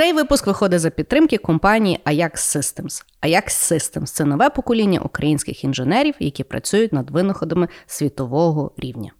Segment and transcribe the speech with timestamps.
[0.00, 3.04] Цей випуск виходить за підтримки компанії Ajax Systems.
[3.22, 9.12] Ajax Systems– це нове покоління українських інженерів, які працюють над винаходами світового рівня.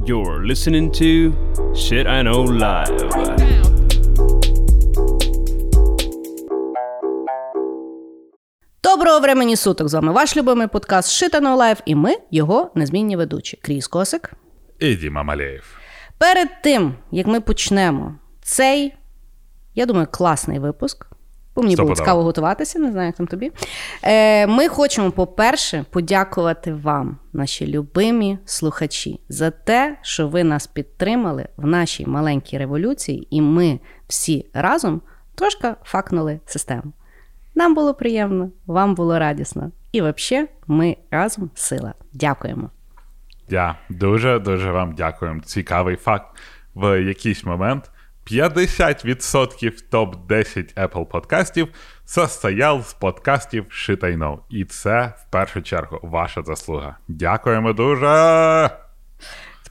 [0.00, 1.34] You're listening to
[1.70, 2.98] Shit I Know Live.
[8.82, 9.88] Доброго времені суток!
[9.88, 13.58] З вами ваш любимий подкаст Shit I Know Live, і ми його незмінні ведучі.
[13.62, 14.32] Кріс Косик.
[14.78, 15.78] І Діма Малеєв.
[16.18, 18.94] Перед тим, як ми почнемо цей,
[19.76, 21.06] я думаю, класний випуск.
[21.56, 23.52] Бо мені було цікаво готуватися, не знаю, як там тобі.
[24.02, 31.48] Е, ми хочемо, по-перше, подякувати вам, наші любимі слухачі, за те, що ви нас підтримали
[31.56, 35.00] в нашій маленькій революції, і ми всі разом
[35.34, 36.92] трошки факнули систему.
[37.54, 39.70] Нам було приємно, вам було радісно.
[39.92, 41.94] І взагалі, ми разом сила.
[42.12, 42.70] Дякуємо.
[43.48, 45.40] Я дуже дуже вам дякую.
[45.44, 46.26] Цікавий факт.
[46.74, 47.90] В якийсь момент
[48.30, 51.68] 50% топ-10 Apple подкастів
[52.04, 54.38] состояв з подкастів Shit.
[54.50, 56.96] І це в першу чергу ваша заслуга.
[57.08, 58.70] Дякуємо дуже.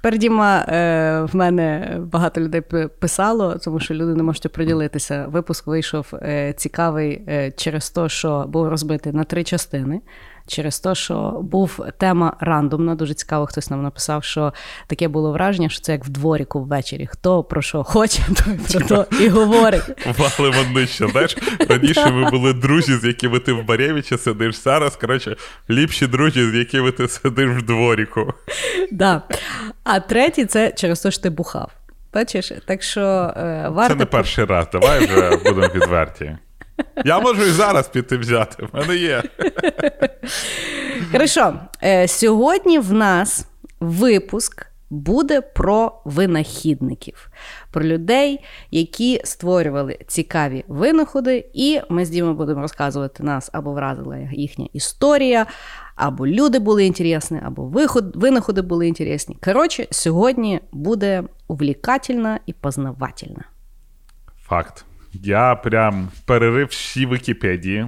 [0.05, 2.61] Тепер Діма, е, в мене багато людей
[2.99, 5.25] писало, тому що люди не можуть приділитися.
[5.27, 10.01] Випуск вийшов е, цікавий е, через те, що був розбитий на три частини.
[10.47, 14.53] Через те, що був тема рандомна, дуже цікаво, хтось нам написав, що
[14.87, 17.07] таке було враження, що це як в дворіку ввечері.
[17.07, 19.83] Хто про що хоче, той про то і говорить.
[20.17, 21.07] Валимо нижче.
[21.07, 21.37] Знаєш,
[21.69, 24.55] раніше ми були друзі, з якими ти в Барєвичі сидиш.
[24.55, 25.35] Зараз, коротше,
[25.69, 28.33] ліпші друзі, з якими ти сидиш в дворіку.
[28.91, 29.21] Да.
[29.83, 31.71] А третій це через те, що ти бухав.
[32.13, 32.51] Бачиш?
[32.65, 33.01] Так що
[33.37, 34.67] е, варто Це не перший раз.
[34.71, 36.37] Давай вже будемо відверті.
[37.05, 38.67] Я можу і зараз піти взяти.
[38.71, 39.23] В мене є.
[41.11, 43.47] Хорошо, е, сьогодні в нас
[43.79, 47.29] випуск буде про винахідників,
[47.71, 54.17] про людей, які створювали цікаві винаходи, і ми з Дімою будемо розказувати нас або вразила
[54.17, 55.45] їхня історія,
[55.95, 59.37] або люди були інтересні, або виход, винаходи були інтересні.
[59.43, 63.41] Коротше, сьогодні буде увлікательно і познавательно.
[64.47, 64.85] Факт.
[65.23, 67.87] Я прям перерив всі Вікіпедії.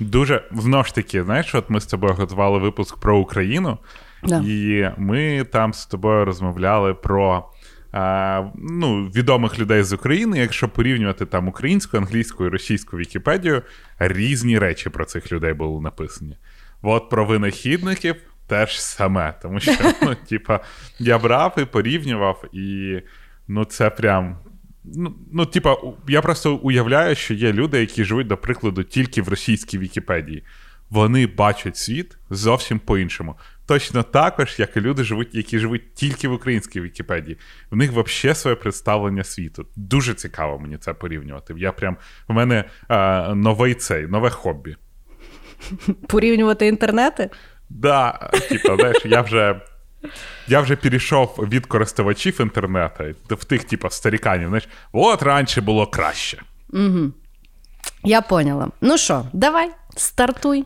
[0.00, 3.78] Дуже знову ж таки, знаєш, от ми з тобою готували випуск про Україну,
[4.22, 4.42] Да.
[4.46, 7.48] і ми там з тобою розмовляли про
[7.92, 10.38] а, ну, відомих людей з України.
[10.38, 13.62] Якщо порівнювати там українську, англійську і російську Вікіпедію,
[13.98, 16.36] різні речі про цих людей були написані.
[16.82, 20.60] От про винахідників теж саме, тому що, ну, типа,
[20.98, 22.98] я брав і порівнював, і
[23.48, 24.36] ну, це прям.
[24.84, 25.76] Ну, ну, типа,
[26.08, 30.44] я просто уявляю, що є люди, які живуть, до прикладу, тільки в російській Вікіпедії.
[30.90, 33.34] Вони бачать світ зовсім по-іншому.
[33.66, 37.38] Точно також, як і люди, живуть, які живуть тільки в українській Вікіпедії.
[37.70, 39.66] В них взагалі своє представлення світу.
[39.76, 41.54] Дуже цікаво мені це порівнювати.
[41.56, 41.96] Я прям
[42.28, 44.76] в мене е, новий цей, нове хобі.
[46.08, 47.30] Порівнювати інтернети?
[47.70, 49.60] Да, типа, знаєш, я вже.
[50.48, 56.42] Я вже перейшов від користувачів інтернету в тих, типа, старіканів, знаєш, от раніше було краще.
[58.04, 58.68] Я поняла.
[58.80, 60.64] Ну що, давай, стартуй.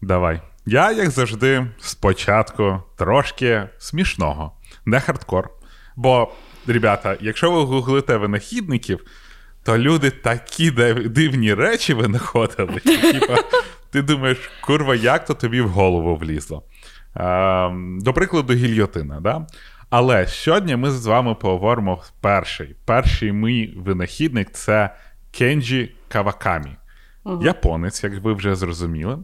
[0.00, 0.40] Давай.
[0.66, 4.52] Я, як завжди, спочатку трошки смішного,
[4.84, 5.50] не хардкор.
[5.96, 6.32] Бо,
[6.66, 9.00] ребята, якщо ви гуглите винахідників,
[9.64, 12.80] то люди такі дивні речі винаходили.
[13.12, 13.36] Типа,
[13.90, 16.62] ти думаєш, курва, як то тобі в голову влізло?
[17.14, 19.46] Ем, до прикладу, гільйотина, да?
[19.90, 22.76] Але сьогодні ми з вами поговоримо перший.
[22.84, 24.94] Перший мій винахідник це
[25.30, 26.76] Кенджі Кавакамі.
[27.42, 29.18] Японець, як ви вже зрозуміли.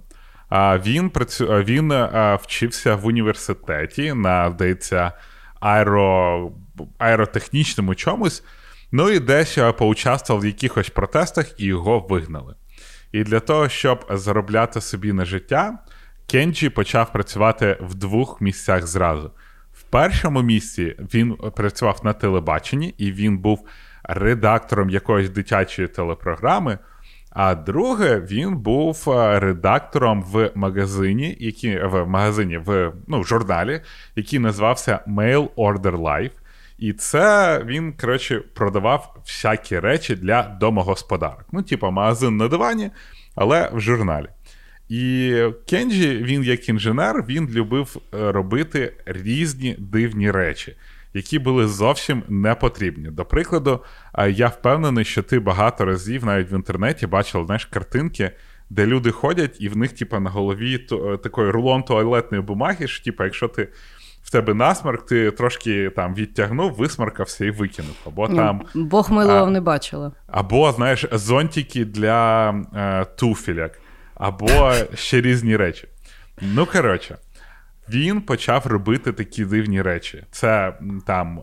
[0.48, 1.46] А він працю...
[1.46, 5.12] він а, вчився в університеті на, здається,
[5.60, 6.52] аеро...
[6.98, 8.44] аеротехнічному чомусь.
[8.92, 12.54] Ну і десь а, поучаствував в якихось протестах і його вигнали.
[13.12, 15.78] І для того, щоб заробляти собі на життя,
[16.30, 19.30] Кенджі почав працювати в двох місцях зразу.
[19.72, 23.68] В першому місці він працював на телебаченні, і він був
[24.02, 26.78] редактором якоїсь дитячої телепрограми.
[27.30, 33.80] А друге, він був е, редактором в магазині, який в магазині в ну, в журналі,
[34.16, 36.32] який називався Mail Order Life.
[36.78, 41.44] І це він, коротше, продавав всякі речі для домогосподарок.
[41.52, 42.90] Ну, типу, магазин на дивані,
[43.34, 44.28] але в журналі.
[44.88, 45.34] І
[45.70, 50.76] Кенджі, він як інженер, він любив е, робити різні дивні речі,
[51.14, 53.10] які були зовсім не потрібні.
[53.10, 53.80] До прикладу,
[54.18, 58.30] е, я впевнений, що ти багато разів навіть в інтернеті бачив знаєш, картинки,
[58.70, 62.88] де люди ходять, і в них, типа, на голові то, е, такий рулон туалетної бумаги,
[62.88, 63.68] що, типа, якщо ти
[64.22, 67.94] в тебе насмарк, ти трошки там відтягнув, висмаркався і викинув.
[68.06, 70.12] Або Ні, там, Бог милував, не бачила.
[70.26, 73.80] або, знаєш, зонтики для е, туфіляк,
[74.18, 75.88] або ще різні речі.
[76.40, 77.18] Ну, коротше,
[77.90, 80.24] він почав робити такі дивні речі.
[80.30, 80.74] Це
[81.06, 81.40] там,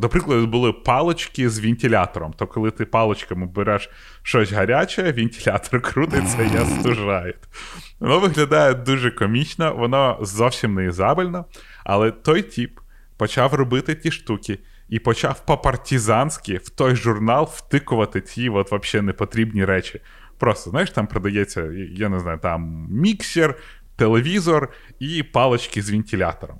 [0.00, 2.32] до прикладу, були палочки з вентилятором.
[2.32, 3.90] То коли ти палочками береш
[4.22, 7.34] щось гаряче, вентилятор крутиться і остужає.
[8.00, 11.44] Воно виглядає дуже комічно, воно зовсім не ізабельно,
[11.84, 12.80] але той тіп
[13.16, 14.58] почав робити ті штуки.
[14.88, 20.00] І почав по-партизанськи в той журнал втикувати ці от вообще непотрібні речі.
[20.38, 23.54] Просто, знаєш, там продається, я не знаю, там міксер,
[23.96, 24.68] телевізор
[24.98, 26.56] і палочки з вентилятором.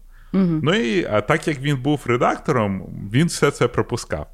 [0.62, 2.82] Ну і а, так як він був редактором,
[3.12, 4.26] він все це пропускав.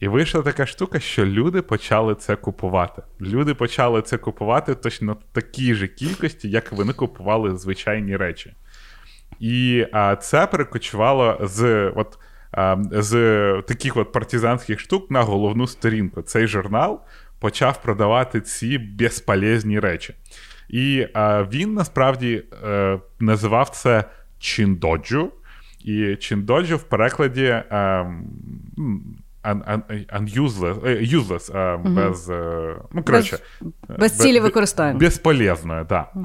[0.00, 3.02] І вийшла така штука, що люди почали це купувати.
[3.20, 8.54] Люди почали це купувати точно в такій же кількості, як вони купували звичайні речі.
[9.40, 12.18] І а, це перекочувало з, от,
[12.52, 13.12] а, з
[13.68, 16.22] таких от партизанських штук на головну сторінку.
[16.22, 17.00] Цей журнал
[17.38, 20.14] почав продавати ці безполезні речі.
[20.68, 24.04] І а, він насправді е, називав це
[24.38, 25.32] Чіндоджу.
[25.84, 28.24] І Чіндоджу в перекладі е, м,
[29.44, 32.30] un, un, unuseless, е, useless, е, без.
[32.30, 33.38] е, ну, коротше,
[33.98, 34.98] без цілі використання.
[34.98, 36.10] Безполезною, так.
[36.14, 36.24] Да.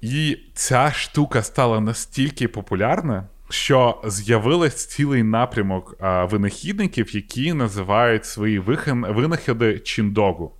[0.00, 8.58] І ця штука стала настільки популярна, що з'явилась цілий напрямок а, винахідників, які називають свої
[8.58, 10.54] винаходи чіндогу.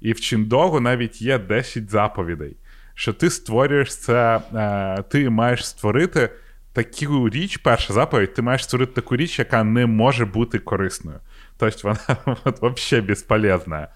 [0.00, 2.56] І в чіндогу навіть є 10 заповідей,
[2.94, 6.30] що ти створюєш це, е, ти маєш створити
[6.72, 11.18] таку річ, перша заповідь, ти маєш створити таку річ, яка не може бути корисною.
[11.56, 13.88] Тобто вона от, взагалі безполезна.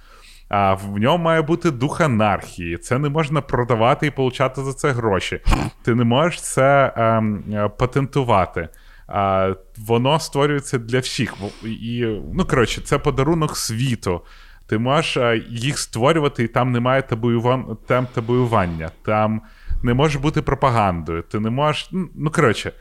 [0.49, 2.77] А в ньому має бути дух анархії.
[2.77, 5.41] Це не можна продавати і получати за це гроші.
[5.83, 8.69] Ти не можеш це ем, е, патентувати.
[9.07, 11.35] А, воно створюється для всіх.
[11.65, 14.21] І, ну, коротше, це подарунок світу.
[14.67, 17.77] Ти можеш е, їх створювати, і там немає табуюван...
[17.87, 19.43] там табуювання, там
[19.83, 21.23] не може бути пропагандою.
[21.23, 21.89] Ти не можеш.
[22.15, 22.73] Ну, коротше,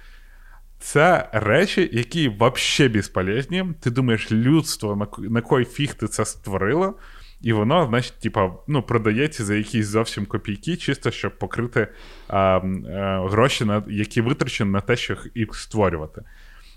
[0.80, 3.66] це речі, які взагалі безполезні.
[3.82, 6.94] Ти думаєш, людство, на, кой фіг ти це створило,
[7.44, 11.88] і воно, значить, типа, ну, продається за якісь зовсім копійки, чисто щоб покрити
[12.28, 12.62] а, а,
[13.30, 16.22] гроші, на, які витрачені на те, щоб їх створювати.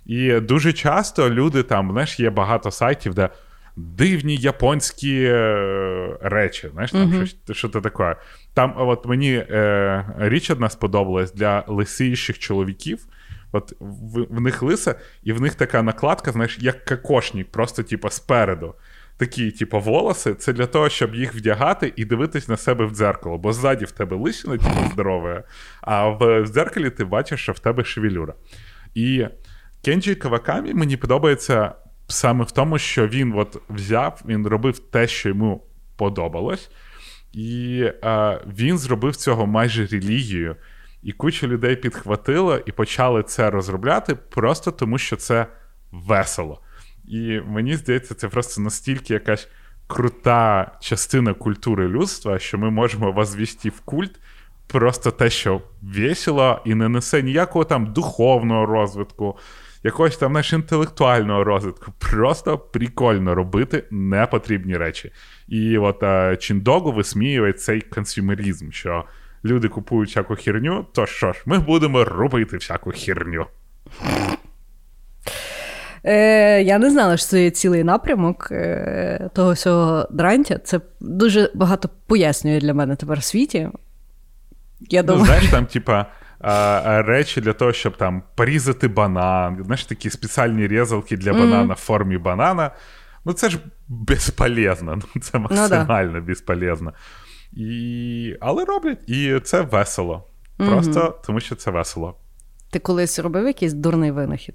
[0.06, 3.28] І дуже часто люди там, знаєш, є багато сайтів, де
[3.76, 6.68] дивні японські е, речі.
[6.72, 7.26] Знаєш, там uh-huh.
[7.26, 8.16] щось що це таке.
[8.54, 13.06] Там, от мені е, річ одна сподобалась для лисійших чоловіків.
[13.52, 18.10] От в, в них лиса, і в них така накладка, знаєш, як кокошник, просто, типу,
[18.10, 18.74] спереду.
[19.18, 23.38] Такі, типу, волоси, це для того, щоб їх вдягати і дивитись на себе в дзеркало.
[23.38, 25.42] Бо ззаді в тебе лисина, типу, здорова,
[25.80, 28.34] а в дзеркалі ти бачиш, що в тебе шевелюра.
[28.94, 29.26] І
[29.84, 31.72] Кенджі Кавакамі мені подобається
[32.08, 35.66] саме в тому, що він от взяв, він робив те, що йому
[35.96, 36.70] подобалось,
[37.32, 40.56] і е, він зробив цього майже релігію.
[41.02, 45.46] І куча людей підхватило і почали це розробляти просто тому, що це
[45.92, 46.62] весело.
[47.08, 49.49] І мені здається, це просто настільки якась
[49.87, 54.20] крута частина культури людства, що ми можемо возвісти в культ
[54.67, 59.38] просто те, що весело і не несе ніякого там духовного розвитку,
[59.82, 61.93] якогось там знаєш, інтелектуального розвитку.
[61.99, 65.12] Просто прикольно робити непотрібні речі.
[65.49, 69.04] І от а, Чіндогу висміює цей консюмерізм, що
[69.45, 73.47] люди купують всяку херню, то що ж, ми будемо робити всяку херню.
[76.06, 80.58] Е, Я не знала, що це є цілий напрямок е, того всього дрантя.
[80.58, 83.68] Це дуже багато пояснює для мене тепер в світі.
[84.80, 85.26] Я ну, думаю...
[85.26, 86.06] Знаєш, там, типа,
[87.06, 91.76] речі для того, щоб там порізати банан, знаєш, такі спеціальні різалки для банана mm.
[91.76, 92.70] в формі банана.
[93.25, 93.58] Ну, це ж
[93.88, 94.98] безполезно.
[95.14, 96.26] Ну, це максимально ну, да.
[96.26, 96.92] безполезно.
[97.52, 98.36] І...
[98.40, 100.25] Але роблять, і це весело.
[100.56, 101.26] Просто mm-hmm.
[101.26, 102.14] тому що це весело.
[102.70, 104.54] Ти колись робив якийсь дурний винахід?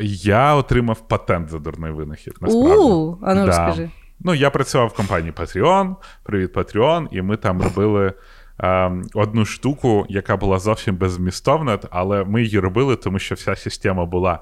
[0.00, 2.34] Я отримав патент за дурний винахід.
[2.40, 2.82] насправді.
[2.82, 3.46] У, а ну да.
[3.46, 3.90] розкажи.
[4.20, 8.12] Ну, я працював в компанії Patreon, привіт, Patreon, і ми там робили
[8.60, 14.04] е, одну штуку, яка була зовсім беззмістовна, але ми її робили, тому що вся система
[14.04, 14.38] була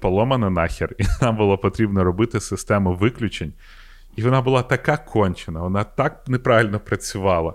[0.00, 3.52] поломана нахер, і нам було потрібно робити систему виключень.
[4.16, 7.54] І вона була така кончена, вона так неправильно працювала.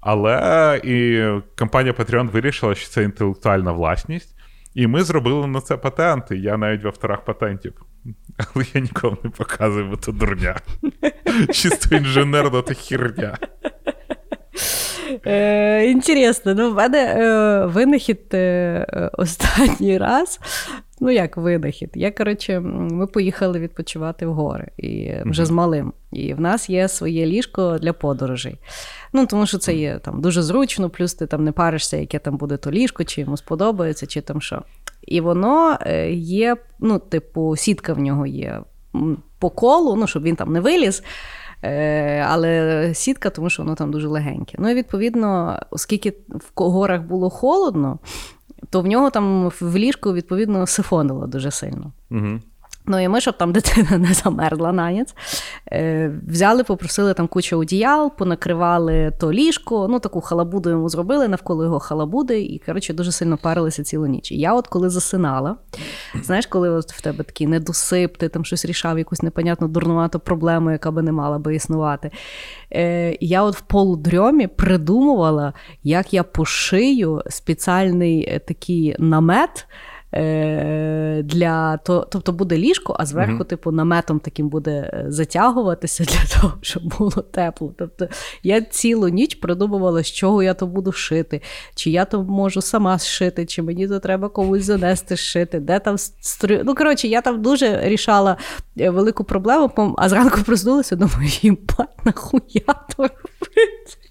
[0.00, 1.24] Але і
[1.58, 4.33] компанія Patreon вирішила, що це інтелектуальна власність,
[4.74, 6.36] і ми зробили на це патенти.
[6.36, 7.72] Я навіть в авторах патентів.
[8.36, 10.56] Але я нікому не показую, бо це дурня.
[11.52, 13.38] Чисто інженерна та хірня.
[15.26, 20.40] Е, Інтересно, ну в мене е, винахід е, останній раз.
[21.04, 21.90] Ну, як винахід.
[21.94, 25.46] Я, коротше, ми поїхали відпочивати в гори і вже mm-hmm.
[25.46, 25.92] з малим.
[26.12, 28.58] І в нас є своє ліжко для подорожей.
[29.12, 32.36] Ну, тому що це є там дуже зручно, плюс ти там не паришся, яке там
[32.36, 34.62] буде то ліжко, чи йому сподобається, чи там що.
[35.02, 38.60] І воно е, є, ну, типу, сітка в нього є
[39.38, 41.02] по колу, ну, щоб він там не виліз.
[41.62, 44.56] Е, але сітка, тому що воно там дуже легеньке.
[44.60, 47.98] Ну і відповідно, оскільки в горах було холодно,
[48.70, 51.92] то в нього там в ліжку відповідно сифонило дуже сильно.
[52.10, 52.40] Угу.
[52.86, 55.14] Ну і ми, щоб там дитина не замерзла на ніц,
[55.72, 61.64] е, взяли, попросили там кучу одіял, понакривали то ліжко, ну таку халабуду йому зробили навколо
[61.64, 64.32] його халабуди, і коротше дуже сильно парилися цілу ніч.
[64.32, 65.56] І я, от коли засинала,
[66.22, 70.70] знаєш, коли от в тебе такий недосип, ти там щось рішав, якусь непонятну дурнувату проблему,
[70.70, 72.10] яка би не мала би існувати.
[72.72, 79.66] Е, Я от в полудрьомі придумувала, як я пошию спеціальний е, такий намет.
[80.16, 83.44] Е, для то, тобто буде ліжко, а зверху, mm-hmm.
[83.44, 87.74] типу, наметом таким буде е, затягуватися для того, щоб було тепло.
[87.78, 88.08] Тобто
[88.42, 91.42] я цілу ніч придумувала, з чого я то буду шити,
[91.74, 95.98] чи я то можу сама шити, чи мені то треба комусь занести шити, де там
[95.98, 96.60] стрю.
[96.64, 98.36] Ну, коротше, я там дуже рішала
[98.80, 101.58] е, велику проблему, а зранку проснулася, думаю, їм
[102.04, 104.03] нахуя то робити.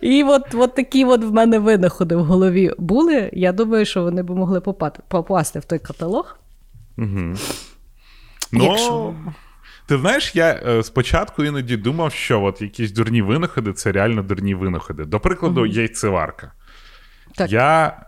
[0.00, 3.30] І от от такі от в мене винаходи в голові були.
[3.32, 6.38] Я думаю, що вони б могли попати, попасти в той каталог.
[6.98, 7.34] Угу.
[8.52, 9.14] Ну,
[9.86, 14.54] Ти знаєш, я е, спочатку іноді думав, що от якісь дурні винаходи це реально дурні
[14.54, 15.04] винаходи.
[15.04, 15.66] До прикладу, угу.
[15.66, 16.52] яйцеварка.
[17.34, 17.52] Так.
[17.52, 18.00] Я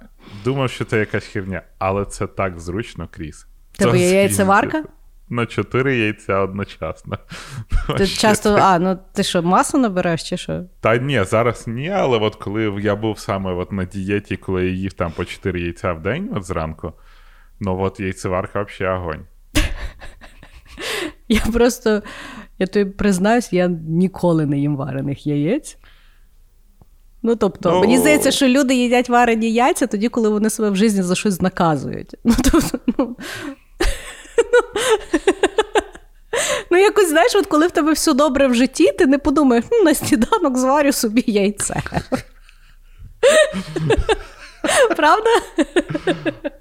[0.44, 3.46] думав, що це якась херня, але це так зручно крізь.
[3.72, 4.82] Тебе є яйцеварка?
[5.28, 7.18] На чотири яйця одночасно.
[7.98, 10.64] Ти часто, а, ну ти що, масу набереш чи що?
[10.80, 14.70] Та ні, зараз ні, але от коли я був саме от на дієті, коли я
[14.70, 16.92] їв там по 4 яйця в день от зранку,
[17.60, 19.26] ну от яйцеварка взагалі огонь.
[21.28, 22.02] Я просто,
[22.58, 25.78] я тобі признаюсь, я ніколи не їм варених яєць.
[27.22, 30.76] Ну, тобто, ну, мені здається, що люди їдять варені яйця тоді, коли вони себе в
[30.76, 32.14] житті за щось наказують.
[32.24, 33.16] Ну, тобто, ну,
[36.70, 39.82] Ну, якось, знаєш, от коли в тебе все добре в житті, ти не подумаєш, ну,
[39.82, 41.82] на сніданок зварю собі яйце.
[44.96, 45.30] Правда?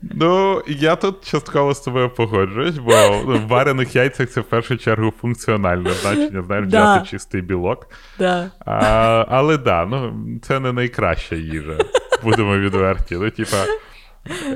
[0.02, 5.14] Ну, я тут частково з тобою погоджуюсь, бо в варених яйцях це в першу чергу
[5.22, 6.94] функціональне значення, знаєш, да.
[6.94, 7.88] взяти чистий білок.
[8.20, 8.52] Да.
[8.66, 11.78] А, Але да, ну, це не найкраща їжа.
[12.24, 13.16] Будемо відверті.
[13.16, 13.58] Ну, типа,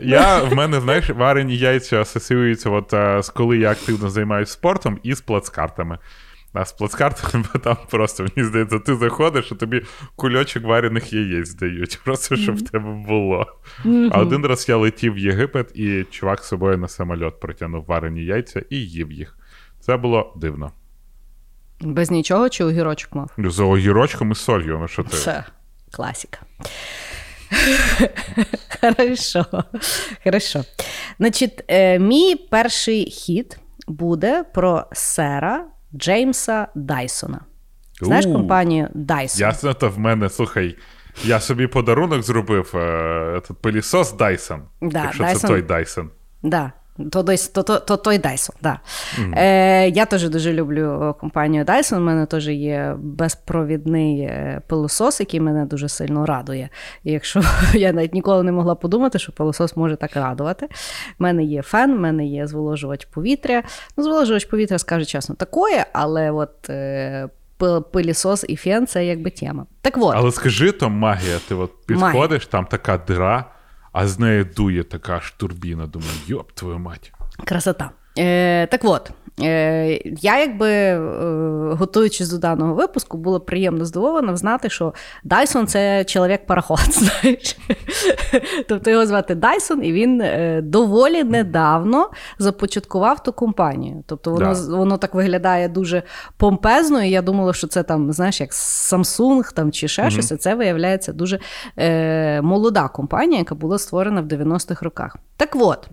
[0.01, 4.99] я, В мене, знаєш, варені яйця асоціюються, от, а, з коли я активно займаюся спортом
[5.03, 5.97] і з плацкартами.
[6.53, 9.81] А з плацкартами там просто, мені здається, ти заходиш, і тобі
[10.15, 12.65] кульочок варених яєць дають, просто щоб mm-hmm.
[12.67, 13.45] в тебе було.
[13.85, 14.09] Mm-hmm.
[14.11, 18.25] А один раз я летів в Єгипет, і чувак з собою на самоліт протягнув варені
[18.25, 19.37] яйця і їв їх.
[19.79, 20.71] Це було дивно.
[21.81, 23.31] Без нічого чи огірочок мав?
[23.37, 24.77] За огірочком і солью.
[24.81, 25.17] Ну що ти?
[25.17, 25.43] Це
[25.91, 26.39] класіка.
[28.81, 29.45] Хорошо.
[30.23, 30.63] Хорошо.
[31.19, 37.39] Значить, е, мій перший хід буде про сера Джеймса Дайсона.
[38.01, 39.39] Знаєш У, компанію Dyson?
[39.39, 40.77] Ясно, то в мене, слухай,
[41.23, 44.59] я собі подарунок зробив е, пилісос Dyson.
[44.81, 45.35] Да, якщо Dyson.
[45.35, 46.07] це той Dyson.
[46.43, 46.71] Да.
[47.11, 48.79] То, то, то, то той Dyson, да.
[49.19, 49.33] Mm.
[49.39, 51.97] Е, Я теж дуже люблю е, компанію Dyson.
[51.97, 56.69] У мене теж є безпровідний е, пилосос, який мене дуже сильно радує.
[57.03, 57.41] І якщо
[57.73, 60.65] я навіть ніколи не могла подумати, що пилосос може так радувати.
[60.65, 60.69] У
[61.23, 63.63] мене є фен, в мене є зволожувач повітря.
[63.97, 66.69] Ну, зволожувач повітря, скажу чесно, такое, але от.
[66.69, 67.29] Е,
[67.91, 69.65] Пилісос і фен це якби тема.
[69.81, 70.13] Так от.
[70.15, 72.39] Але скажи то магія, ти от підходиш, магія.
[72.49, 73.45] там така дира,
[73.99, 75.87] а з неї дує така ж турбіна.
[75.87, 77.13] Думаю, йоп, твою мать.
[77.45, 77.91] Красота.
[78.17, 79.11] Е, Так от,
[79.41, 80.97] е, я якби е,
[81.73, 87.57] готуючись до даного випуску, була приємно здивована знати, що Дайсон це чоловік пароход знаєш.
[88.67, 94.03] Тобто його звати Дайсон, і він е, доволі недавно започаткував ту компанію.
[94.07, 94.75] Тобто воно да.
[94.77, 96.03] воно так виглядає дуже
[96.37, 100.39] помпезно, і я думала, що це там, знаєш, як Samsung там, чи ще mm щось,
[100.39, 101.39] це виявляється дуже
[101.77, 105.15] е, молода компанія, яка була створена в 90-х роках.
[105.37, 105.89] Так от.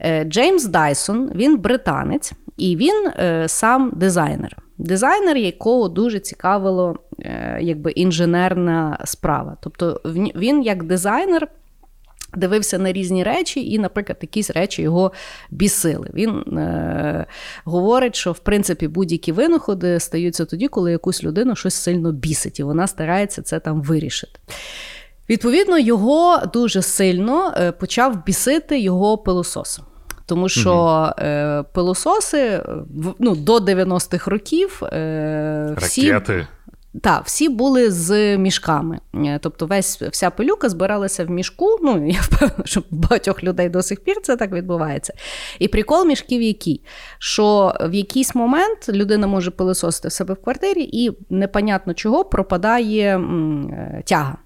[0.00, 4.56] Е, Джеймс Дайсон, він британець, і він е, сам дизайнер.
[4.78, 9.56] Дизайнер, якого дуже цікавило е, якби інженерна справа.
[9.60, 10.00] Тобто
[10.34, 11.48] він як дизайнер
[12.36, 15.12] Дивився на різні речі, і, наприклад, якісь речі його
[15.50, 16.10] бісили.
[16.14, 17.26] Він е,
[17.64, 22.62] говорить, що в принципі будь-які винаходи стаються тоді, коли якусь людину щось сильно бісить, і
[22.62, 24.40] вона старається це там вирішити.
[25.28, 29.80] Відповідно, його дуже сильно е, почав бісити його пилосос.
[30.26, 32.62] Тому що е, пилососи
[33.18, 36.46] ну, до 90-х років е, всі, Ракети.
[37.02, 38.98] Так, всі були з мішками.
[39.14, 41.78] Е, тобто, весь вся пилюка збиралася в мішку.
[41.82, 45.14] Ну, я впевнена, що багатьох людей до сих пір це так відбувається.
[45.58, 46.84] І прикол мішків який?
[47.18, 53.14] Що в якийсь момент людина може пилососити в себе в квартирі, і непонятно чого пропадає
[53.14, 54.36] м, е, тяга.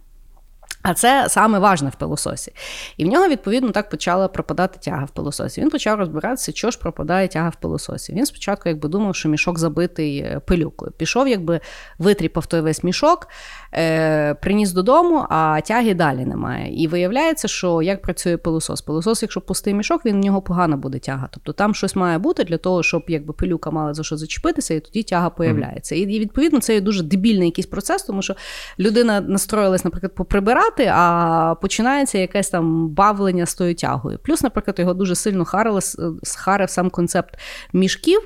[0.91, 2.53] А це саме важне в пилососі.
[2.97, 5.61] І в нього, відповідно, так почала пропадати тяга в пилососі.
[5.61, 8.13] Він почав розбиратися, що ж пропадає тяга в пилососі.
[8.13, 10.93] Він спочатку якби думав, що мішок забитий е, пилюкою.
[10.93, 11.61] Пішов, якби
[11.99, 13.29] витріпав той весь мішок,
[13.75, 16.83] е, приніс додому, а тяги далі немає.
[16.83, 18.81] І виявляється, що як працює пилосос.
[18.83, 21.29] Пилосос, якщо пустий мішок, він в нього погано буде тяга.
[21.33, 24.81] Тобто там щось має бути для того, щоб якби пилюка мала за що зачепитися, і
[24.81, 25.95] тоді тяга появляється.
[25.95, 28.35] І, і відповідно це є дуже дебільний якийсь процес, тому що
[28.79, 34.19] людина настроїлась, наприклад, поприбирати а починається якесь там бавлення з тою тягою.
[34.25, 35.81] Плюс, наприклад, його дуже сильно харили,
[36.23, 37.39] схарив сам концепт
[37.73, 38.21] мішків.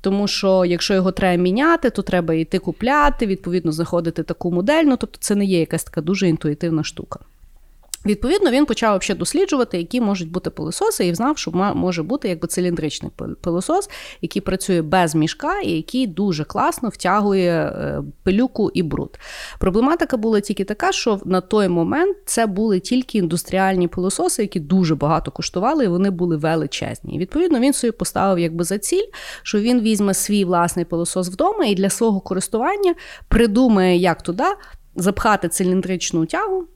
[0.00, 4.84] Тому що якщо його треба міняти, то треба йти купляти, відповідно, заходити таку модель.
[4.84, 7.20] Ну, тобто це не є якась така дуже інтуїтивна штука.
[8.06, 12.48] Відповідно, він почав взагалі досліджувати, які можуть бути пилососи, і знав, що може бути якби
[12.48, 13.90] циліндричний пилосос,
[14.22, 19.18] який працює без мішка і який дуже класно втягує е, пилюку і бруд.
[19.58, 24.94] Проблематика була тільки така, що на той момент це були тільки індустріальні пилососи, які дуже
[24.94, 27.14] багато коштували, і вони були величезні.
[27.14, 29.06] І відповідно він собі поставив якби за ціль,
[29.42, 32.94] що він візьме свій власний пилосос вдома і для свого користування
[33.28, 34.44] придумає, як туди
[34.96, 36.66] запхати циліндричну тягу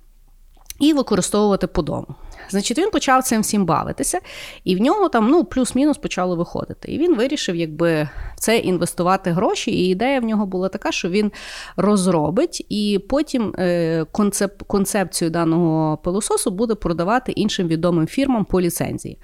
[0.81, 2.07] і використовувати по дому.
[2.50, 4.21] Значить, він почав цим всім бавитися,
[4.64, 6.93] і в нього там ну, плюс-мінус почало виходити.
[6.93, 9.71] І він вирішив, якби в це інвестувати гроші.
[9.71, 11.33] І ідея в нього була така, що він
[11.76, 19.19] розробить, і потім е, концеп, концепцію даного пилососу буде продавати іншим відомим фірмам по ліцензії.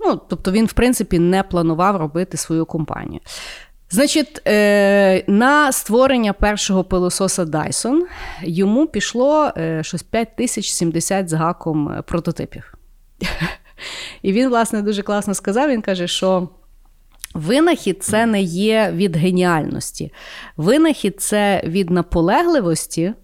[0.00, 3.20] Ну, Тобто він, в принципі, не планував робити свою компанію.
[3.92, 8.00] Значить, е, на створення першого пилососа Dyson
[8.42, 12.74] йому пішло е, щось 5070 з гаком е, прототипів.
[14.22, 16.48] І він, власне, дуже класно сказав: він каже, що.
[17.34, 20.12] Винахід це не є від геніальності.
[20.56, 23.14] Винахід це від наполегливості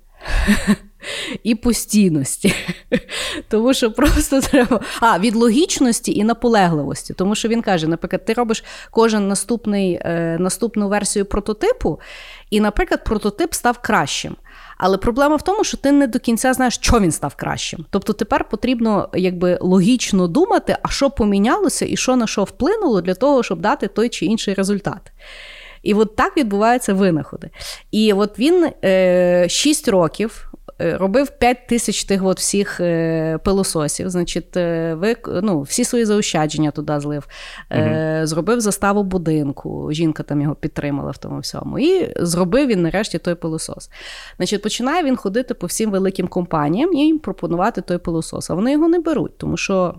[1.43, 2.55] і постійності.
[3.49, 4.81] Тому що просто треба.
[5.01, 7.15] А, від логічності і наполегливості.
[7.15, 12.01] Тому що він каже: наприклад, ти робиш кожен наступний, е, наступну версію прототипу,
[12.51, 14.37] і, наприклад, прототип став кращим.
[14.79, 17.85] Але проблема в тому, що ти не до кінця знаєш, що він став кращим.
[17.91, 23.15] Тобто тепер потрібно якби логічно думати, а що помінялося і що на що вплинуло для
[23.15, 25.13] того, щоб дати той чи інший результат.
[25.83, 27.51] І от так відбуваються винаходи.
[27.91, 30.48] І от він е, 6 років
[30.79, 34.11] робив 5 тисяч тих от всіх е, пилососів.
[34.11, 37.29] Значить, е, ви, ну, всі свої заощадження туди злив,
[37.71, 38.27] угу.
[38.27, 39.93] зробив заставу будинку.
[39.93, 41.79] Жінка там його підтримала в тому всьому.
[41.79, 43.91] І зробив він нарешті той пилосос.
[44.37, 48.51] Значить, починає він ходити по всім великим компаніям і їм пропонувати той пилосос.
[48.51, 49.95] А вони його не беруть, тому що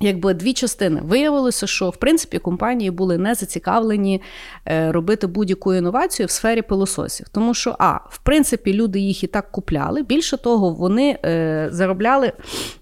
[0.00, 4.22] Якби дві частини виявилося, що в принципі компанії були не зацікавлені
[4.66, 9.26] е, робити будь-яку інновацію в сфері пилососів, тому що а в принципі люди їх і
[9.26, 10.02] так купляли.
[10.02, 12.32] Більше того, вони е, заробляли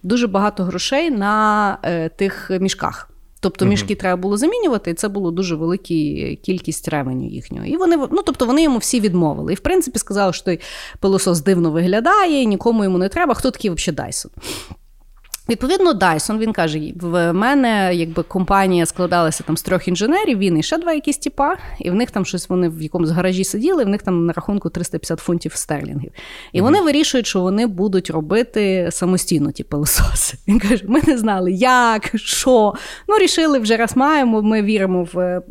[0.02, 3.10] дуже багато грошей на е, тих мішках.
[3.40, 5.84] Тобто мішки треба було замінювати, і це було дуже велика
[6.42, 7.66] кількість ревеню їхнього.
[7.66, 9.52] І вони ну, тобто вони йому всі відмовили.
[9.52, 10.60] І в принципі сказали, що той
[11.00, 13.34] пилосос дивно виглядає, нікому йому не треба.
[13.34, 14.30] Хто такий взагалі Дайсон?
[15.48, 20.62] Відповідно, Dyson, він каже: в мене якби компанія складалася там з трьох інженерів, він і
[20.62, 23.88] ще два якісь тіпа, і в них там щось вони в якомусь гаражі сиділи, в
[23.88, 26.12] них там на рахунку 350 фунтів стерлінгів.
[26.52, 26.84] І вони mm-hmm.
[26.84, 30.38] вирішують, що вони будуть робити самостійно ті пилососи.
[30.48, 32.74] Він каже: ми не знали, як, що.
[33.08, 35.42] Ну, рішили вже раз маємо, ми віримо в, е,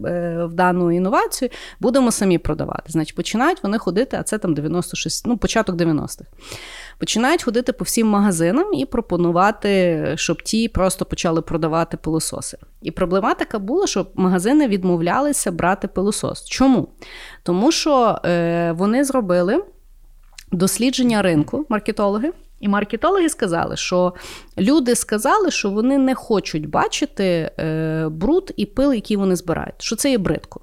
[0.46, 2.84] в дану інновацію, будемо самі продавати.
[2.88, 6.26] Значить, починають вони ходити, а це там 96, ну, початок 90-х
[7.04, 12.58] починають ходити по всім магазинам і пропонувати, щоб ті просто почали продавати пилососи.
[12.82, 16.46] І проблематика була, що магазини відмовлялися брати пилосос.
[16.46, 16.88] Чому?
[17.44, 19.64] Тому що е, вони зробили
[20.52, 22.32] дослідження ринку, маркетологи.
[22.60, 24.14] І маркетологи сказали, що
[24.58, 29.96] люди сказали, що вони не хочуть бачити е, бруд і пил, який вони збирають, що
[29.96, 30.62] це є бридко.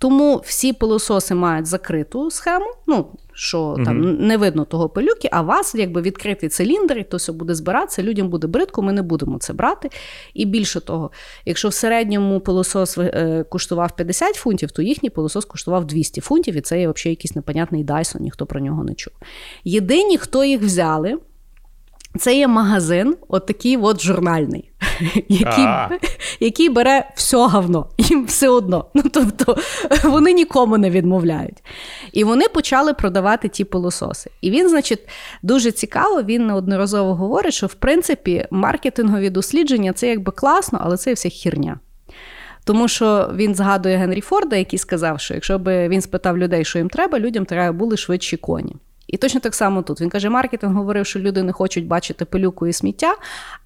[0.00, 2.66] Тому всі пилососи мають закриту схему.
[2.86, 7.32] ну, що там не видно того пилюки, а вас якби відкритий циліндр, і то все
[7.32, 9.90] буде збиратися, людям буде бридко, ми не будемо це брати.
[10.34, 11.10] І більше того,
[11.44, 16.60] якщо в середньому пилосос е, коштував 50 фунтів, то їхній пилосос коштував 200 фунтів, і
[16.60, 19.12] це є взагалі якийсь непонятний Dyson, ніхто про нього не чув.
[19.64, 21.18] Єдині, хто їх взяли.
[22.18, 24.70] Це є магазин, от такий от журнальний,
[25.28, 25.66] який
[26.40, 28.84] який бере все говно, їм все одно.
[28.94, 29.56] Ну, Тобто
[30.04, 31.62] вони нікому не відмовляють.
[32.12, 34.30] І вони почали продавати ті пилососи.
[34.40, 35.08] І він, значить,
[35.42, 41.12] дуже цікаво, він неодноразово говорить, що в принципі маркетингові дослідження це якби класно, але це
[41.12, 41.80] вся хірня.
[42.64, 46.78] Тому що він згадує Генрі Форда, який сказав, що якщо б він спитав людей, що
[46.78, 48.76] їм треба, людям треба були швидші коні.
[49.10, 50.00] І точно так само тут.
[50.00, 53.14] Він каже, маркетинг говорив, що люди не хочуть бачити пилюку і сміття.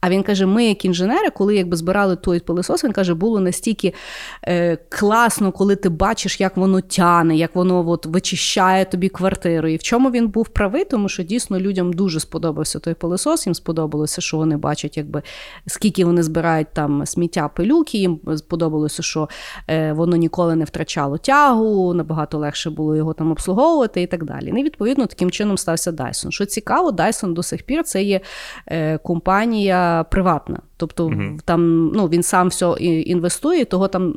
[0.01, 3.95] А він каже: ми, як інженери, коли якби збирали той пилосос, він каже, було настільки
[4.43, 9.69] е, класно, коли ти бачиш, як воно тяне, як воно от, вичищає тобі квартиру.
[9.69, 13.47] І в чому він був правий, тому що дійсно людям дуже сподобався той пилосос.
[13.47, 15.23] Їм сподобалося, що вони бачать, якби
[15.67, 17.99] скільки вони збирають там сміття пилюки.
[17.99, 19.29] Їм сподобалося, що
[19.69, 24.51] е, воно ніколи не втрачало тягу, набагато легше було його там обслуговувати і так далі.
[24.53, 26.31] Ну, і відповідно таким чином стався Dyson.
[26.31, 28.21] Що цікаво, Dyson до сих пір це є
[28.67, 30.59] е, компанія приватна.
[30.77, 31.39] Тобто угу.
[31.45, 34.15] там ну, він сам все інвестує, того там.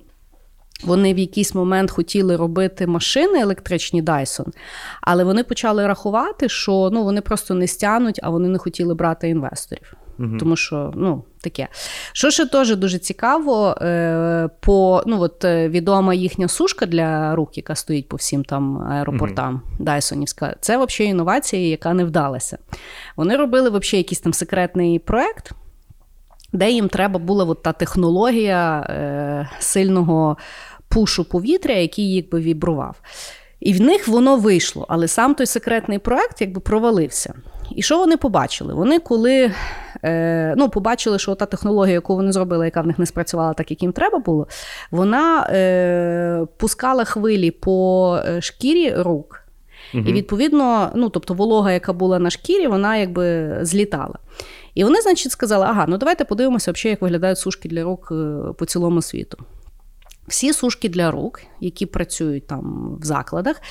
[0.84, 4.46] Вони в якийсь момент хотіли робити машини електричні Dyson,
[5.02, 9.30] але вони почали рахувати, що ну, вони просто не стянуть, а вони не хотіли брати
[9.30, 9.94] інвесторів.
[10.20, 10.38] Угу.
[10.40, 11.68] Тому що ну, таке.
[12.12, 17.58] Що ще теж дуже цікаво, е, по ну, от, е, відома їхня сушка для рук,
[17.58, 19.84] яка стоїть по всім там аеропортам угу.
[19.86, 22.58] Дайсонівська, це взагалі інновація, яка не вдалася.
[23.16, 25.52] Вони робили взагалі якийсь там секретний проект.
[26.54, 30.38] Де їм треба була от та технологія е, сильного
[30.90, 32.96] пушу повітря, який їх би вібрував.
[33.60, 37.34] І в них воно вийшло, але сам той секретний проект якби провалився.
[37.76, 38.74] І що вони побачили?
[38.74, 39.52] Вони коли
[40.04, 43.72] е, ну, побачили, що та технологія, яку вони зробили, яка в них не спрацювала так,
[43.72, 44.48] як їм треба було,
[44.92, 49.44] вона е, пускала хвилі по е, шкірі рук.
[49.94, 50.04] Угу.
[50.08, 54.20] І відповідно, ну тобто волога, яка була на шкірі, вона якби злітала.
[54.76, 58.54] І вони, значить, сказали: ага, ну давайте подивимося, взагалі, як виглядають сушки для рук е,
[58.58, 59.38] по цілому світу.
[60.28, 63.62] Всі сушки для рук, які працюють там в закладах,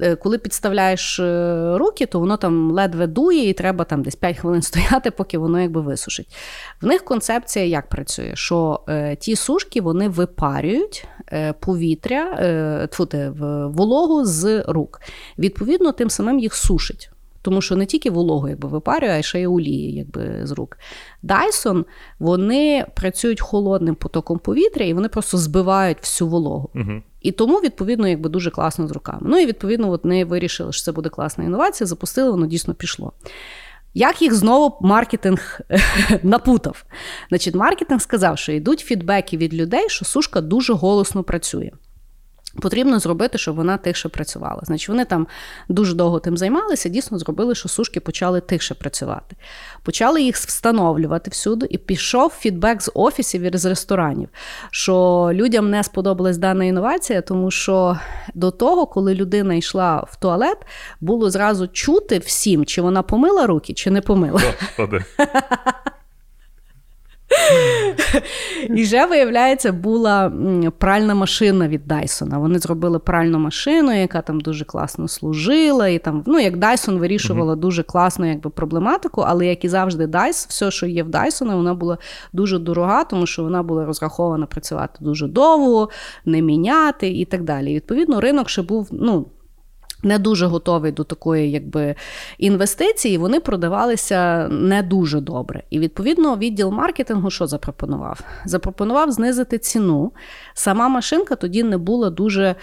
[0.00, 4.38] е, коли підставляєш е, руки, то воно там ледве дує, і треба там десь 5
[4.38, 6.36] хвилин стояти, поки воно якби висушить.
[6.82, 8.32] В них концепція як працює?
[8.34, 13.30] Що е, ті сушки вони випарюють е, повітря, е, тфути,
[13.66, 15.00] вологу з рук.
[15.38, 17.10] Відповідно, тим самим їх сушить.
[17.42, 20.78] Тому що не тільки вологу якби випарює, а ще й олії якби, з рук.
[21.22, 21.84] Dyson,
[22.18, 26.70] вони працюють холодним потоком повітря і вони просто збивають всю вологу.
[26.74, 27.02] Угу.
[27.20, 29.20] І тому, відповідно, якби дуже класно з руками.
[29.24, 33.12] Ну і відповідно, вони вирішили, що це буде класна інновація, запустили, воно дійсно пішло.
[33.94, 35.60] Як їх знову маркетинг
[36.22, 36.84] напутав?
[37.28, 41.70] Значить, маркетинг сказав, що йдуть фідбеки від людей, що сушка дуже голосно працює.
[42.54, 44.60] Потрібно зробити, щоб вона тихше працювала.
[44.62, 45.26] Значить, вони там
[45.68, 49.36] дуже довго тим займалися, дійсно зробили, що сушки почали тихше працювати.
[49.82, 54.28] Почали їх встановлювати всюди, і пішов фідбек з офісів і з ресторанів,
[54.70, 57.98] що людям не сподобалась дана інновація, тому що
[58.34, 60.58] до того, коли людина йшла в туалет,
[61.00, 64.42] було зразу чути всім, чи вона помила руки, чи не помила.
[68.68, 70.32] І вже, виявляється, була
[70.78, 72.38] пральна машина від Дайсона.
[72.38, 75.88] Вони зробили пральну машину, яка там дуже класно служила.
[75.88, 80.46] І там, ну, як Дайсон вирішувала дуже класну якби, проблематику, але як і завжди, Дайс,
[80.46, 81.98] все, що є в Дайсона, вона була
[82.32, 85.88] дуже дорога, тому що вона була розрахована працювати дуже довго,
[86.24, 87.72] не міняти і так далі.
[87.72, 88.88] І, відповідно, ринок ще був.
[88.92, 89.26] ну,
[90.02, 91.94] не дуже готовий до такої якби
[92.38, 95.62] інвестиції, вони продавалися не дуже добре.
[95.70, 98.20] І відповідно відділ маркетингу що запропонував?
[98.44, 100.12] Запропонував знизити ціну.
[100.54, 102.54] Сама машинка тоді не була дуже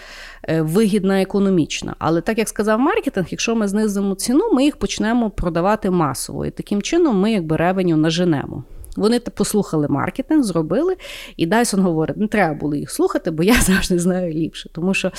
[0.42, 1.94] е, вигідна економічна.
[1.98, 6.46] Але так як сказав маркетинг, якщо ми знизимо ціну, ми їх почнемо продавати масово.
[6.46, 8.64] І таким чином ми якби ревеню наженемо.
[8.98, 10.96] Вони послухали маркетинг, зробили.
[11.36, 14.70] І Дайсон говорить: не треба було їх слухати, бо я завжди знаю ліпше.
[14.72, 15.12] Тому що,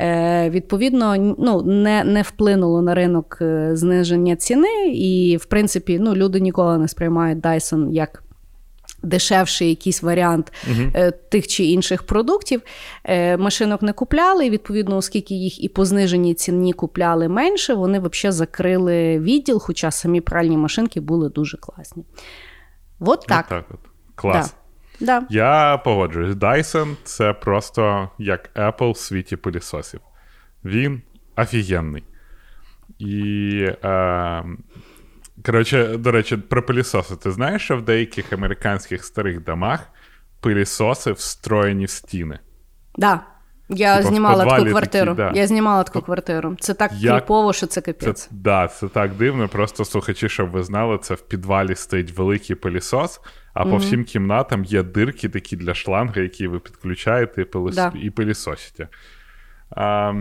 [0.00, 6.14] е, відповідно, ну, не не вплинуло на ринок е, зниження ціни, і, в принципі, ну,
[6.14, 8.22] люди ніколи не сприймають Dyson як.
[9.02, 11.12] Дешевший якийсь варіант uh-huh.
[11.28, 12.62] тих чи інших продуктів.
[13.38, 18.34] Машинок не купляли, і відповідно, оскільки їх і по зниженій ціні купляли менше, вони взагалі
[18.36, 22.04] закрили відділ, хоча самі пральні машинки були дуже класні.
[22.98, 23.50] Вот так.
[23.50, 23.80] Вот так от.
[24.14, 24.50] Клас.
[24.50, 25.20] Да.
[25.20, 25.26] Да.
[25.30, 26.34] Я погоджуюсь.
[26.34, 30.00] Dyson це просто як Apple в світі пилісосів.
[30.64, 31.02] Він
[31.36, 32.04] офігенний.
[32.98, 33.58] І.
[33.84, 34.44] Е,
[35.46, 37.16] коротше, до речі, про пилісоси.
[37.16, 39.90] Ти знаєш, що в деяких американських старих домах
[40.40, 42.38] пилісоси встроєні в стіни?
[42.96, 43.20] Да.
[43.68, 45.14] Я Типа знімала таку квартиру.
[45.14, 45.40] такі, да.
[45.40, 46.56] Я знімала таку квартиру.
[46.60, 48.28] Це так Як- кліпово, що це Це, капець.
[48.30, 49.48] да, це так дивно.
[49.48, 53.20] Просто слухачі, щоб ви знали, це в підвалі стоїть великий пилісос,
[53.54, 57.74] а по всім кімнатам є дирки такі для шланга, які ви підключаєте і, пилис...
[57.76, 57.92] Да.
[58.02, 58.88] і пилісосите.
[59.70, 60.12] А,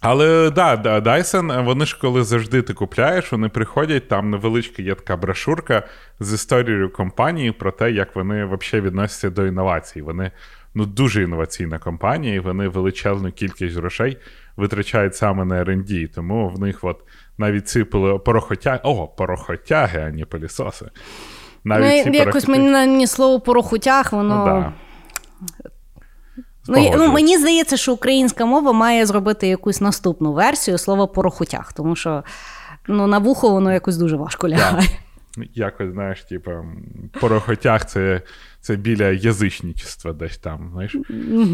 [0.00, 4.94] але да, да, Dyson, вони ж коли завжди ти купляєш, вони приходять, там невеличка є
[4.94, 5.82] така брошурка
[6.20, 10.02] з історією компанії про те, як вони взагалі відносяться до інновацій.
[10.02, 10.30] Вони
[10.74, 14.18] ну, дуже інноваційна компанія, і вони величезну кількість грошей
[14.56, 17.00] витрачають саме на R&D, тому в них от
[17.38, 17.84] навіть ці
[18.24, 20.86] порохотяги, о, порохотяги, а не пилісоси.
[21.64, 24.36] Навіть Ну, ці якось порохотяги- мені мені слово порохутях, воно.
[24.36, 24.72] Ну, да.
[26.68, 31.96] Ну, ну, мені здається, що українська мова має зробити якусь наступну версію слова порохутях, тому
[31.96, 32.24] що
[32.88, 34.88] ну, на вухо воно якось дуже важко лягає.
[35.54, 36.50] Якось, знаєш, типу,
[37.20, 38.20] порохотяг це,
[38.64, 40.70] це біля язичничества десь там.
[40.72, 40.96] знаєш.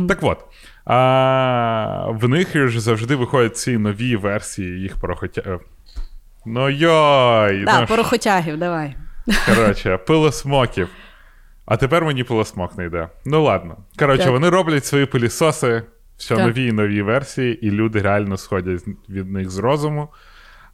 [0.09, 0.45] Так от.
[0.85, 5.61] А, в них ж завжди виходять ці нові версії їх порохотяг.
[6.47, 7.65] Ну йой!
[7.65, 8.97] Так, ну, порохотягів, давай.
[9.47, 10.89] коротше, пилосмоків.
[11.67, 13.09] А тепер мені пилосмок не йде.
[13.25, 13.77] Ну ладно.
[13.99, 14.33] Коротше, Так.
[14.33, 15.83] вони роблять свої пилісоси,
[16.17, 16.47] все Так.
[16.47, 20.09] нові і нові версії, і люди реально сходять від них з розуму.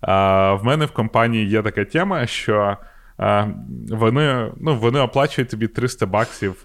[0.01, 2.77] А, в мене в компанії є така тема, що
[3.90, 6.64] вони, ну, вони оплачують тобі 300 баксів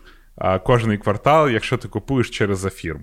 [0.64, 3.02] кожний квартал, якщо ти купуєш через Афірм.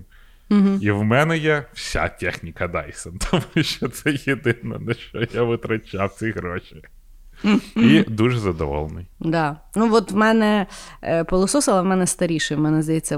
[0.81, 6.11] І в мене є вся техніка Dyson, тому що це єдине, на що я витрачав
[6.11, 6.83] ці гроші.
[7.75, 9.07] І дуже задоволений.
[9.19, 9.57] Да.
[9.75, 10.65] Ну, от в мене
[11.03, 13.17] е, пилосос, але в мене старіший, в мене здається,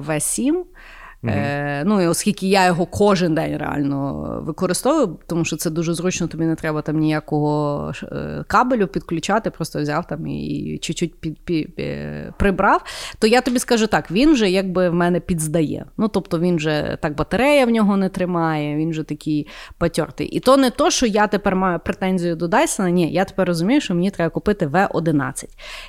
[1.24, 1.30] V7.
[1.30, 6.28] Е, ну, і оскільки я його кожен день реально використовую, тому що це дуже зручно,
[6.28, 11.76] тобі не треба там ніякого е, кабелю підключати, просто взяв там і чуть-чуть під, під,
[11.78, 12.84] пі- прибрав.
[13.20, 15.86] То я тобі скажу так: він же якби в мене підздає.
[15.98, 20.28] Ну, тобто він же так батарея в нього не тримає, він же такий потертий.
[20.28, 23.82] І то не то, що я тепер маю претензію до Dyson, ні, я тепер розумію,
[23.82, 25.46] що мені треба купити V11.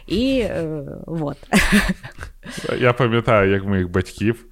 [0.07, 1.37] І е, от.
[2.81, 4.47] Я пам'ятаю, як моїх батьків.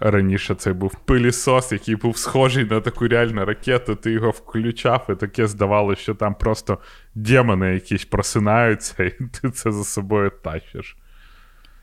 [0.00, 3.94] Раніше це був пилісос, який був схожий на таку реальну ракету.
[3.94, 6.78] Ти його включав, і таке здавалося, що там просто
[7.14, 10.96] демони якісь просинаються, і ти це за собою тащиш.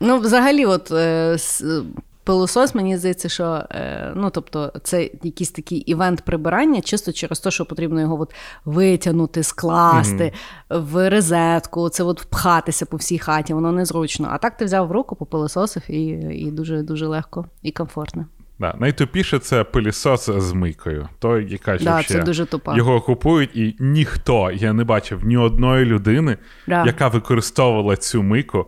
[0.00, 1.36] Ну, взагалі, от е,
[2.24, 7.50] пилосос, мені здається, що е, ну, тобто, це якийсь такий івент прибирання, чисто через те,
[7.50, 8.34] що потрібно його от
[8.64, 10.32] витягнути, скласти
[10.70, 14.28] в розетку, це от впхатися по всій хаті, воно незручно.
[14.30, 16.04] А так ти взяв в руку, попилососив і,
[16.38, 18.26] і дуже дуже легко і комфортно.
[18.58, 18.74] Да.
[18.78, 21.08] Найтупіше це пилісос з мийкою.
[21.18, 22.76] Той, яка Да, вообще це дуже тупа.
[22.76, 26.36] його купують, і ніхто, я не бачив ні одної людини,
[26.68, 26.84] Да.
[26.86, 28.66] яка використовувала цю мийку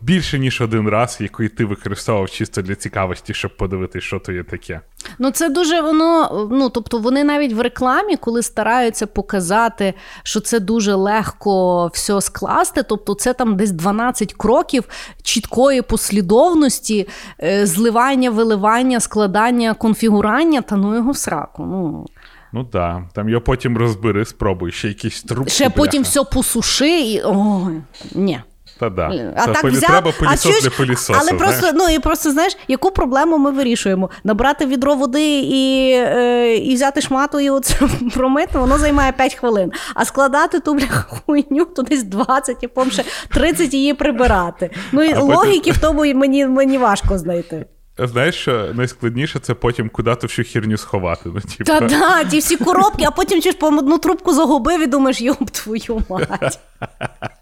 [0.00, 4.42] більше, ніж один раз, який ти використовував чисто для цікавості, щоб подивитися, що то є
[4.42, 4.80] таке.
[5.18, 6.48] Ну, це дуже воно.
[6.52, 12.82] Ну, тобто, вони навіть в рекламі, коли стараються показати, що це дуже легко все скласти,
[12.82, 14.84] тобто це там десь 12 кроків
[15.22, 17.08] чіткої послідовності,
[17.42, 21.64] е, зливання, виливання, складання, конфігурання, та ну його в сраку.
[21.66, 22.06] Ну,
[22.52, 23.02] Ну так, да.
[23.14, 25.50] там його потім розбери, спробуй, ще якісь трубки.
[25.50, 27.22] ще потім все посуши і.
[27.24, 27.82] Ой,
[28.14, 28.40] ні.
[28.78, 29.32] Та да.
[29.36, 31.18] А Та так пилі- взяв, треба а пилісос чуєш, для пилісосу.
[31.20, 34.10] але просто, ну і просто знаєш, яку проблему ми вирішуємо?
[34.24, 37.74] Набрати відро води і, е, і взяти шмату і оце
[38.14, 39.72] промити, воно займає 5 хвилин.
[39.94, 40.86] А складати ту бля
[41.26, 44.70] хуйню, то десь 20, і потім ще 30 її прибирати.
[44.92, 47.66] Ну і А потім- логіки в тому мені, мені важко знайти.
[48.04, 51.20] Знаєш, що найскладніше це потім куди ту всю херню сховати.
[51.24, 51.64] Ну, типу.
[51.64, 55.50] Та да, ті всі коробки, а потім чуєш, по одну трубку загубив і думаєш, йоб
[55.50, 56.58] твою мать.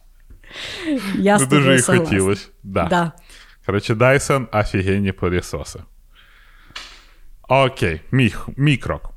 [1.15, 2.49] Я Ну, дуже і хотілося.
[2.63, 2.85] Да.
[2.85, 3.13] Да.
[3.67, 5.81] Коротше, Dyson офігенні пилісоси.
[7.49, 9.11] Окей, мій, мій крок.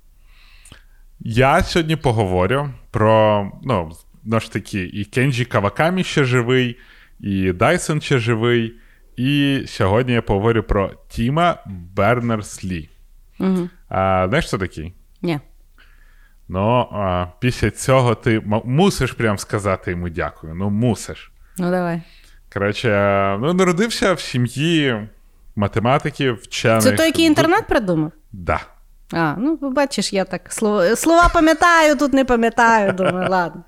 [1.20, 3.92] Я сьогодні поговорю про, ну,
[4.24, 6.78] ну ж таки, і Кенджі Кавакамі ще живий,
[7.20, 8.74] і Dyson ще живий.
[9.18, 11.58] І сьогодні я поговорю про Тіма
[11.96, 12.90] Бернерс-Лі.
[13.40, 13.70] Угу.
[13.90, 14.94] А, знаєш, що такий?
[15.22, 15.40] Ні.
[16.50, 20.56] Ну, а, після цього ти мусиш прям сказати йому дякую.
[20.56, 21.32] Ну, мусиш.
[21.58, 22.02] Ну давай.
[22.54, 22.90] Коротше,
[23.42, 25.08] ну, народився в сім'ї
[25.56, 26.84] математиків, вчених.
[26.84, 28.12] Це той, який інтернет придумав?
[28.32, 28.60] Да.
[29.14, 32.94] А, ну бачиш, я так слова, слова пам'ятаю, тут не пам'ятаю.
[32.94, 33.64] Думаю, ладно.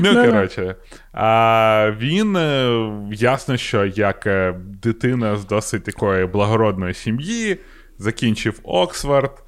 [0.00, 0.76] Ну, коротше,
[1.12, 7.60] а він е, ясно, що як е, дитина з досить такої благородної сім'ї,
[7.98, 9.42] закінчив Оксфорд,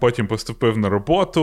[0.00, 1.40] потім поступив на роботу.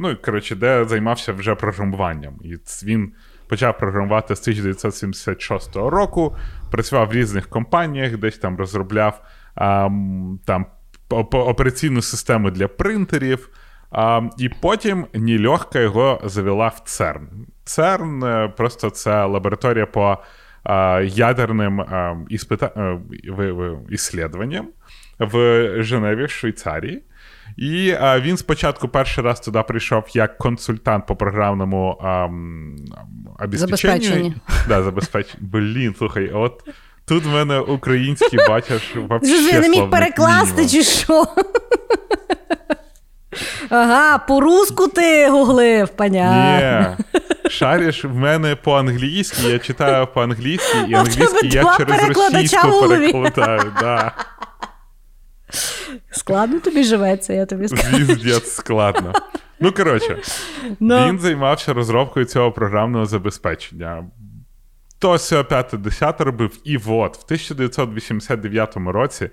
[0.00, 2.34] Ну, і, коротше, де займався вже програмуванням.
[2.44, 3.12] І він
[3.48, 6.36] почав програмувати з 1976 року,
[6.70, 9.20] працював в різних компаніях, десь там розробляв
[9.54, 9.88] а,
[10.46, 10.66] там
[11.10, 13.48] операційну систему для принтерів.
[14.38, 17.28] І потім нільогка його завела в ЦЕРН.
[17.64, 20.18] ЦЕРН е, просто це лабораторія по
[21.04, 21.84] ядерним
[22.28, 22.70] іспита...
[22.76, 22.98] Е,
[23.90, 24.68] іслідуванням
[25.18, 27.02] в Женеві, Швейцарії.
[27.56, 32.28] І а, він спочатку перший раз туди прийшов як консультант по програмному а,
[33.44, 34.34] обезпеченню.
[34.68, 35.38] Да, забезпечення.
[35.40, 36.64] Блін, слухай, от
[37.08, 41.26] тут в мене український бачиш вообще не міг перекласти, чи що?
[43.70, 46.96] Ага, по-руску ти гуглив, понятно.
[47.12, 47.50] Ні.
[47.50, 53.72] Шариш в мене по-англійськи, я читаю по-англійськи, і англійський я через російську перекладаю.
[53.80, 54.12] Да.
[56.10, 57.96] Складно тобі живеться, я тобі скажу.
[57.96, 59.12] Звіздець складно.
[59.60, 60.18] Ну, коротше,
[60.64, 60.76] no.
[60.80, 61.08] Ну.
[61.08, 64.04] він займався розробкою цього програмного забезпечення.
[64.98, 69.30] То 5-10 робив, і от в 1989 році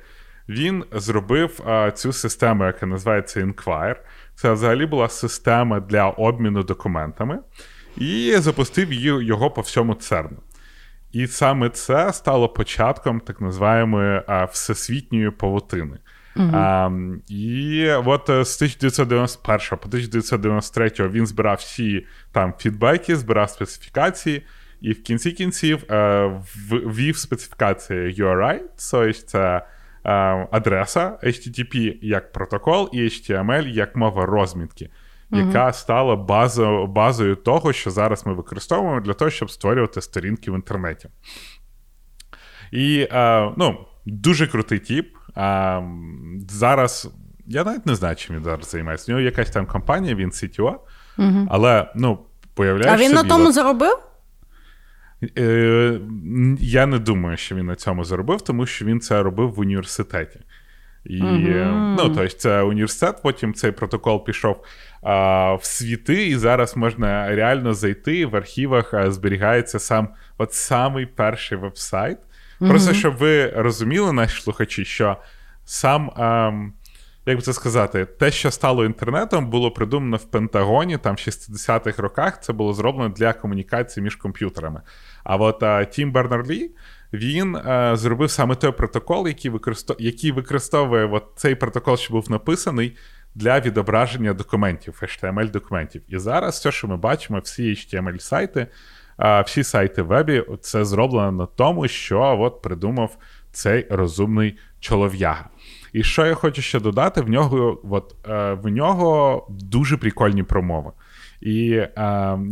[0.49, 3.95] він зробив а, цю систему, яка називається Inquire.
[4.35, 7.39] Це взагалі була система для обміну документами,
[7.97, 10.37] і запустив його по всьому ЦЕРНу.
[11.11, 15.97] І саме це стало початком так називаємої а, всесвітньої павутини.
[16.39, 16.55] Uh-huh.
[16.55, 16.91] А,
[17.27, 24.45] І от е, з 1991 по 1993 він збирав всі там фідбеки, збирав специфікації,
[24.81, 26.27] і в кінці кінців а,
[26.69, 28.59] ввів специфікації URI,
[28.91, 29.65] тобто це
[30.03, 34.89] а, адреса HTTP як протокол, і HTML як мова розмітки.
[35.31, 40.55] Яка стала базою базою того, що зараз ми використовуємо для того, щоб створювати сторінки в
[40.55, 41.09] інтернеті.
[42.71, 45.15] І а, ну, дуже крутий тіп.
[45.39, 45.81] А,
[46.49, 47.11] Зараз
[47.47, 49.11] я навіть не знаю, чим він зараз займається.
[49.11, 50.75] У нього якась там компанія, він CTO,
[51.17, 51.47] угу.
[51.49, 52.19] але ну,
[52.53, 53.05] появляється.
[53.05, 53.99] А він на тому заробив?
[55.37, 55.99] Е,
[56.59, 60.39] Я не думаю, що він на цьому заробив, тому що він це робив в університеті.
[61.05, 64.63] І, uh ну, тобто, це університет, потім цей протокол пішов
[65.01, 71.05] а, в світи, і зараз можна реально зайти в архівах, а, зберігається сам от самий
[71.05, 72.17] перший веб-сайт,
[72.59, 75.17] Просто щоб ви розуміли, наші слухачі, що
[75.65, 76.73] сам, ем,
[77.25, 82.01] як би це сказати, те, що стало інтернетом, було придумано в Пентагоні там в 60-х
[82.01, 82.41] роках.
[82.41, 84.81] Це було зроблено для комунікації між комп'ютерами.
[85.23, 86.69] А от е, Тім Бернер-Лі,
[87.13, 92.31] він е, зробив саме той протокол, який використовує, який використовує от цей протокол, що був
[92.31, 92.97] написаний.
[93.35, 96.01] Для відображення документів, HTML-документів.
[96.07, 98.67] І зараз все, що ми бачимо, всі HTML-сайти,
[99.45, 103.17] всі сайти вебі це зроблено на тому, що от придумав
[103.51, 105.49] цей розумний чолов'яга.
[105.93, 110.91] І що я хочу ще додати, в нього от, е, в нього дуже прикольні промови.
[111.41, 111.87] І е,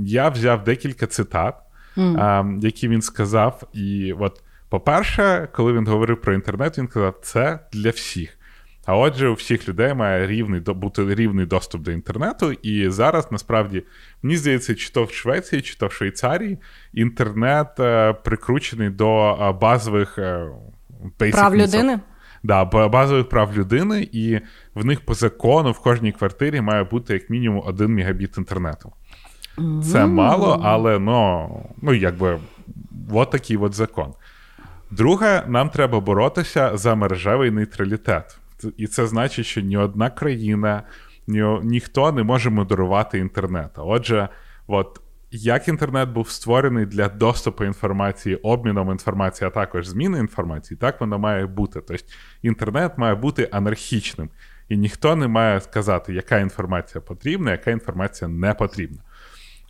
[0.06, 1.56] я взяв декілька цитат,
[1.98, 2.58] mm.
[2.58, 3.64] е, які він сказав.
[3.74, 8.37] І от, по-перше, коли він говорив про інтернет, він казав, це для всіх.
[8.88, 12.52] А отже, у всіх людей має рівний бути рівний доступ до інтернету.
[12.52, 13.84] І зараз насправді
[14.22, 16.58] мені здається, чи то в Швеції, чи то в Швейцарії
[16.94, 20.48] інтернет е, прикручений до е, базових е,
[21.32, 22.00] прав людини.
[22.44, 24.40] Да, базових прав людини, і
[24.76, 28.94] в них по закону в кожній квартирі має бути як мінімум один мегабіт інтернету.
[29.84, 31.50] Це мало, але ну,
[31.82, 32.40] ну якби
[33.12, 34.14] от такий от закон.
[34.92, 38.40] Друге, нам треба боротися за мережевий нейтралітет.
[38.78, 40.84] І це значить, що ні одна країна,
[41.28, 43.72] ні, ніхто не може модерувати інтернет.
[43.76, 44.30] Отже,
[44.68, 51.02] от як інтернет був створений для доступу інформації, обміном інформації, а також зміни інформації, так
[51.02, 51.82] воно має бути.
[51.88, 52.06] Тобто
[52.42, 54.30] інтернет має бути анархічним,
[54.70, 59.00] і ніхто не має сказати, яка інформація потрібна, яка інформація не потрібна.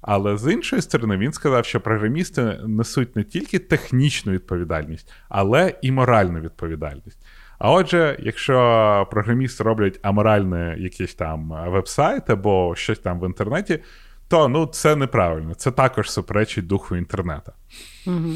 [0.02, 5.91] Але з іншої сторони, він сказав, що програмісти несуть не тільки технічну відповідальність, але і
[5.91, 7.19] моральну відповідальність.
[7.60, 13.80] А отже, якщо програмісти роблять аморальний якийсь там веб-сайт або щось там в інтернеті,
[14.28, 15.54] то ну, це неправильно.
[15.54, 17.52] Це також суперечить духу інтернету.
[18.08, 18.32] Угу.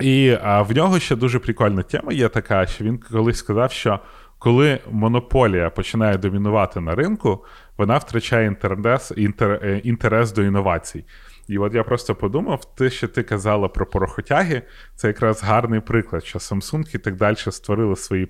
[0.00, 4.00] І а, в нього ще дуже прикольна тема є така, що він колись сказав, що
[4.38, 7.44] коли монополія починає домінувати на ринку,
[7.78, 11.04] вона втрачає інтерес, інтер, е, інтерес до інновацій.
[11.52, 14.62] І от я просто подумав, те, що ти казала про порохотяги,
[14.94, 18.28] це якраз гарний приклад, що Samsung і так далі створили свої е,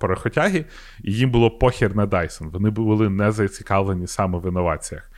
[0.00, 0.64] порохотяги,
[1.04, 2.50] і їм було похір на Dyson.
[2.50, 5.10] Вони були не зацікавлені саме в інноваціях.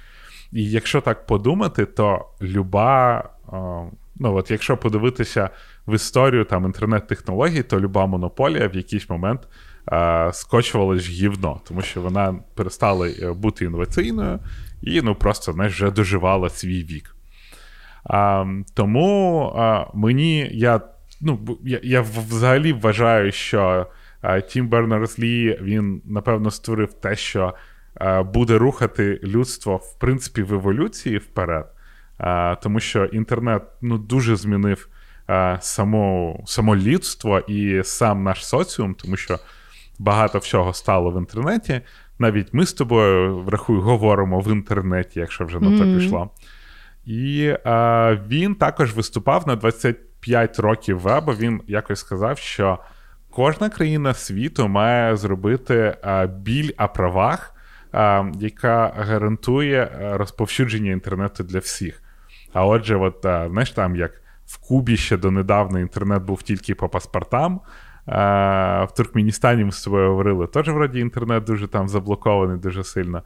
[0.52, 3.24] І якщо так подумати, то люба,
[4.16, 5.50] ну от якщо подивитися
[5.86, 9.40] в історію там інтернет-технологій, то люба монополія в якийсь момент
[10.32, 14.38] скочувала ж гівно, тому що вона перестала е, бути інноваційною
[14.82, 17.16] і ну просто знаєш, вже доживала свій вік.
[18.04, 20.80] А, Тому а, мені я
[21.20, 23.86] ну, я, я взагалі вважаю, що
[24.48, 27.54] Тім Бернерс Лі він напевно створив те, що
[28.24, 31.66] буде рухати людство в принципі в еволюції вперед,
[32.62, 34.88] тому що інтернет ну, дуже змінив
[35.60, 39.38] само, само людство і сам наш соціум, тому що
[39.98, 41.80] багато всього стало в інтернеті.
[42.20, 45.98] Навіть ми з тобою, врахуй, говоримо в інтернеті, якщо вже на то mm-hmm.
[45.98, 46.30] пішло.
[47.04, 51.34] І а, він також виступав на 25 років веба.
[51.38, 52.78] Він якось сказав, що
[53.30, 57.54] кожна країна світу має зробити а, біль о правах,
[57.92, 62.02] а, яка гарантує розповсюдження інтернету для всіх.
[62.52, 67.60] А отже, от, знаєш, там як в Кубі ще донедавна інтернет був тільки по паспортам.
[68.10, 73.22] В Туркменістані ми з тобою говорили, теж вроді інтернет дуже там заблокований дуже сильно.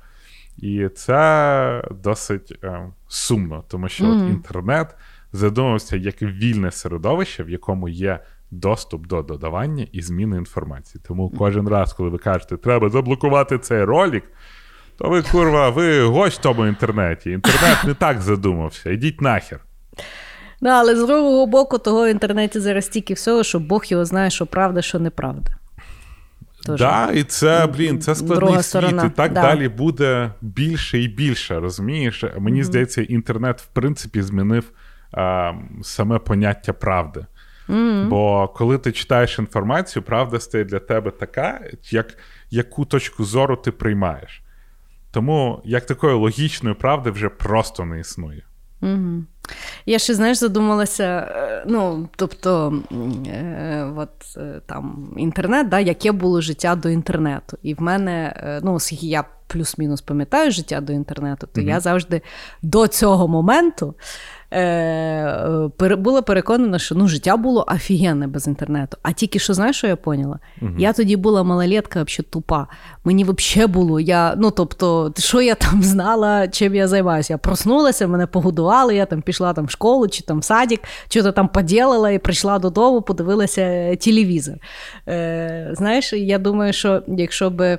[0.56, 4.24] І це досить е, сумно, тому що mm.
[4.24, 4.94] от інтернет
[5.32, 8.20] задумався як вільне середовище, в якому є
[8.50, 11.02] доступ до додавання і зміни інформації.
[11.08, 14.24] Тому кожен раз, коли ви кажете, треба заблокувати цей ролик,
[14.98, 17.30] то ви, курва, ви гость в тому інтернеті.
[17.30, 18.90] Інтернет не так задумався.
[18.90, 19.60] Ідіть нахер.
[20.64, 24.30] Ну, але з другого боку, того в інтернеті зараз стільки всього, що Бог його знає,
[24.30, 25.56] що правда, що неправда.
[26.66, 29.04] Так, да, і це, блін, це складний світ.
[29.06, 29.42] І так да.
[29.42, 31.60] далі буде більше і більше.
[31.60, 32.24] Розумієш?
[32.38, 32.64] Мені mm-hmm.
[32.64, 34.70] здається, інтернет, в принципі, змінив
[35.12, 35.52] а,
[35.82, 37.26] саме поняття правди.
[37.68, 38.08] Mm-hmm.
[38.08, 41.60] Бо коли ти читаєш інформацію, правда стає для тебе така,
[41.90, 42.18] як,
[42.50, 44.42] яку точку зору ти приймаєш.
[45.10, 48.42] Тому як такої логічної правди вже просто не існує.
[48.82, 49.24] Угу.
[49.86, 52.74] Я ще, знаєш, задумалася, е, ну, тобто,
[53.26, 57.58] е, от е, там інтернет, да, яке було життя до інтернету.
[57.62, 61.70] І в мене, е, ну, оскільки я плюс-мінус пам'ятаю життя до інтернету, то угу.
[61.70, 62.22] я завжди
[62.62, 63.94] до цього моменту
[64.54, 68.96] е, була переконана, що ну, життя було офігенне без інтернету.
[69.02, 70.38] А тільки що, знаєш, що я поняла?
[70.62, 70.70] Угу.
[70.78, 72.66] Я тоді була малолетка, взагалі тупа.
[73.04, 77.32] Мені взагалі було, я, ну тобто, що я там знала, чим я займаюся?
[77.32, 81.32] Я проснулася, мене погодували, я там пішла там в школу чи там в садик, що-то
[81.32, 84.54] там поділила і прийшла додому, подивилася телевізор.
[85.08, 87.78] Е, Знаєш, я думаю, що якщо би.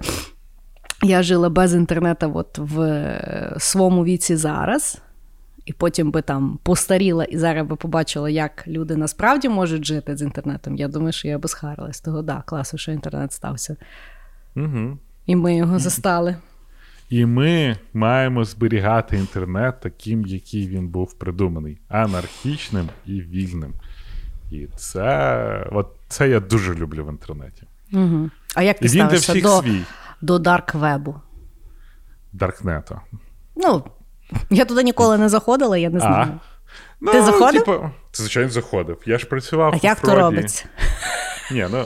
[1.03, 5.01] Я жила без інтернету от в е, своєму віці зараз,
[5.66, 10.22] і потім би там постаріла і зараз би побачила, як люди насправді можуть жити з
[10.22, 10.76] інтернетом.
[10.76, 12.01] Я думаю, що я би схарилась.
[12.01, 13.76] Того да, класно, що інтернет стався.
[14.55, 14.97] Угу.
[15.26, 16.36] І ми його застали.
[17.09, 23.74] І ми маємо зберігати інтернет таким, який він був придуманий, анархічним і вільним.
[24.51, 27.63] І це от це я дуже люблю в інтернеті.
[27.93, 28.30] Угу.
[28.55, 29.82] А як ти ставишся до, свій.
[30.22, 31.16] до дарквебу?
[32.34, 32.99] Даркнету.
[33.55, 33.84] Ну,
[34.49, 36.28] я туди ніколи не заходила, я не знаю.
[36.32, 36.55] А.
[37.01, 37.63] Ну, Ти заходив?
[37.63, 38.97] Типу, ти, звичайно, заходив.
[39.05, 39.73] Я ж працював.
[39.73, 40.65] А у як то робиться?
[41.51, 41.86] Ні, ну.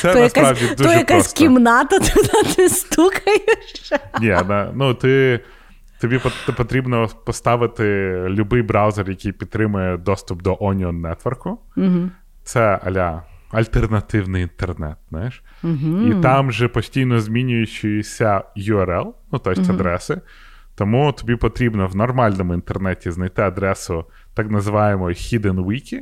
[0.00, 1.38] Це то насправді якась, дуже То якась просто.
[1.38, 3.92] кімната, туди ти стукаєш.
[4.20, 4.36] Ні,
[4.74, 5.40] ну ти.
[6.00, 6.20] Тобі
[6.56, 11.56] потрібно поставити будь-який браузер, який підтримує доступ до Onion Network.
[11.76, 12.10] Угу.
[12.44, 13.22] Це аля
[13.52, 14.96] альтернативний інтернет.
[15.10, 15.42] знаєш.
[15.62, 16.06] Угу.
[16.06, 19.72] І там же постійно змінюючися URL, ну тобто угу.
[19.72, 20.20] адреси.
[20.74, 24.04] Тому тобі потрібно в нормальному інтернеті знайти адресу
[24.34, 25.98] так називаємої Hidden Wiki,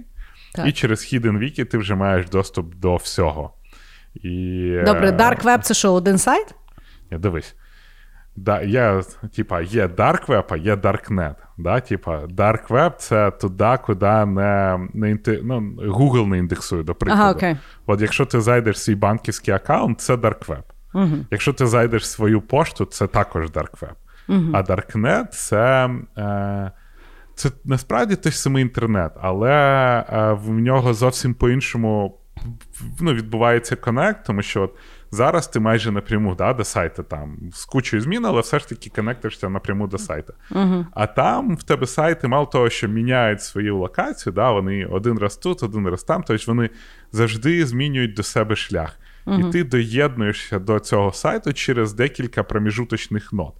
[0.54, 0.66] так.
[0.66, 3.54] і через Hidden Wiki ти вже маєш доступ до всього.
[4.14, 6.54] І, Добре, е, Dark Web це що, один сайт?
[7.10, 7.54] Ні, Дивись.
[8.36, 9.02] Да, є,
[9.36, 11.34] типа, є Dark Web, а є Darknet.
[11.58, 11.80] Да?
[11.80, 17.22] Типа, Dark Web це туди, куди не, не ну, Google не індексує, до прикладу.
[17.22, 17.56] Ага, okay.
[17.86, 20.62] От якщо ти зайдеш в свій банківський аккаунт, це Dark Web.
[20.94, 21.16] Угу.
[21.30, 23.94] Якщо ти зайдеш в свою пошту, це також Dark Web.
[24.32, 24.50] Uh-huh.
[24.52, 26.72] А Darknet це е,
[27.34, 29.50] це насправді той самий інтернет, але
[30.08, 32.18] е, в нього зовсім по-іншому
[33.00, 34.78] ну, відбувається connect, тому що от
[35.10, 38.90] зараз ти майже напряму да, до сайту там з кучою змін, але все ж таки
[38.90, 40.34] коннектишся напряму до сайту.
[40.50, 40.86] Uh-huh.
[40.92, 45.36] А там в тебе сайти, мало того, що міняють свою локацію, да, вони один раз
[45.36, 46.70] тут, один раз там, тобто вони
[47.12, 48.98] завжди змінюють до себе шлях.
[49.26, 49.48] Uh-huh.
[49.48, 53.54] І ти доєднуєшся до цього сайту через декілька проміжуточних нот.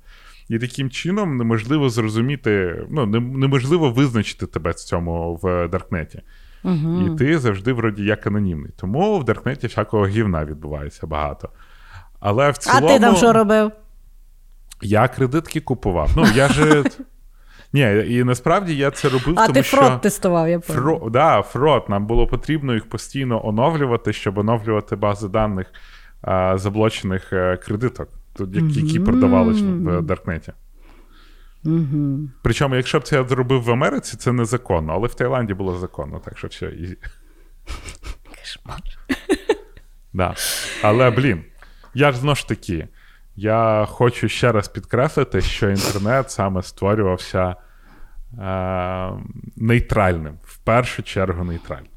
[0.49, 6.23] І таким чином неможливо зрозуміти, ну, неможливо визначити тебе в цьому в Даркнеті.
[6.65, 7.01] Угу.
[7.07, 8.71] І ти завжди, вроді, як анонімний.
[8.77, 11.49] Тому в Даркнеті всякого гівна відбувається багато.
[12.21, 12.87] Але в цілому...
[12.87, 13.73] А ти там що робив?
[14.83, 16.11] Я кредитки купував.
[16.17, 16.85] Ну, я же.
[17.73, 19.99] Ні, і насправді я це робив, А тому ти що...
[20.03, 20.61] тестував, я.
[20.61, 21.85] Фро, да, фрод.
[21.89, 25.67] Нам було потрібно їх постійно оновлювати, щоб оновлювати бази даних
[26.23, 28.09] а, заблочених е, кредиток,
[28.39, 30.53] які, які продавались в Даркнеті.
[31.65, 32.29] Угу.
[32.43, 36.19] Причому, якщо б це я зробив в Америці, це незаконно, але в Таїланді було законно,
[36.19, 36.97] так що все easy.
[38.41, 38.81] Кошмар.
[40.13, 40.35] Да.
[40.83, 41.45] Але, блін,
[41.95, 42.89] я ж знову ж таки,
[43.37, 47.57] я хочу ще раз підкреслити, що інтернет саме створювався
[48.39, 49.13] е,
[49.57, 50.39] нейтральним.
[50.43, 51.92] В першу чергу нейтральним.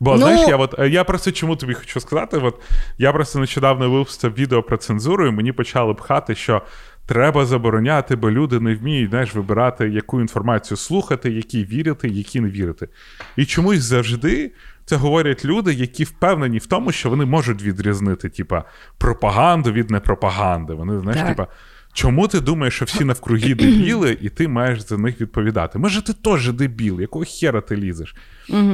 [0.00, 2.60] Бо, Ну- знаєш, я от е, я просто чому тобі хочу сказати: от
[2.98, 6.62] я просто нещодавно випустив відео про цензуру, і мені почали пхати, що
[7.06, 12.48] треба забороняти, бо люди не вміють знаєш, вибирати, яку інформацію слухати, якій вірити, які не
[12.48, 12.88] вірити.
[13.36, 14.52] І чомусь завжди
[14.84, 18.64] це говорять люди, які впевнені в тому, що вони можуть відрізнити, типа,
[18.98, 20.74] пропаганду від непропаганди.
[20.74, 21.28] Вони, знаєш, Так.
[21.28, 21.46] типа.
[21.92, 25.78] Чому ти думаєш, що всі навкруги дебіли, і ти маєш за них відповідати?
[25.78, 28.14] Може, ти теж дебіл, якого хера ти лізеш?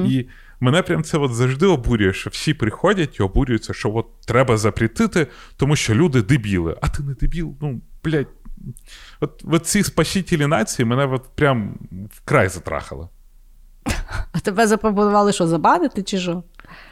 [0.07, 0.27] І
[0.61, 5.27] мене прям це от завжди обурює, що всі приходять і обурюються, що от треба запретити,
[5.57, 6.77] тому що люди дебіли.
[6.81, 8.29] А ти не дебіл, ну, блядь.
[9.21, 11.75] От, от ці спасителі нації мене от прям
[12.11, 13.09] вкрай затрахали.
[14.33, 16.43] А тебе запропонували, що забанити чи що?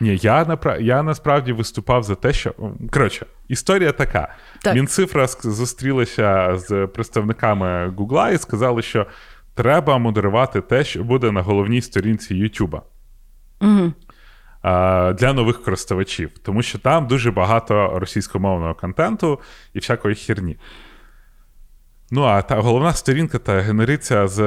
[0.01, 0.79] Ні, я, напра...
[0.79, 2.55] я насправді виступав за те, що.
[2.91, 4.35] Коротше, історія така.
[4.63, 4.75] Так.
[4.75, 9.07] Мінцифра зустрілася з представниками Гугла і сказали, що
[9.55, 12.83] треба модерувати те, що буде на головній сторінці Ютуба.
[13.63, 13.93] Угу.
[15.15, 19.41] Для нових користувачів, тому що там дуже багато російськомовного контенту
[19.75, 20.57] і всякої херні.
[22.15, 24.41] Ну, а та головна сторінка та генериться з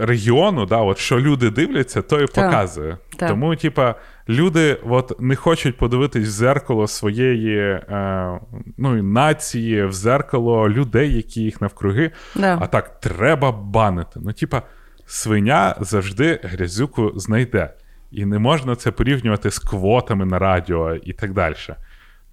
[0.00, 2.98] регіону, да, от що люди дивляться, то і показує.
[3.16, 3.28] Так.
[3.28, 3.94] Тому, типа,
[4.28, 8.40] люди от, не хочуть подивитись в зеркало своєї е,
[8.78, 12.10] ну, нації, в зеркало людей, які їх навкруги.
[12.34, 12.58] Да.
[12.60, 14.20] А так треба банити.
[14.22, 14.62] Ну, типа,
[15.06, 17.70] свиня завжди грязюку знайде.
[18.14, 21.54] І не можна це порівнювати з квотами на радіо і так далі.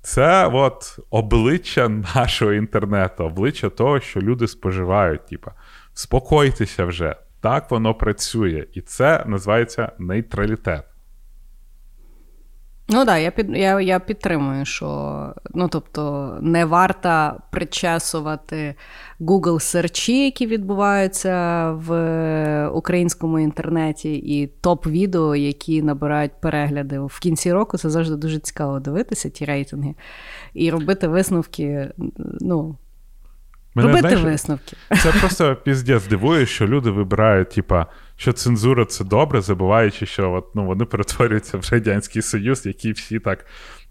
[0.01, 5.27] Це от обличчя нашого інтернету, обличчя того, що люди споживають.
[5.27, 5.51] Типа,
[5.93, 8.65] спокойтеся вже, так воно працює.
[8.73, 10.83] І це називається нейтралітет.
[12.91, 18.75] Ну так, да, я, під, я, я підтримую, що ну, тобто, не варто причесувати
[19.19, 27.77] Google серчі, які відбуваються в українському інтернеті, і топ-відео, які набирають перегляди в кінці року.
[27.77, 29.95] Це завжди дуже цікаво дивитися, ті рейтинги,
[30.53, 31.91] і робити висновки.
[32.41, 32.77] Ну,
[33.75, 34.77] Мене, робити знаєш, висновки.
[35.03, 37.87] Це просто піздець дивує, що люди вибирають, типа,
[38.21, 43.19] що цензура це добре, забуваючи, що от, ну, вони перетворюються в Радянський Союз, які всі
[43.19, 43.45] так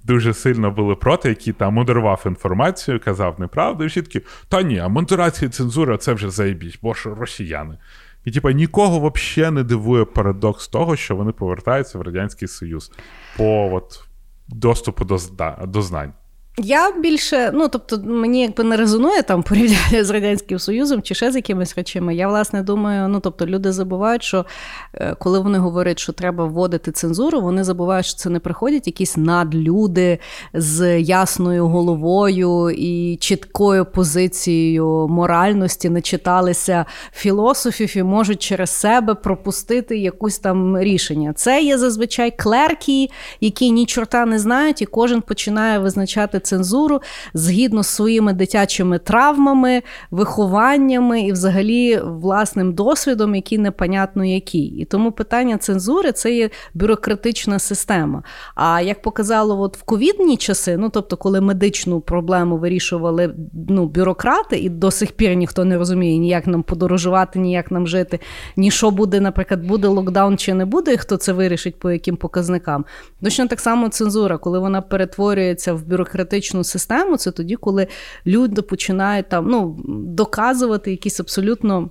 [0.04, 4.78] дуже сильно були проти, які там модерував інформацію, казав неправду, і всі такі, та ні,
[4.78, 7.78] а модерація і цензура це вже заєбісь, бо ж росіяни.
[8.24, 12.92] І типа нікого взагалі не дивує парадокс того, що вони повертаються в Радянський Союз
[13.36, 14.04] по от,
[14.48, 15.18] доступу до,
[15.66, 16.12] до знань.
[16.58, 21.32] Я більше, ну тобто, мені якби не резонує там порівняння з Радянським Союзом чи ще
[21.32, 22.14] з якимись речами.
[22.14, 24.46] Я власне думаю, ну тобто люди забувають, що
[24.94, 29.16] е, коли вони говорять, що треба вводити цензуру, вони забувають, що це не приходять якісь
[29.16, 30.18] надлюди
[30.54, 39.98] з ясною головою і чіткою позицією моральності, не читалися філософів і можуть через себе пропустити
[39.98, 41.32] якусь там рішення.
[41.32, 43.08] Це є зазвичай клерки,
[43.40, 47.00] які ні чорта не знають, і кожен починає визначати цензуру
[47.34, 54.66] згідно з своїми дитячими травмами, вихованнями і, взагалі, власним досвідом, який непонятно який.
[54.66, 58.22] І тому питання цензури це є бюрократична система.
[58.54, 63.34] А як показало, от в ковідні часи, ну тобто, коли медичну проблему вирішували
[63.68, 67.70] ну, бюрократи, і до сих пір ніхто не розуміє, ні як нам подорожувати, ні як
[67.70, 68.18] нам жити,
[68.56, 72.16] ні що буде, наприклад, буде локдаун чи не буде, і хто це вирішить, по яким
[72.16, 72.84] показникам.
[73.22, 75.82] Точно так само цензура, коли вона перетворюється в
[76.30, 77.86] бюрократичну систему, це тоді, коли
[78.26, 81.90] люди починають там ну, доказувати якісь абсолютно.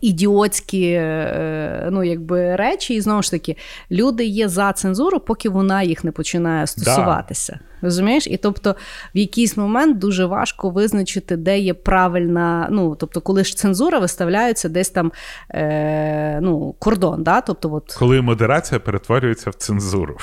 [0.00, 3.56] Ідіотські е, ну, якби, речі, і знову ж таки,
[3.90, 7.58] люди є за цензуру, поки вона їх не починає стосуватися.
[7.82, 8.26] Розумієш?
[8.26, 8.76] І тобто
[9.14, 12.68] в якийсь момент дуже важко визначити, де є правильна.
[12.70, 15.12] Ну, тобто, коли ж цензура виставляється десь там
[15.50, 17.22] е, ну, кордон.
[17.22, 17.40] Да?
[17.40, 20.16] Тобто, от, Коли модерація перетворюється в цензуру.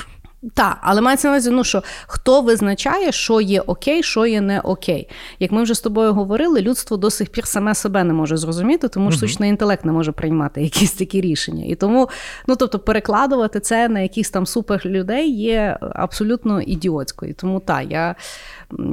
[0.54, 4.60] Так, але мається на увазі, ну що хто визначає, що є окей, що є не
[4.60, 5.08] окей.
[5.38, 8.88] Як ми вже з тобою говорили, людство до сих пір саме себе не може зрозуміти,
[8.88, 11.64] тому що штучний інтелект не може приймати якісь такі рішення.
[11.64, 12.08] І тому,
[12.46, 17.34] ну тобто, перекладувати це на якихось там супер людей є абсолютно ідіотською.
[17.34, 18.14] Тому так, я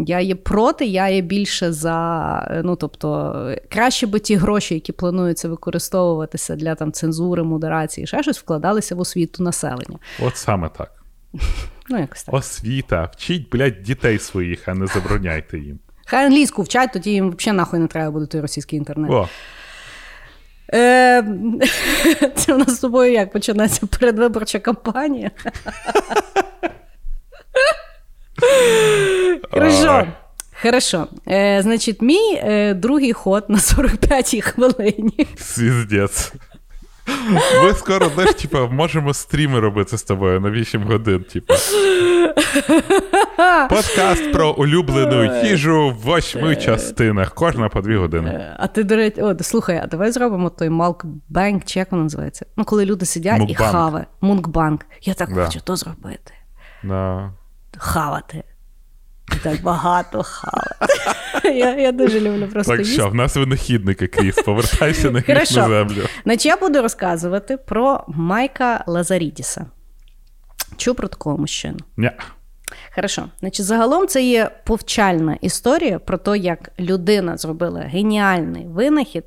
[0.05, 2.61] я є проти, я є більше за.
[2.63, 3.35] Ну тобто,
[3.69, 8.99] краще би ті гроші, які плануються використовуватися для там цензури, модерації, ще щось вкладалися в
[8.99, 9.99] освіту населення.
[10.19, 11.00] От саме так.
[11.89, 12.35] Ну, якось так.
[12.35, 15.79] Освіта, вчіть, блядь, дітей своїх, а не забороняйте їм.
[16.05, 19.11] Хай англійську вчать, тоді їм взагалі нахуй не треба буде той російський інтернет.
[19.11, 19.29] О,
[20.73, 21.23] Е,
[22.35, 25.31] Це у нас з тобою як починається передвиборча кампанія.
[29.51, 30.07] Хорошо.
[30.61, 31.07] Хорошо.
[31.27, 35.27] Е, значить, мій е, другий ход на 45-й хвилині.
[35.37, 36.33] Звіздець.
[37.63, 41.53] Ми скоро, знаєш, типа, можемо стріми робити з тобою на 8 годин, типа.
[43.69, 48.29] Подкаст про улюблену їжу в восьми частинах, кожна по 2 години.
[48.29, 52.03] Е, А ти, до речі, о, слухай, а давай зробимо той Малкбанк, чи як воно
[52.03, 52.45] називається?
[52.57, 53.71] Ну, коли люди сидять і Мукбанк.
[53.71, 54.07] хавають.
[54.21, 54.85] Мункбанк.
[55.01, 55.45] Я так Да.
[55.45, 56.33] хочу то зробити.
[56.83, 57.31] Да.
[57.77, 58.43] Хавати.
[59.35, 60.93] І Так багато хавати.
[61.57, 62.93] Я, я дуже люблю просто Так їсти.
[62.93, 66.03] що, в нас винахідники, Кріс, повертайся на грішну землю.
[66.23, 69.65] Значить, я буду розказувати про Майка Лазарідіса.
[70.77, 71.77] Чув про такого мужчину?
[71.97, 72.11] Ня.
[72.95, 73.25] Хорошо.
[73.39, 79.23] Значить, загалом це є повчальна історія про те, як людина зробила геніальний винахід,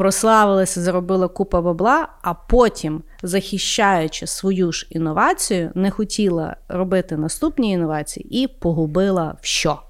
[0.00, 8.42] прославилася, заробила купа бабла, а потім, захищаючи свою ж інновацію, не хотіла робити наступні інновації
[8.42, 9.82] і погубила що.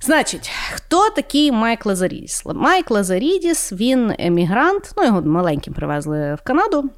[0.00, 2.42] Значить, хто такий Майк Лазарідіс?
[2.46, 6.90] Майк Лазарідіс, він емігрант, ну його маленьким привезли в Канаду,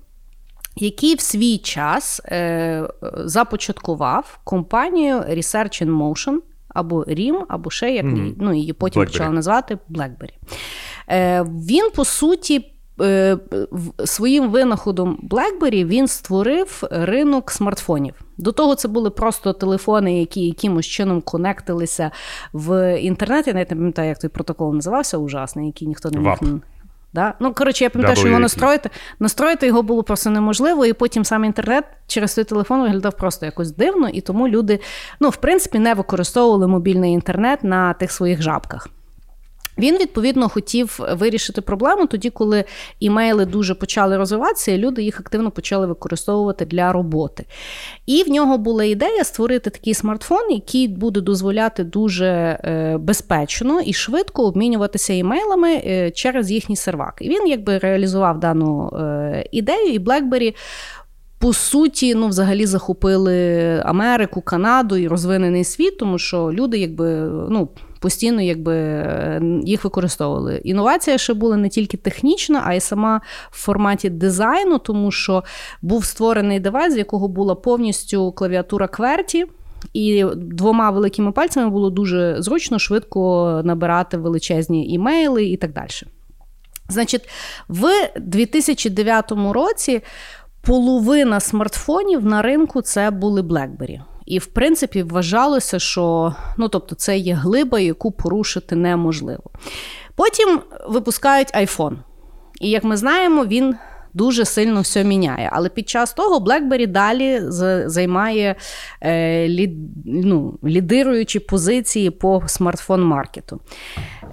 [0.77, 6.37] який в свій час е, започаткував компанію Research in Motion,
[6.77, 8.05] або RIM, або ще як
[8.39, 9.07] ну, її потім BlackBerry.
[9.07, 9.31] почали
[9.91, 10.35] BlackBerry.
[11.09, 13.39] Е, він, по суті, е,
[14.05, 18.15] своїм винаходом BlackBerry він створив ринок смартфонів.
[18.39, 22.11] До того це були просто телефони, які якимось чином конектилися
[22.53, 23.47] в інтернет.
[23.47, 26.61] Я навіть не пам'ятаю, як той протокол називався ужасний, який ніхто не міг.
[27.17, 27.35] Да?
[27.41, 28.91] Ну, коротше, я пам'ятаю, що його настроїти.
[29.19, 33.73] Настроїти його було просто неможливо, і потім сам інтернет через той телефон виглядав просто якось
[33.73, 34.81] дивно, і тому люди,
[35.21, 38.89] ну, в принципі, не використовували мобільний інтернет на тих своїх жабках.
[39.79, 42.65] Він відповідно хотів вирішити проблему тоді, коли
[43.01, 47.45] імейли дуже почали розвиватися, і люди їх активно почали використовувати для роботи.
[48.07, 53.93] І в нього була ідея створити такий смартфон, який буде дозволяти дуже е, безпечно і
[53.93, 57.19] швидко обмінюватися імейлами е, через їхній сервак.
[57.21, 60.55] І він якби реалізував дану е, ідею, і BlackBerry
[61.39, 67.07] по суті, ну, взагалі захопили Америку, Канаду і розвинений світ, тому що люди, якби,
[67.51, 67.69] ну.
[68.01, 68.77] Постійно якби
[69.65, 70.61] їх використовували.
[70.65, 73.21] Інновація ще була не тільки технічна, а й сама
[73.51, 75.45] в форматі дизайну, тому що
[75.83, 79.45] був створений девайс, з якого була повністю клавіатура QWERTY,
[79.93, 85.89] і двома великими пальцями було дуже зручно, швидко набирати величезні імейли і так далі.
[86.89, 87.29] Значить,
[87.69, 90.03] в 2009 році
[90.63, 94.01] половина смартфонів на ринку це були BlackBerry.
[94.27, 99.51] І, в принципі, вважалося, що ну, тобто, це є глиба, яку порушити неможливо.
[100.15, 101.97] Потім випускають iPhone.
[102.61, 103.75] І як ми знаємо, він
[104.17, 105.51] дуже сильно все міняє.
[105.53, 107.41] Але під час того BlackBerry далі
[107.87, 108.55] займає
[109.01, 109.71] е, лід,
[110.05, 113.61] ну, лідируючі позиції по смартфон-маркету.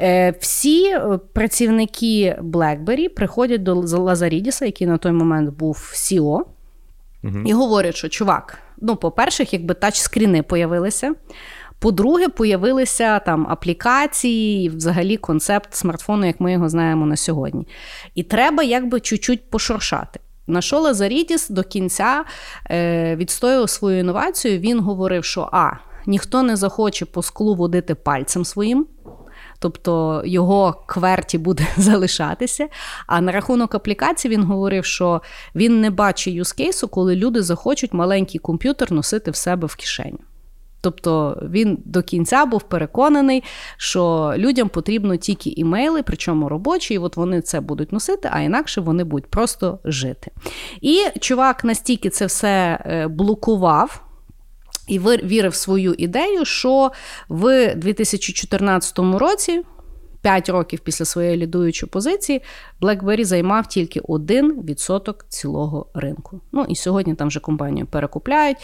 [0.01, 6.39] Е, всі е, працівники BlackBerry приходять до Лазарідіса, який на той момент був CEO,
[7.45, 11.15] і говорять, що чувак, ну, по-перше, якби тачскріни появилися.
[11.79, 17.67] По-друге, появилися там аплікації, і взагалі концепт смартфону, як ми його знаємо на сьогодні.
[18.15, 20.19] І треба якби чуть-чуть пошуршати.
[20.47, 22.23] На що Лазарідіс до кінця
[22.71, 24.59] е, відстоював свою інновацію.
[24.59, 25.71] Він говорив, що а,
[26.05, 28.87] ніхто не захоче по склу водити пальцем своїм,
[29.63, 32.67] тобто його кверті буде залишатися.
[33.07, 35.21] А на рахунок аплікацій він говорив, що
[35.55, 40.19] він не бачить юзкейсу, коли люди захочуть маленький комп'ютер носити в себе в кишеню.
[40.81, 43.43] Тобто він до кінця був переконаний,
[43.77, 48.81] що людям потрібно тільки імейли, причому робочі, і от вони це будуть носити, а інакше
[48.81, 50.31] вони будуть просто жити.
[50.81, 54.12] І чувак настільки це все е, блокував.
[54.87, 56.91] І вірив в свою ідею, що
[57.29, 59.63] в 2014 році
[60.23, 62.41] 5 років після своєї лідуючої позиції
[62.81, 66.41] BlackBerry займав тільки 1% цілого ринку.
[66.51, 68.57] Ну і сьогодні там вже компанію перекупляють.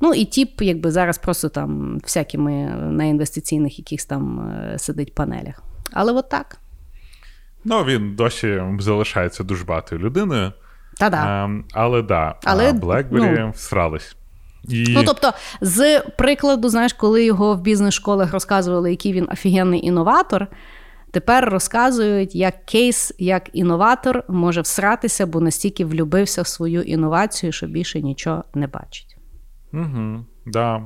[0.00, 2.52] Ну і тіп, якби зараз просто там всякими
[2.90, 5.62] на інвестиційних якихось там е, сидить панелях.
[5.92, 6.58] Але от так.
[7.64, 10.52] Ну, він досі залишається дуже багатою людиною.
[10.98, 11.44] Та-да.
[11.44, 14.16] Ем, але да, Але, а BlackBerry ну, всрались.
[14.68, 14.84] І...
[14.88, 20.46] Ну, тобто, з прикладу, знаєш, коли його в бізнес-школах розказували, який він офігенний інноватор,
[21.10, 27.66] тепер розказують, як кейс, як інноватор може всратися, бо настільки влюбився в свою інновацію, що
[27.66, 29.16] більше нічого не бачить.
[29.72, 30.82] Угу, да.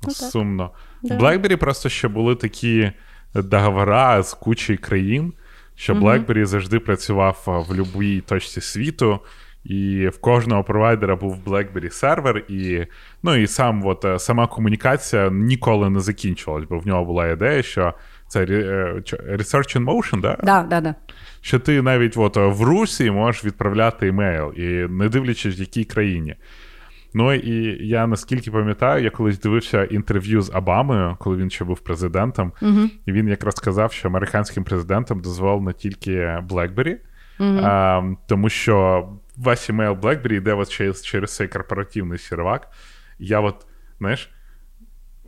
[0.00, 0.12] так.
[0.12, 0.70] Сумно.
[1.02, 1.18] Да.
[1.18, 2.92] BlackBerry просто ще були такі
[3.34, 5.32] договори з кучою країн,
[5.74, 9.20] що BlackBerry завжди працював в будь-якій точці світу.
[9.64, 12.86] І в кожного провайдера був BlackBerry сервер, і
[13.22, 17.62] ну і сам от, е, сама комунікація ніколи не закінчувалась, бо в нього була ідея,
[17.62, 17.94] що
[18.28, 20.38] це е, Research in Motion, да?
[20.42, 20.94] Да, да, да.
[21.40, 26.36] що ти навіть от, в Русі можеш відправляти емейл, і не дивлячись, в якій країні.
[27.14, 31.80] Ну і я наскільки пам'ятаю, я колись дивився інтерв'ю з Обамою, коли він ще був
[31.80, 32.52] президентом,
[33.06, 36.10] і він якраз сказав, що американським президентам дозволено тільки
[36.50, 36.96] BlackBerry,
[37.40, 42.68] а, тому що весь емейл BlackBerry йде от через, через цей корпоративний сервак.
[43.18, 43.66] Я от,
[43.98, 44.30] знаєш,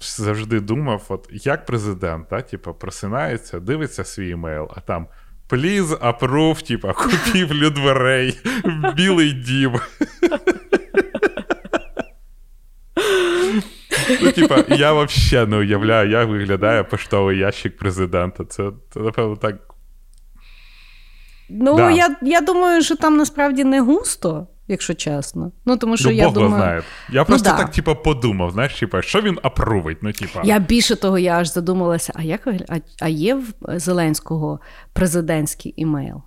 [0.01, 5.07] завжди думав, от як президент, да, типу, просинається, дивиться свій емейл, а там
[5.49, 9.81] please approve, типа, купівлю дверей, в білий дім.
[14.21, 18.45] Ну, типа, я взагалі не уявляю, як виглядає поштовий ящик президента.
[18.45, 19.66] Це, це напевно, так.
[21.51, 21.91] Ну, Да.
[21.91, 25.53] я, я думаю, що там насправді не густо, якщо чесно.
[25.65, 26.55] Ну, тому що ну, я Бог думаю.
[26.55, 26.83] знає.
[27.11, 27.57] Я просто да.
[27.57, 29.99] так, типа, подумав, знаєш, типа, що він апрувить?
[30.03, 34.61] Ну, типа, Я більше того, я аж задумалася, а як а, а є в Зеленського
[34.93, 36.23] президентський імейл?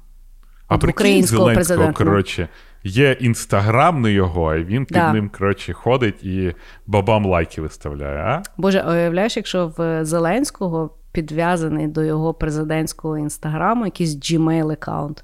[0.67, 2.47] а прикинь Зеленського, коротше,
[2.84, 5.13] є інстаграм на його, і він під Да.
[5.13, 6.55] ним, коротше, ходить і
[6.88, 8.41] бабам лайки виставляє, а?
[8.57, 15.24] Боже, а уявляєш, якщо в Зеленського підв'язаний до його президентського інстаграму якийсь Gmail аккаунт.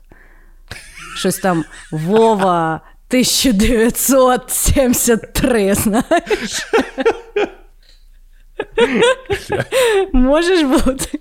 [1.15, 6.71] Щось там Вова 1973, знаєш.
[10.13, 11.19] Можеш бути.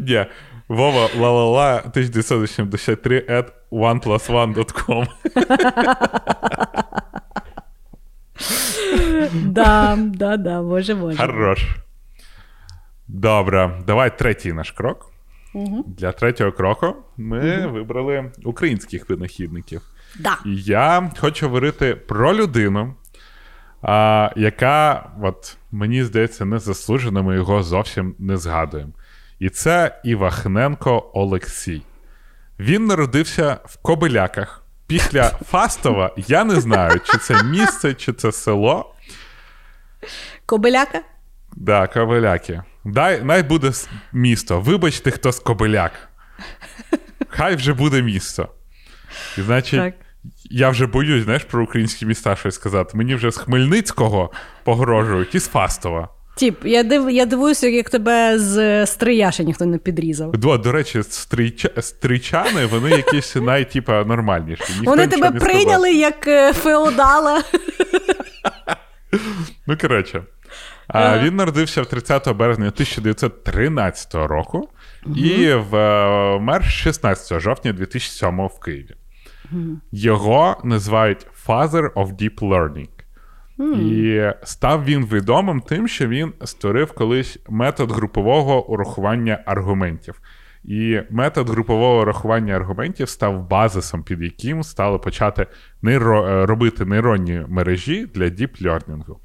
[0.00, 0.26] Ні.
[0.68, 5.06] Вова ла-ла-ла 1973 at oneplusone.com.
[9.44, 11.18] Да, да, да, може, може.
[11.18, 11.66] Хорош.
[13.08, 15.12] Добре, давай третій наш крок.
[15.86, 19.82] Для третього кроку ми вибрали українських винахідників.
[20.18, 20.38] Да.
[20.46, 22.94] І я хочу говорити про людину,
[23.82, 28.92] а, яка, от, мені здається, незаслужено, ми його зовсім не згадуємо.
[29.38, 31.82] І це Івахненко Олексій.
[32.58, 34.62] Він народився в Кобиляках.
[34.86, 38.94] Після Фастова я не знаю, чи це місце, чи це село.
[40.46, 41.00] Кобиляка?
[41.56, 42.62] Да, Кобиляки.
[42.84, 43.72] Дай, най буде
[44.12, 44.60] місто.
[44.60, 45.92] Вибачте, хто з Кобиляк.
[47.28, 48.48] Хай вже буде місто.
[49.38, 49.94] І значить, Так.
[50.50, 52.90] я вже боюсь, знаєш, про українські міста щось сказати.
[52.96, 54.32] Мені вже з Хмельницького
[54.64, 56.08] погрожують і з Фастова.
[56.36, 60.32] Тіп, я див, я дивуюся, як тебе з стрия ще ніхто не підрізав.
[60.32, 64.64] До, до речі, стрійча, стрійчани, вони якісь най, типа, нормальніші.
[64.68, 65.48] Ніхто Вони тебе не сказав.
[65.54, 67.42] прийняли як е, феодала.
[69.66, 70.22] Ну, коротше.
[70.88, 74.68] А, Він народився 30 березня 1913 року
[75.16, 78.94] і в, е, вмер 16 жовтня 2007 в Києві.
[79.92, 82.88] Його називають Father of Deep Learning.
[83.80, 90.20] І став він відомим тим, що він створив колись метод групового урахування аргументів.
[90.66, 95.46] І метод групового рахування аргументів став базисом, під яким стали почати
[95.82, 96.28] нейро...
[96.28, 99.16] е, робити нейронні мережі для діп-лернінгу.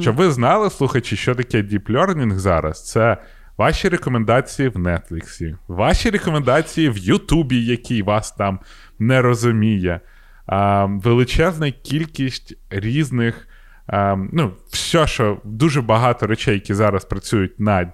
[0.00, 3.16] Щоб ви знали, слухачі, що таке діп-лернінг зараз, це
[3.58, 8.58] ваші рекомендації в Нетфліксі, ваші рекомендації в Ютубі, який вас там
[8.98, 10.00] не розуміє,
[10.86, 13.48] величезна кількість різних.
[13.86, 17.92] а, ну, все, що дуже багато речей, які зараз працюють на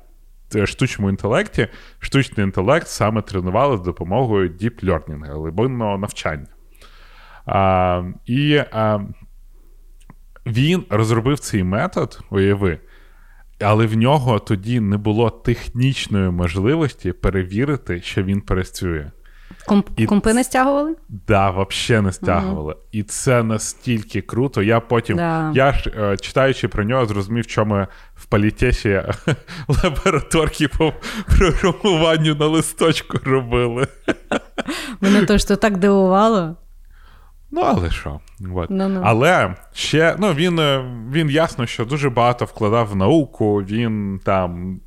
[0.67, 1.69] штучному інтелекті,
[1.99, 6.47] штучний інтелект саме тренували з допомогою deep learning, глибинного навчання.
[7.47, 9.01] А, і а,
[10.47, 12.79] він розробив цей метод, уяви,
[13.61, 19.11] але в нього тоді не було технічної можливості перевірити, що він працює.
[19.69, 20.95] Комп- І Компи не стягували?
[21.09, 22.77] Да, взагалі не стягували.
[22.93, 24.63] І це настільки круто.
[24.63, 25.53] Я потім, Да.
[25.55, 29.03] я ж е, читаючи про нього, зрозумів, що ми в політесі
[29.85, 30.93] лабораторки по
[31.39, 33.87] програмуванню на листочку робили.
[35.01, 36.57] Мене то що так дивувало.
[37.51, 38.21] Ну, але що?
[38.55, 38.71] От.
[38.71, 39.01] Ну-ну.
[39.05, 43.63] Але ще ну, він, е, він ясно, що дуже багато вкладав в науку.
[43.63, 44.81] Він там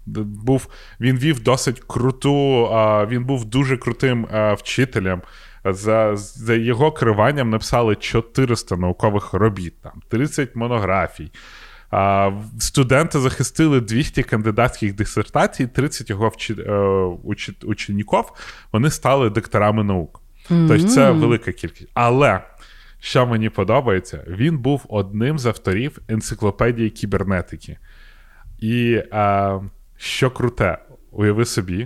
[0.46, 0.68] був,
[1.00, 2.70] він вів досить круту,
[3.10, 5.22] він був дуже крутим вчителем.
[5.66, 11.32] За, за його керуванням написали 400 наукових робіт, там 30 монографій.
[11.92, 16.74] А, студенти захистили 200 кандидатських дисертацій, 30 його вчи, е,
[17.64, 17.96] учи,
[18.72, 20.22] вони стали докторами наук.
[20.48, 21.90] Тобто це велика кількість.
[21.94, 22.42] Але
[23.04, 27.78] що мені подобається, він був одним з авторів енциклопедії кібернетики.
[28.60, 29.60] І е,
[29.98, 30.78] що круте,
[31.12, 31.84] уяви собі,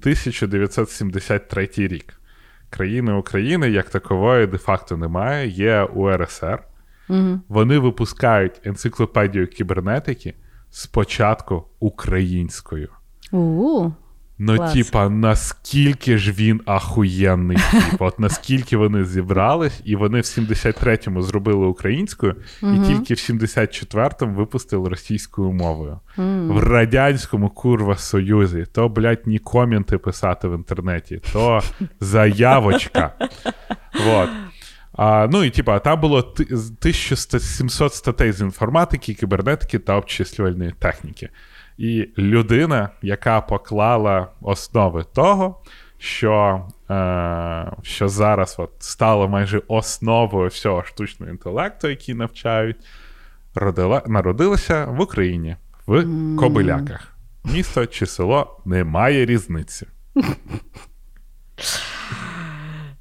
[0.00, 2.20] 1973 рік.
[2.70, 6.62] Країни України як такової де-факто немає, є УРСР.
[7.08, 7.40] Угу.
[7.48, 10.34] Вони випускають енциклопедію кібернетики
[10.70, 12.88] спочатку українською.
[13.32, 13.92] У-у.
[14.38, 14.72] Ну, Клас.
[14.72, 18.02] типа, наскільки ж він ахуєнний, тип.
[18.02, 24.88] От наскільки вони зібрались, і вони в 73-му зробили українською, і тільки в 74-му випустили
[24.88, 26.00] російською мовою.
[26.54, 31.60] В радянському курва союзі то, блядь, ні коменти писати в інтернеті, то
[32.00, 33.12] заявочка.
[34.06, 34.28] Вот.
[34.92, 41.28] А, ну і типа, там було ти- 1700 статей з інформатики, кібернетики та обчислювальної техніки.
[41.78, 45.62] І людина, яка поклала основи того,
[45.98, 52.76] що, е, що зараз от стало майже основою всього штучного інтелекту, який навчають,
[53.54, 55.56] родила, народилася в Україні,
[55.86, 56.04] в
[56.36, 57.16] Кобиляках.
[57.44, 59.86] Місто чи село немає різниці.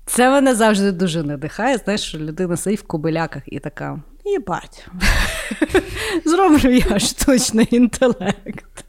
[0.06, 1.78] Це мене завжди дуже надихає.
[1.78, 4.02] Знаєш, що людина сидить в кобиляках і така.
[4.26, 4.88] Їбать.
[6.26, 8.86] Зроблю я штучний інтелект.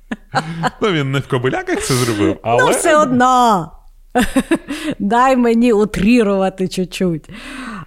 [0.80, 3.70] Ну, він не в Кобиляках це зробив, але Ну, все одно.
[4.98, 7.30] Дай мені утрірувати чуть-чуть.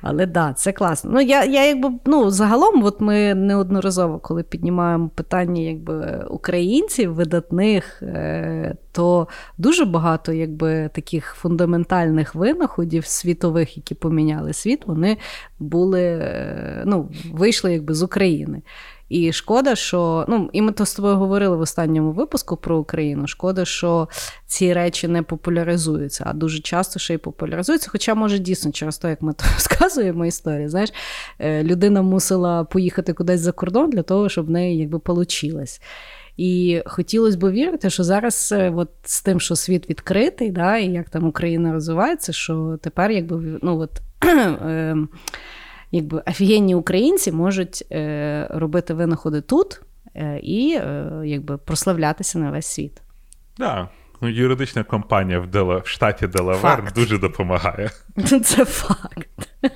[0.02, 1.12] Але да, це класно.
[1.14, 8.04] Ну, я, я якби, ну, загалом, от ми неодноразово, коли піднімаємо питання якби, українців, видатних,
[8.04, 9.28] е, то
[9.58, 15.18] дуже багато якби, таких фундаментальних винаходів світових, які поміняли світ, вони
[15.60, 18.62] були, е, ну, вийшли якби, з України.
[19.10, 23.28] І шкода, що ну і ми то з тобою говорили в останньому випуску про Україну.
[23.28, 24.08] Шкода, що
[24.46, 27.90] ці речі не популяризуються, а дуже часто ще й популяризуються.
[27.92, 30.90] Хоча, може, дійсно, через те, як ми то розказуємо історію, знаєш,
[31.40, 35.82] е, людина мусила поїхати кудись за кордон для того, щоб в неї якби получилось.
[36.38, 40.88] І хотілося б вірити, що зараз, е, от з тим, що світ відкритий, да, і
[40.88, 44.02] як там Україна розвивається, що тепер, якби ну от.
[45.92, 49.82] якби офігенні українці можуть е, робити винаходи тут
[50.16, 53.02] е, і е, якби прославлятися на весь світ.
[53.58, 53.90] Да.
[54.22, 55.82] Ну, юридична компанія в, Деле...
[55.86, 56.96] в штаті Делавер Факт.
[56.96, 57.90] дуже допомагає.
[58.44, 59.30] Це факт.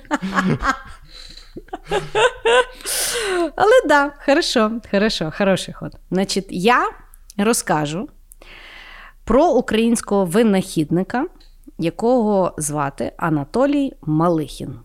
[3.56, 5.96] Але да, хорошо, хорошо, хороший ход.
[6.10, 6.90] Значить, я
[7.38, 8.08] розкажу
[9.24, 11.26] про українського винахідника,
[11.78, 14.78] якого звати Анатолій Малихін.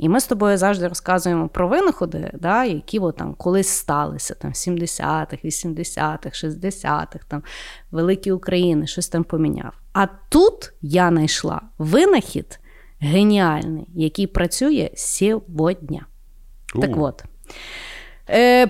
[0.00, 4.50] І ми з тобою завжди розказуємо про винаходи, да, які от там колись сталися там,
[4.50, 7.42] в 70-х, 80-х, 60-х, там,
[7.90, 9.72] великі України, щось там поміняв.
[9.92, 12.60] А тут я знайшла винахід
[13.00, 16.02] геніальний, який працює сьогодні.
[16.80, 17.24] Так от.
[18.30, 18.68] Е,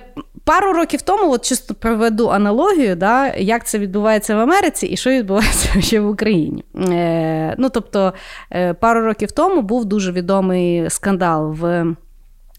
[0.51, 5.11] пару років тому, от чисто проведу аналогію, да, як це відбувається в Америці і що
[5.11, 6.65] відбувається ще в Україні.
[6.77, 8.13] Е, ну, тобто,
[8.53, 11.85] е, пару років тому був дуже відомий скандал в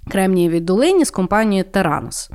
[0.10, 2.30] Кремнієвій долині з компанією Теранос.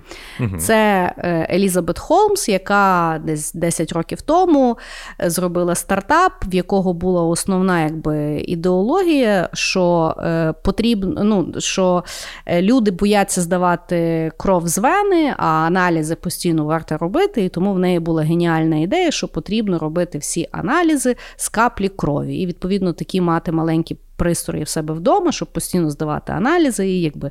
[0.59, 4.79] Це е, Елізабет Холмс, яка десь 10 років тому
[5.23, 12.05] е, зробила стартап, в якого була основна якби, ідеологія, що е, потрібно, ну, що
[12.47, 17.45] е, люди бояться здавати кров з вени, а аналізи постійно варто робити.
[17.45, 22.37] І тому в неї була геніальна ідея, що потрібно робити всі аналізи з каплі крові.
[22.37, 27.31] І відповідно такі мати маленькі пристрої в себе вдома, щоб постійно здавати аналізи і якби.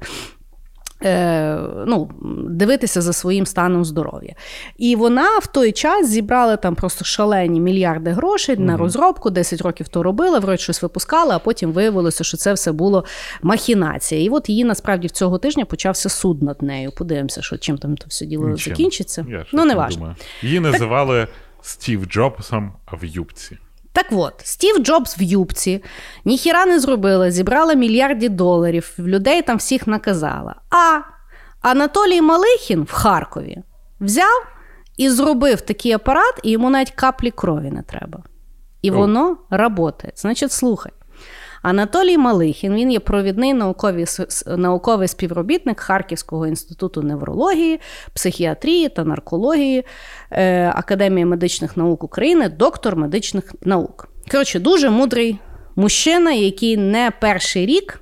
[1.03, 2.09] Е, ну,
[2.49, 4.35] дивитися за своїм станом здоров'я.
[4.77, 9.87] І вона в той час зібрала там просто шалені мільярди грошей на розробку, 10 років
[9.87, 13.05] то робила, вроді щось випускала, а потім виявилося, що це все було
[13.41, 14.21] махінація.
[14.21, 16.91] І от її насправді в цього тижня почався суд над нею.
[16.91, 18.73] Подивимося, що чим там то все діло Нічим.
[18.73, 19.25] закінчиться.
[19.29, 20.15] Я ну, не думаю.
[20.41, 21.27] Її називали
[21.61, 23.57] Стів Джобсом в юбці.
[23.95, 25.83] Так от, Стів Джобс в юбці
[26.25, 30.55] ніхіра не зробила, зібрала мільярді доларів, людей там всіх наказала.
[30.69, 30.99] А
[31.61, 33.57] Анатолій Малихін в Харкові
[33.99, 34.47] взяв
[34.97, 38.23] і зробив такий апарат, і йому навіть каплі крові не треба.
[38.81, 40.11] І воно працює.
[40.15, 40.91] Значить, слухай.
[41.65, 44.05] Анатолій Малихін він є провідний науковий,
[44.47, 47.79] науковий співробітник Харківського інституту неврології,
[48.13, 49.85] психіатрії та наркології
[50.31, 54.09] е, Академії медичних наук України, доктор медичних наук.
[54.31, 55.39] Коротше, дуже мудрий
[55.75, 58.01] мужчина, який не перший рік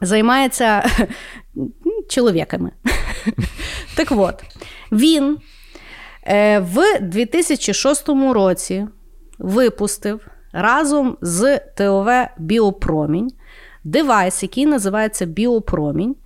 [0.00, 0.84] займається
[2.08, 2.70] чоловіками.
[3.96, 4.34] Так от,
[4.92, 5.38] він
[6.26, 8.86] е, в 2006 році
[9.38, 10.20] випустив
[10.52, 13.30] разом з ТОВ Біопромінь
[13.84, 16.16] девайс, який називається Біопромінь.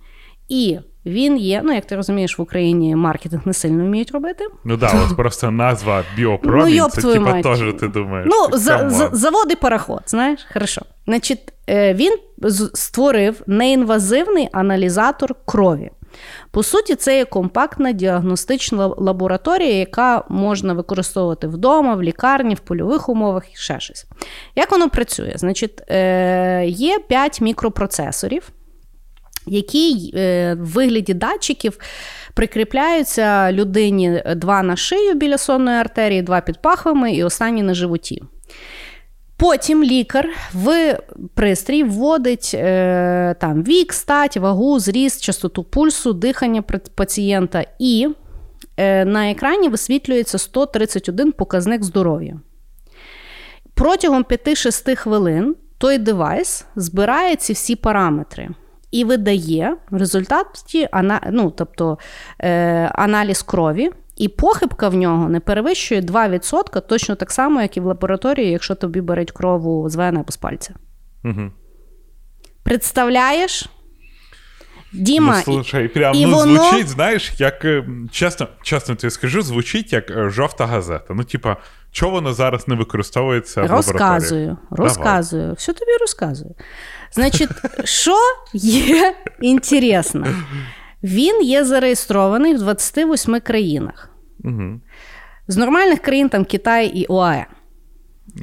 [0.49, 4.47] І він є, ну як ти розумієш, в Україні маркетинг не сильно вміють робити.
[4.65, 8.27] Ну так, да, от просто назва біопромінь, ну, це типа теж ти думаєш.
[8.31, 10.81] Ну, за, за, завод і пароход, знаєш, хорошо.
[11.05, 12.17] Значить, е, він
[12.73, 15.91] створив неінвазивний аналізатор крові.
[16.51, 23.09] По суті, це є компактна діагностична лабораторія, яка можна використовувати вдома, в лікарні, в польових
[23.09, 24.05] умовах і ще щось.
[24.55, 25.33] Як воно працює?
[25.35, 28.49] Значить, е, є 5 мікропроцесорів,
[29.45, 31.79] які е, в вигляді датчиків.
[32.33, 38.23] Прикріпляються людині два на шию біля сонної артерії, два під пахвами і останні на животі.
[39.37, 40.97] Потім лікар в
[41.35, 46.61] пристрій вводить е, там вік, стать, вагу, зріст, частоту пульсу, дихання
[46.95, 48.07] пацієнта, і
[48.77, 52.39] е, на екрані висвітлюється 131 показник здоров'я.
[53.73, 58.49] Протягом 5-6 хвилин той девайс збирає ці всі параметри
[58.91, 60.89] і видає в результаті
[61.31, 61.97] ну, тобто,
[62.39, 62.51] е,
[62.95, 63.91] аналіз крові.
[64.17, 68.75] І похибка в нього не перевищує 2%, точно так само, як і в лабораторії, якщо
[68.75, 70.73] тобі беруть крову з вени або з пальця.
[71.23, 71.51] Угу.
[72.63, 73.69] Представляєш?
[74.93, 76.63] Діма, ну, слушай, прям і ну, воно...
[76.63, 81.13] звучить, знаєш, як е, чесно, чесно тобі скажу, звучить як е, жовта газета.
[81.13, 81.57] Ну, типа,
[81.91, 84.57] чого воно зараз не використовується в розказую, лабораторії?
[84.71, 85.55] Розказую, Давай.
[85.55, 86.55] все тобі розказую.
[87.11, 87.49] Значить,
[87.83, 88.15] що
[88.53, 90.27] є інтересно?
[91.07, 94.09] Він є зареєстрований в 28 країнах.
[94.43, 94.79] Угу.
[95.47, 97.45] З нормальних країн там Китай і ОАЕ.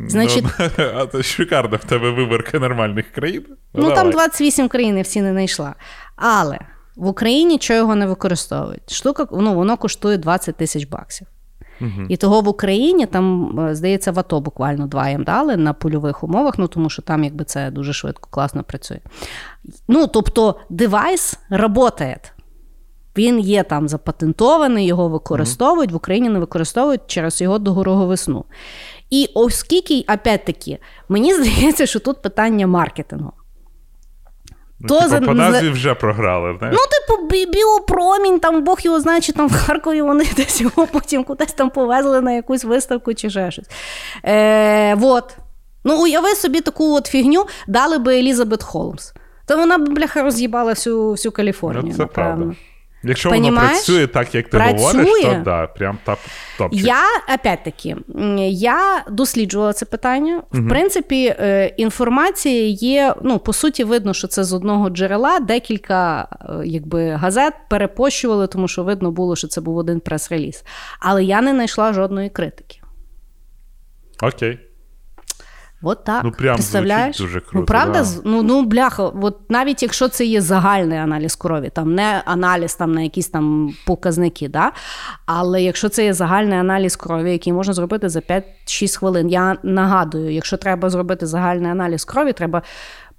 [0.09, 3.45] Значить, ну, а то шикарно в тебе виборка нормальних країн.
[3.75, 5.75] Ну, ну там 28 країн, я всі не знайшла.
[6.17, 6.59] Але
[6.97, 8.93] в Україні чого його не використовують?
[8.93, 11.27] Штука ну, воно коштує 20 тисяч баксів.
[11.81, 12.07] Угу.
[12.09, 16.25] І того в Україні там, е, здається, в АТО буквально два їм дали на польових
[16.25, 18.99] умовах, ну тому що там якби це дуже швидко, класно працює.
[19.89, 22.34] Ну, тобто, девайс працює.
[23.17, 28.45] Він є там запатентований, його використовують, в Україні не використовують через його дороговесну.
[29.11, 33.33] І оскільки, опять-таки, мені здається, що тут питання маркетингу.
[34.81, 35.21] Ну, То типу, за...
[35.21, 36.57] По назві вже програли.
[36.59, 36.79] знаєш?
[36.79, 41.25] Ну, типу, біопромінь, там Бог його знає, чи там в Харкові вони десь його потім
[41.25, 43.67] кудись там повезли на якусь виставку чи ще щось.
[44.25, 45.37] Е, вот.
[45.85, 49.13] Ну, уяви собі таку от фігню, дали би Елізабет Холмс.
[49.47, 51.85] То вона б, бляха, роз'їбала всю всю Каліфорнію.
[51.87, 52.37] Ну, це напевно.
[52.37, 52.55] правда.
[53.05, 53.55] Якщо Понимаєш?
[53.55, 54.87] воно працює так, як ти працює.
[54.87, 56.19] говориш, то да, прям топ
[56.59, 56.87] топчик.
[56.87, 57.03] Я
[57.35, 57.97] опять-таки,
[58.49, 60.43] я досліджувала це питання.
[60.51, 60.69] В угу.
[60.69, 63.15] принципі, е, інформація є.
[63.23, 65.41] Ну, по суті, видно, що це з одного джерела.
[65.41, 70.65] Декілька е, якби, газет перепощували, тому що видно було, що це був один прес-реліз.
[71.01, 72.81] Але я не знайшла жодної критики.
[74.23, 74.59] Окей.
[75.85, 76.25] От так.
[76.25, 77.19] Ну, прям Представляєш?
[77.19, 77.59] дуже круто.
[77.59, 78.09] Ну, правда, да.
[78.25, 82.93] ну ну бляха, от навіть якщо це є загальний аналіз крові, там не аналіз там
[82.93, 84.73] на якісь там показники, да?
[85.27, 89.29] але якщо це є загальний аналіз крові, який можна зробити за 5-6 хвилин.
[89.29, 92.63] Я нагадую, якщо треба зробити загальний аналіз крові, треба,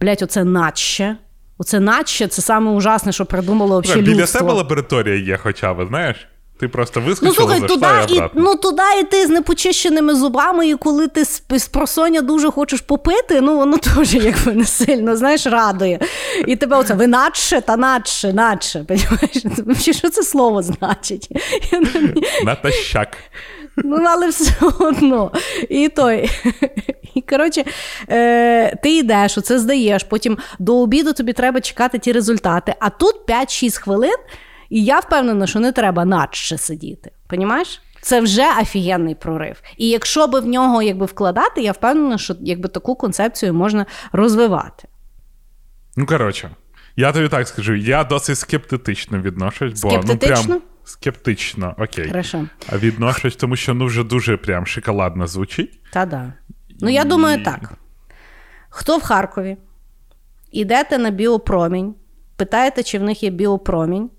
[0.01, 1.17] блядь, оце наче.
[1.57, 4.39] Оце наче це саме ужасне, що придумало взагалі Біля людство.
[4.39, 6.27] себе лабораторія є, хоча б, знаєш?
[6.59, 10.75] Ти просто вискочила, ну, слухай, туди, і, і ну туди йти з непочищеними зубами, і
[10.75, 15.45] коли ти з, з просоння дуже хочеш попити, ну воно теж якби не сильно, знаєш,
[15.45, 15.99] радує.
[16.47, 18.85] І тебе оце ви надше та надше, надше.
[18.87, 19.97] Понімаєш?
[19.97, 21.29] Що це слово значить?
[22.43, 23.17] Натощак.
[23.77, 25.31] Ну, але все одно.
[25.69, 26.29] І той.
[27.15, 27.63] І коротше,
[28.09, 32.75] е, ти йдеш, оце здаєш, потім до обіду тобі треба чекати ті результати.
[32.79, 34.15] А тут 5-6 хвилин.
[34.69, 37.11] І я впевнена, що не треба надще сидіти.
[37.27, 37.81] Понімаєш?
[38.01, 39.61] Це вже офігенний прорив.
[39.77, 44.87] І якщо би в нього якби вкладати, я впевнена, що якби таку концепцію можна розвивати.
[45.95, 46.49] Ну, коротше,
[46.95, 52.07] я тобі так скажу, я досить скептично відношусь, бо ну прям скептично, окей.
[52.07, 52.47] Хорошо.
[52.69, 55.79] А відношусь, тому що ну вже дуже прям шоколадно звучить.
[55.93, 56.33] Та-да.
[56.79, 57.73] Ну, я думаю, так.
[58.69, 59.57] Хто в Харкові?
[60.51, 61.95] Ідете на біопромінь,
[62.35, 64.09] питаєте, чи в них є біопромінь.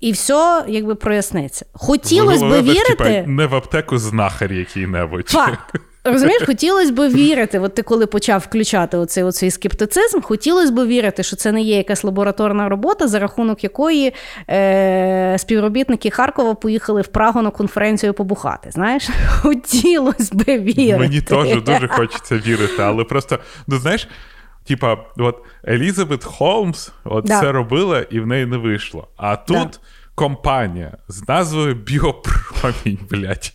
[0.00, 1.66] І все, якби проясниться.
[1.72, 3.24] Хотілося б вірити.
[3.26, 5.28] Не в аптеку знахар який-небудь.
[5.28, 5.74] Факт.
[6.04, 11.22] Розумієш, хотілося б вірити, от ти коли почав включати оцей, оцей скептицизм, хотілося б вірити,
[11.22, 14.12] що це не є якась лабораторна робота, за рахунок якої
[14.50, 18.70] е, співробітники Харкова поїхали в Прагу на конференцію побухати.
[18.70, 20.96] Знаєш, хотілося б вірити.
[20.98, 24.08] Мені теж дуже хочеться вірити, але просто, ну знаєш.
[24.66, 27.40] Типа, от Елізабет Холмс от да.
[27.40, 29.08] це робила і в неї не вийшло.
[29.16, 29.78] А тут да
[30.16, 33.52] компанія з назвою Біопромінь, блядь.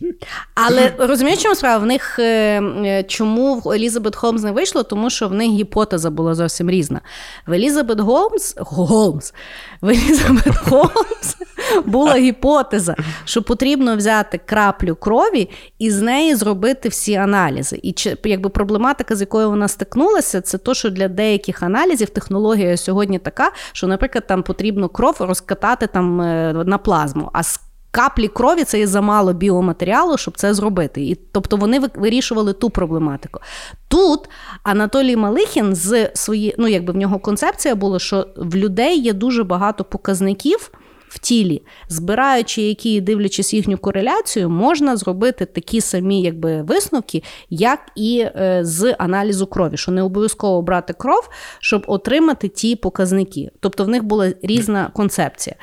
[0.54, 1.84] Але розумієш, чому справа?
[1.84, 4.82] В них е, е, чому в Елізабет Холмс не вийшло?
[4.82, 7.00] Тому що в них гіпотеза була зовсім різна.
[7.46, 9.34] В Елізабет Голмс Голмс.
[9.80, 11.36] В Елізабет Холмс
[11.84, 17.80] була гіпотеза, що потрібно взяти краплю крові і з неї зробити всі аналізи.
[17.82, 17.94] І
[18.24, 23.52] якби проблематика, з якою вона стикнулася, це то, що для деяких аналізів технологія сьогодні така,
[23.72, 27.30] що, наприклад, там потрібно кров розкатати там е, на плазму.
[27.32, 27.60] а з
[27.94, 31.02] Каплі крові це є замало біоматеріалу, щоб це зробити.
[31.02, 33.40] І тобто вони вирішували ту проблематику.
[33.88, 34.20] Тут
[34.62, 39.44] Анатолій Малихін з свої, ну якби в нього концепція була, що в людей є дуже
[39.44, 40.70] багато показників
[41.12, 48.18] в тілі, збираючи які, дивлячись їхню кореляцію, можна зробити такі самі якби, висновки, як і
[48.20, 51.28] е, з аналізу крові, що не обов'язково брати кров,
[51.60, 53.50] щоб отримати ті показники.
[53.60, 55.56] Тобто в них була різна концепція.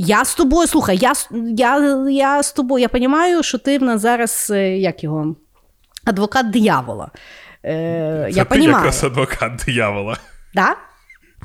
[0.00, 1.12] Я з тобою, слухай, я
[1.56, 5.36] я, я з тобою, я розумію, що ти в нас зараз е, як його,
[6.04, 7.10] адвокат диявола.
[7.64, 10.16] Е, Це я ти якраз адвокат диявола.
[10.54, 10.76] Да?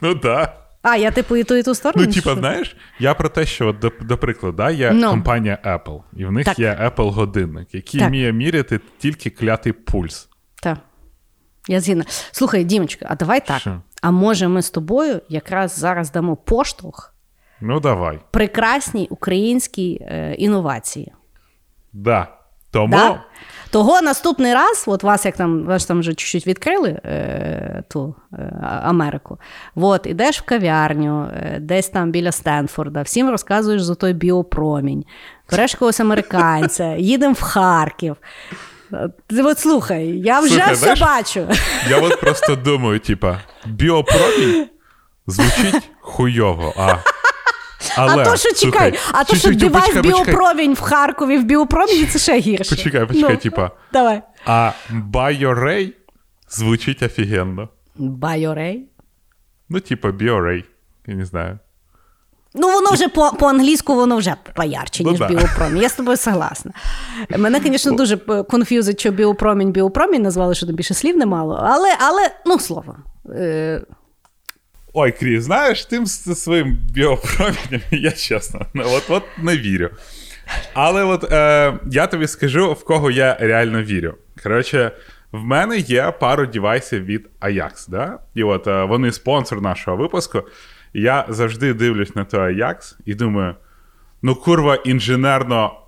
[0.02, 0.22] Ну так.
[0.22, 0.54] Да.
[0.82, 2.06] А, я типу і ту, і ту сторону?
[2.08, 4.94] Ну, типа, знаєш, я про те, що, до, до прикладу, да, є no.
[4.94, 5.10] Ну.
[5.10, 6.60] компанія Apple, і в них так.
[6.60, 8.10] є Apple годинник, який так.
[8.10, 10.30] вміє міряти тільки клятий пульс.
[10.62, 10.78] Так.
[11.68, 12.04] Я згідна.
[12.32, 13.60] Слухай, Дімочка, а давай так.
[13.60, 13.82] Що?
[14.02, 17.13] А може, ми з тобою якраз зараз дамо поштовх?
[17.62, 18.20] Ну, давай.
[18.32, 21.14] Прекрасній українській е, інновації.
[21.94, 22.28] Да.
[22.74, 23.24] Тому да?
[23.72, 28.38] Того наступний раз, от вас як там вас там вже чуть-чуть відкрили е, ту е,
[28.84, 29.40] Америку.
[29.76, 35.06] От, ідеш в кав'ярню, е, десь там біля Стенфорда, всім розказуєш за той біопромінь,
[35.52, 38.16] береш когось американця, їдемо в Харків.
[39.44, 41.48] От слухай, я вже слухай, все знаєш, бачу.
[41.90, 44.68] Я от просто думаю: типа, біопромінь
[45.28, 46.74] звучить хуйово.
[46.78, 46.96] а
[47.98, 51.44] але, а то, що чекай, слухай, а то, що девайс почекай, біопромінь в Харкові в
[51.44, 52.76] біопроміні, це ще гірше.
[52.76, 53.72] Почекай, почекай, ну, типа.
[53.94, 54.22] Давай.
[54.46, 55.96] А Байорей
[56.50, 57.70] звучить офігенно.
[57.96, 58.90] Байорей?
[59.70, 60.66] Ну, типа, біорей.
[61.08, 61.60] Я не знаю.
[62.56, 65.82] Ну, воно вже по, по-англійську, воно вже поярче, ну ніж ну, біопромінь.
[65.82, 66.72] Я з тобою согласна.
[67.38, 71.60] Мене, звісно, дуже конф'юзить, що біопромінь біопромінь назвали, що там більше слів немало.
[71.64, 72.96] Але, але ну, слово.
[74.96, 79.90] Ой, Кріс, знаєш, тим своїм біопромінням, я чесно, от от не вірю.
[80.74, 84.16] Але от е, я тобі скажу, в кого я реально вірю.
[84.44, 84.92] Коротше,
[85.32, 88.20] в мене є пару девайсів від Ajax, да?
[88.36, 90.44] І от е, вони спонсор нашого випуску.
[90.94, 93.56] я завжди дивлюсь на той Ajax і думаю:
[94.22, 95.83] ну, курва, інженерно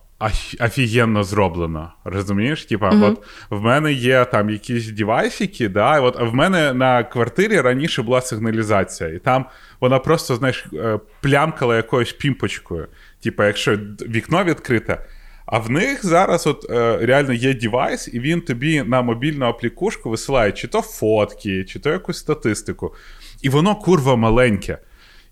[0.60, 1.92] офігенно зроблено.
[2.04, 2.66] Розумієш?
[2.66, 3.06] Типа, uh-huh.
[3.06, 8.22] от в мене є там якісь девайсики, да, от в мене на квартирі раніше була
[8.22, 9.46] сигналізація, і там
[9.80, 12.88] вона просто, знаєш, е, плямкала якоюсь пімпочкою.
[13.24, 15.06] Типа, якщо вікно відкрите.
[15.46, 20.10] А в них зараз от е, реально є девайс, і він тобі на мобільну аплікушку
[20.10, 22.94] висилає чи то фотки, чи то якусь статистику.
[23.42, 24.78] І воно курва маленьке.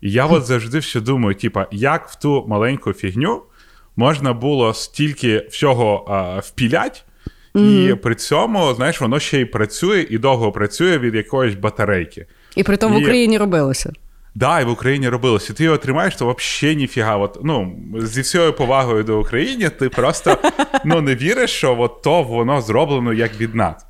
[0.00, 3.42] І я от завжди все думаю: типа, як в ту маленьку фігню
[3.96, 7.04] можна було стільки всього а, впілять,
[7.54, 7.92] mm-hmm.
[7.92, 12.26] і при цьому, знаєш, воно ще й працює і довго працює від якоїсь батарейки.
[12.56, 13.00] І при тому і...
[13.00, 13.92] в Україні робилося.
[14.34, 15.52] Да, і в Україні робилося.
[15.52, 17.16] Ти його тримаєш, то взагалі ніфіга.
[17.16, 20.38] От, ну, Зі всією повагою до України, ти просто
[20.84, 23.86] ну, не віриш, що от то воно зроблено як від нас.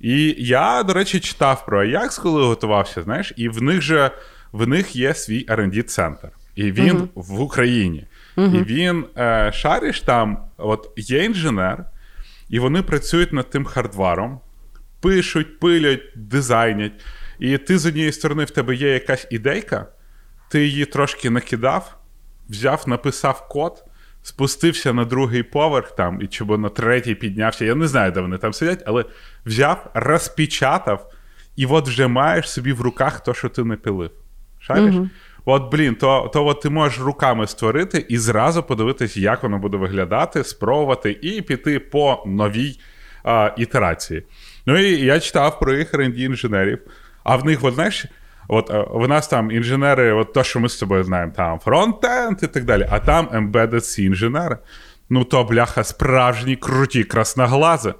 [0.00, 4.10] І я, до речі, читав про Ajax, коли готувався, знаєш, і в них же
[4.52, 8.06] в них є свій rd центр і він mm в Україні.
[8.36, 8.56] Угу.
[8.56, 11.84] І він е, шариш там, от є інженер,
[12.48, 14.40] і вони працюють над тим хардваром,
[15.00, 17.04] пишуть, пилять, дизайнять.
[17.38, 19.86] І ти з однієї сторони в тебе є якась ідейка,
[20.50, 21.96] ти її трошки накидав,
[22.48, 23.84] взяв, написав код,
[24.22, 27.64] спустився на другий поверх там, і чи на третій піднявся.
[27.64, 29.04] Я не знаю, де вони там сидять, але
[29.46, 31.12] взяв, розпечатав,
[31.56, 34.10] і от вже маєш собі в руках то, що ти напилив.
[34.60, 34.94] Шариш?
[34.94, 35.08] Угу.
[35.48, 39.76] От, блін, то то от ти можеш руками створити і зразу подивитись, як воно буде
[39.76, 42.78] виглядати, спробувати, і піти по новій
[43.24, 44.22] а, ітерації.
[44.66, 46.78] Ну і я читав про їх rd інженерів,
[47.24, 48.06] а в них, от, знаєш,
[48.48, 52.38] от е, в нас там інженери, от то, що ми з тобою знаємо, там фронтенд
[52.42, 54.58] і так далі, а там embedded C інженери.
[55.10, 57.94] Ну, то бляха, справжні круті красноглази.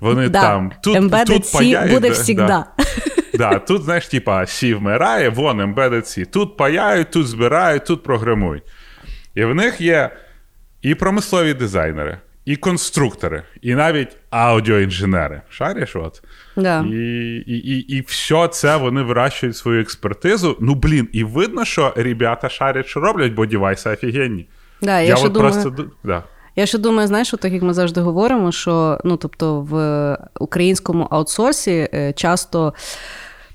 [0.00, 0.40] Вони Да.
[0.40, 2.46] там тут, Embedded тут C паяють, буде да, всігда.
[2.46, 2.84] Да,
[3.66, 6.26] тут, знаєш, типа, сі вмирає, вон embedded C.
[6.26, 8.62] Тут паяють, тут збирають, тут програмують.
[9.34, 10.10] І в них є
[10.82, 15.42] і промислові дизайнери, і конструктори, і навіть аудіоінженери.
[15.48, 16.22] Шариш, от?
[16.56, 16.84] Да.
[16.90, 16.96] І,
[17.46, 20.56] і, і, і все це вони вирощують свою експертизу.
[20.60, 24.48] Ну, блін, і видно, що ребята шарять, що роблять, бо дівайси офігенні.
[24.82, 25.90] Да, я, Я, ще от думаю, просто.
[26.04, 26.22] Да.
[26.56, 31.88] Я ще думаю, знаєш, так як ми завжди говоримо, що ну, тобто, в українському аутсорсі
[31.94, 32.74] е, часто.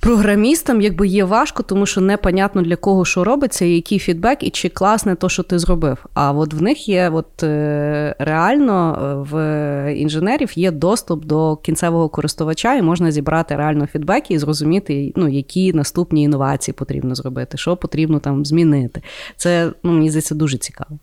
[0.01, 4.69] Програмістам якби є важко, тому що непонятно для кого що робиться, який фідбек, і чи
[4.69, 6.05] класне то, що ти зробив.
[6.13, 12.09] А от в них є от е, реально е, в інженерів є доступ до кінцевого
[12.09, 17.77] користувача, і можна зібрати реально фідбеки і зрозуміти, ну, які наступні інновації потрібно зробити, що
[17.77, 19.01] потрібно там змінити.
[19.35, 20.99] Це ну, мені здається дуже цікаво.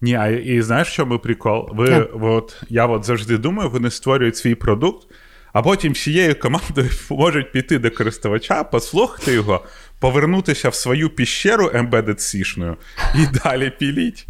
[0.00, 1.68] Ні, а і знаєш, що ми прикол?
[1.72, 2.08] Ви, Так.
[2.20, 5.06] от, я от завжди думаю, вони створюють свій продукт,
[5.52, 9.64] а потім всією командою можуть піти до користувача, послухати його,
[10.00, 12.76] повернутися в свою піщеру embedded сішною
[13.14, 14.26] і далі піліть.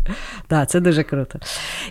[0.49, 1.39] Так, це дуже круто.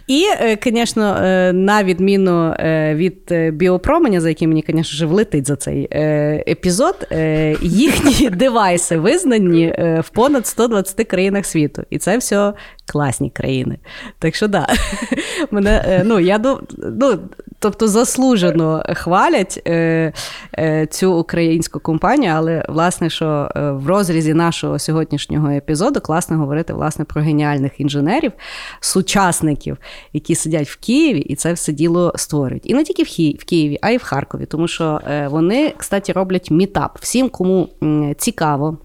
[0.08, 0.26] І,
[0.64, 1.14] звісно,
[1.54, 6.44] на відміну е, від е, біопроменя, за яким мені, звісно ж, влетить за цей е,
[6.48, 11.84] епізод, е, їхні девайси визнані е, в понад 120 країнах світу.
[11.90, 12.54] І це все
[12.92, 13.78] класні країни.
[14.20, 14.68] Так що да,
[15.52, 17.20] мене, е, ну, я ну,
[17.60, 20.14] тобто заслужено хвалять е,
[20.60, 26.74] е, цю українську компанію, але власне, що е, в розрізі нашого сьогоднішнього епізоду класно говорити
[26.74, 28.32] власне про геніальних інженерів,
[28.80, 29.78] сучасників,
[30.14, 32.70] які сидять в Києві і це все діло створюють.
[32.70, 35.74] І не тільки в, Хі- в Києві, а й в Харкові, тому що е, вони,
[35.78, 36.98] кстати, роблять мітап.
[37.02, 37.70] Всім, кому
[38.18, 38.78] цікаво.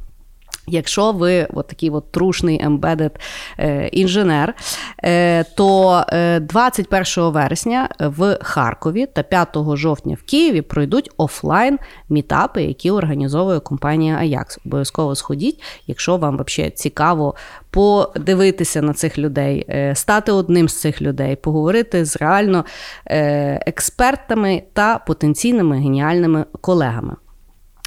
[0.67, 3.11] Якщо ви от такий от трушний embedded
[3.59, 4.55] е, інженер,
[5.05, 11.79] е, то е, 21 вересня в Харкові та 5 жовтня в Києві пройдуть офлайн
[12.09, 14.59] мітапи, які організовує компанія Ajax.
[14.67, 17.35] Обов'язково сходіть, якщо вам взагалі цікаво
[17.71, 22.65] подивитися на цих людей, е, стати одним з цих людей, поговорити з реально
[23.07, 27.17] е, експертами та потенційними геніальними колегами.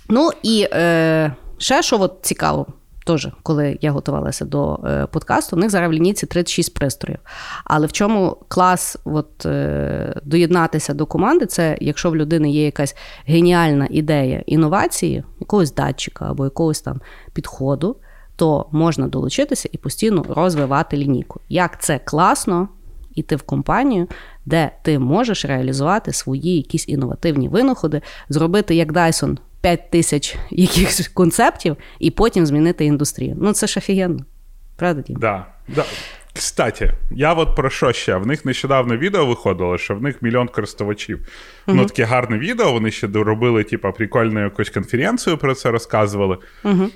[0.09, 2.67] Ну і е, ще що от цікаво,
[3.05, 7.19] теж, коли я готувалася до е, подкасту, у них зараз в лінійці 36 пристроїв.
[7.63, 12.95] Але в чому клас от, е, доєднатися до команди, це якщо в людини є якась
[13.25, 17.01] геніальна ідея інновації, якогось датчика або якогось там
[17.33, 17.95] підходу,
[18.35, 21.39] то можна долучитися і постійно розвивати лінійку.
[21.49, 22.67] Як це класно,
[23.15, 24.07] іти в компанію,
[24.45, 31.77] де ти можеш реалізувати свої якісь інновативні винаходи, зробити як Dyson 5 тисяч якихось концептів
[31.99, 33.35] і потім змінити індустрію.
[33.41, 34.25] Ну це ж офігенно.
[34.75, 35.17] Правда, Дім?
[35.19, 35.85] Да, да.
[36.33, 38.15] Кстати, я от про що ще?
[38.15, 41.27] В них нещодавно відео виходило, що в них мільйон користувачів.
[41.67, 42.71] Ну, таке гарне відео.
[42.71, 46.37] Вони ще доробили, типа, прикольну якусь конференцію про це розказували.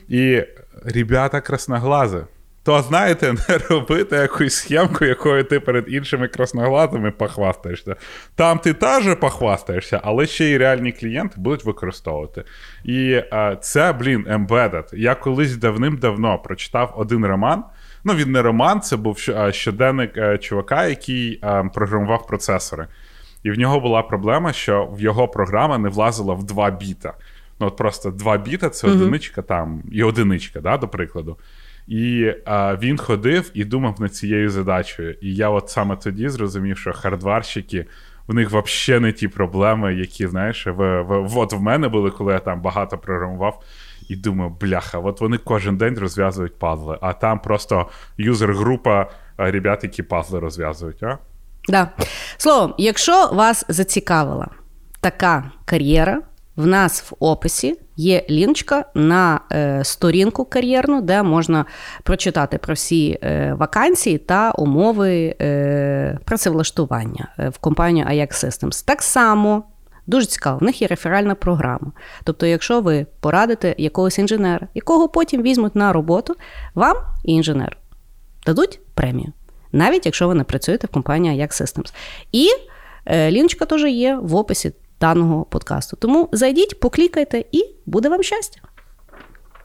[0.07, 0.43] І
[0.85, 2.23] ребята красноглази.
[2.64, 7.96] То, знаєте, не робити якусь схемку, якою ти перед іншими красноглазами похвастаєшся.
[8.36, 12.44] Там ти теж похвастаєшся, але ще й реальні клієнти будуть використовувати.
[12.84, 14.96] І е, це, блін, embedded.
[14.96, 17.64] Я колись давним-давно прочитав один роман.
[18.04, 22.88] Ну, він не роман, це був е, щоденник е, чувака, який е, програмував процесори.
[23.44, 27.14] І в нього була проблема, що в його програма не влазила в 2 біта.
[27.60, 31.38] Ну, от просто 2 біта це одиничка там і одиничка, да, до прикладу.
[31.88, 35.16] І а, він ходив і думав над цією задачею.
[35.22, 37.86] І я от саме тоді зрозумів, що хардварщики,
[38.28, 42.34] в них взагалі не ті проблеми, які, знаєш, в, в, от в мене були, коли
[42.34, 43.64] я там багато програмував.
[44.10, 49.06] І думаю, бляха, от вони кожен день розв'язують пазли, а там просто юзер-група
[49.38, 51.03] ребят, які пазли розв'язують.
[51.03, 51.18] А?
[51.68, 51.90] Да.
[52.38, 54.48] Словом, якщо вас зацікавила
[55.02, 56.22] така кар'єра,
[56.56, 61.65] в нас в описі є лінчка на е, сторінку кар'єрну, де можна
[62.03, 68.86] прочитати про всі е, вакансії та умови е, працевлаштування в компанію Ajax Systems.
[68.86, 69.64] Так само.
[70.07, 71.91] Дуже цікаво, в них є реферальна програма.
[72.23, 76.36] Тобто, якщо ви порадите якогось інженера, якого потім візьмуть на роботу,
[76.76, 77.76] вам і інженеру
[78.45, 79.32] дадуть премію,
[79.72, 81.94] навіть якщо ви не працюєте в компанії Ajax Systems.
[82.32, 82.48] І
[83.32, 84.72] ліночка теж є в описі
[85.02, 85.98] даного подкасту.
[85.98, 88.61] Тому зайдіть, поклікайте, і буде вам щастя.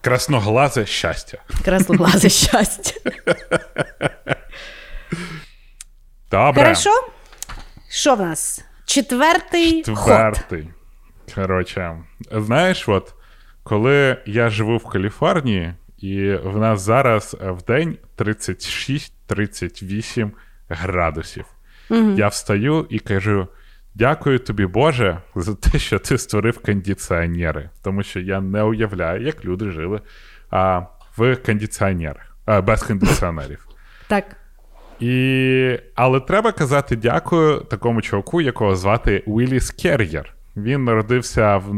[0.00, 1.38] Красноглазе щастя.
[1.64, 3.00] Красноглазе щастя.
[6.30, 6.62] Добре.
[6.62, 6.90] Хорошо?
[7.90, 8.64] Що в нас?
[8.86, 9.96] Четвертий, ход.
[9.96, 10.68] Четвертий.
[11.34, 11.98] Коротше,
[12.32, 13.14] знаєш, от
[13.62, 20.30] коли я живу в Каліфорнії, і в нас зараз в день 36-38
[20.68, 21.44] градусів.
[22.16, 23.48] Я встаю і кажу:
[23.98, 27.70] дякую тобі, Боже, за те, що ти створив кондиціонери.
[27.82, 30.00] Тому що я не уявляю, як люди жили
[30.50, 30.82] а,
[31.16, 33.66] в кондиціонерах, а, без кондиціонерів.
[34.08, 34.36] Так.
[35.00, 35.78] І...
[35.94, 40.34] Але треба казати дякую такому чуваку, якого звати Уіліс Кер'єр.
[40.56, 41.74] Він народився в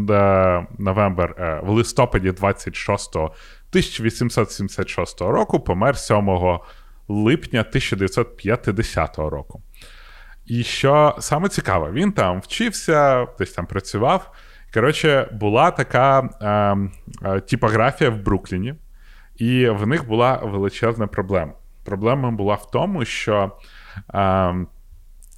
[0.79, 6.59] новембр, е, в листопаді 26 1876 року, помер 7
[7.09, 9.63] липня 1950 року.
[10.49, 14.33] І що саме цікаве, він там вчився, десь там працював.
[14.75, 18.75] Коротше, була така е, е, типографія в Брукліні,
[19.37, 21.53] і в них була величезна проблема.
[21.85, 23.53] Проблема була в тому, що
[24.15, 24.55] е,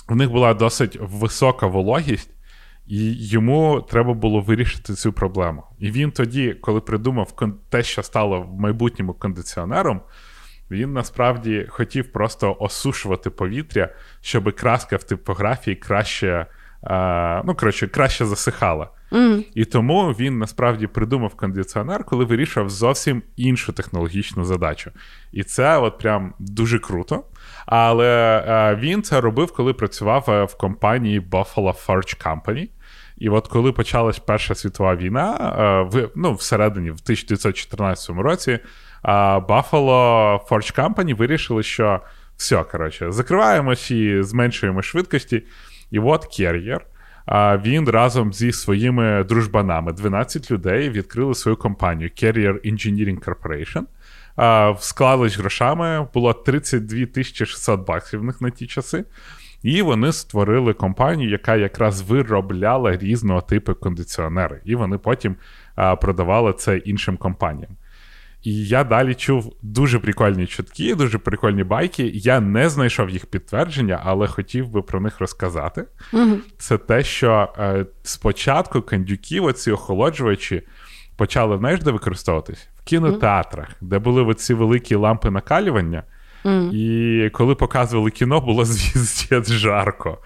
[0.09, 2.31] в них була досить висока вологість,
[2.87, 5.63] і йому треба було вирішити цю проблему.
[5.79, 7.37] І він тоді, коли придумав
[7.69, 10.01] те, що стало в майбутньому кондиціонером,
[10.71, 13.89] він насправді хотів просто осушувати повітря,
[14.21, 16.47] щоб краска в типографії краще,
[16.83, 18.89] а, ну, коротше, краще засихала.
[19.13, 19.45] Mm.
[19.55, 24.91] І тому він насправді придумав кондиціонер, коли вирішував зовсім іншу технологічну задачу.
[25.33, 27.25] І це от прям дуже круто.
[27.67, 32.69] Але а, він це робив, коли працював е, в компанії Buffalo Forge Company.
[33.21, 38.59] І от коли почалась Перша світова війна, е, в ну, всередині, в 1914 році,
[39.05, 42.01] Buffalo Forge Company вирішили, що
[42.37, 45.43] все, коротше, закриваємось і зменшуємо швидкості.
[45.91, 46.87] І от Кер'єр,
[47.65, 53.83] він разом зі своїми дружбанами, 12 людей, відкрили свою компанію Carrier Engineering Corporation.
[54.79, 59.05] Склались грошами, було 32 600 баксів в них на ті часи.
[59.63, 64.61] І вони створили компанію, яка якраз виробляла різного типу кондиціонери.
[64.65, 65.37] І вони потім
[66.01, 67.71] продавали це іншим компаніям.
[68.43, 72.11] І я далі чув дуже прикольні чутки, дуже прикольні байки.
[72.15, 75.85] Я не знайшов їх підтвердження, але хотів би про них розказати.
[76.13, 76.37] Угу.
[76.59, 80.63] Це те, що е, спочатку кандюків, оці охолоджувачі,
[81.17, 82.69] почали знаєш, де використовуватись?
[82.79, 83.91] В кінотеатрах, угу.
[83.91, 86.03] де були оці великі лампи накалювання.
[86.45, 86.73] Mm.
[86.73, 90.19] І коли показували кіно, було звіздець жарко.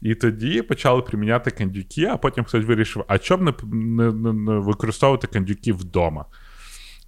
[0.00, 4.52] І тоді почали приміняти кандюки, а потім хтось вирішив, а чому б не, не, не
[4.52, 6.24] використовувати кандюки вдома?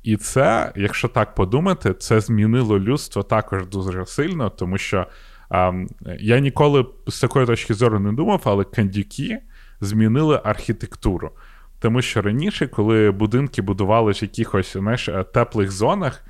[0.03, 5.07] І це, якщо так подумати, це змінило людство також дуже сильно, тому що
[5.51, 5.73] а,
[6.21, 9.39] я ніколи з такої точки зору не думав, але кандюки
[9.81, 11.31] змінили архітектуру.
[11.79, 16.25] Тому що раніше, коли будинки будували в якихось знаєш, теплих зонах,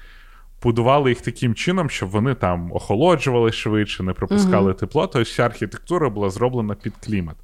[0.62, 4.78] будували їх таким чином, щоб вони там охолоджували швидше, не пропускали uh-huh.
[4.78, 7.36] тепло, то вся архітектура була зроблена під клімат.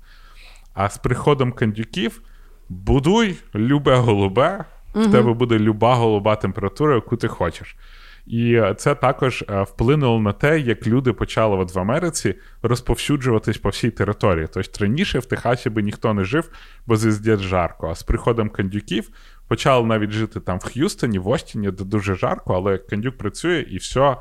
[0.74, 2.22] А з приходом кандюків
[2.68, 4.64] будуй любе голубе,
[5.06, 7.76] в тебе буде люба голуба температура, яку ти хочеш.
[8.28, 13.68] І це також е, вплинуло на те, як люди почали от в Америці розповсюджуватись по
[13.68, 14.48] всій території.
[14.54, 16.50] Тобто раніше в Техасі би ніхто не жив,
[16.86, 17.88] бо звіздець жарко.
[17.88, 19.10] А з приходом кандюків
[19.48, 23.76] почали навіть жити там в Х'юстоні, в Остіні, де дуже жарко, але кандюк працює і
[23.76, 24.16] все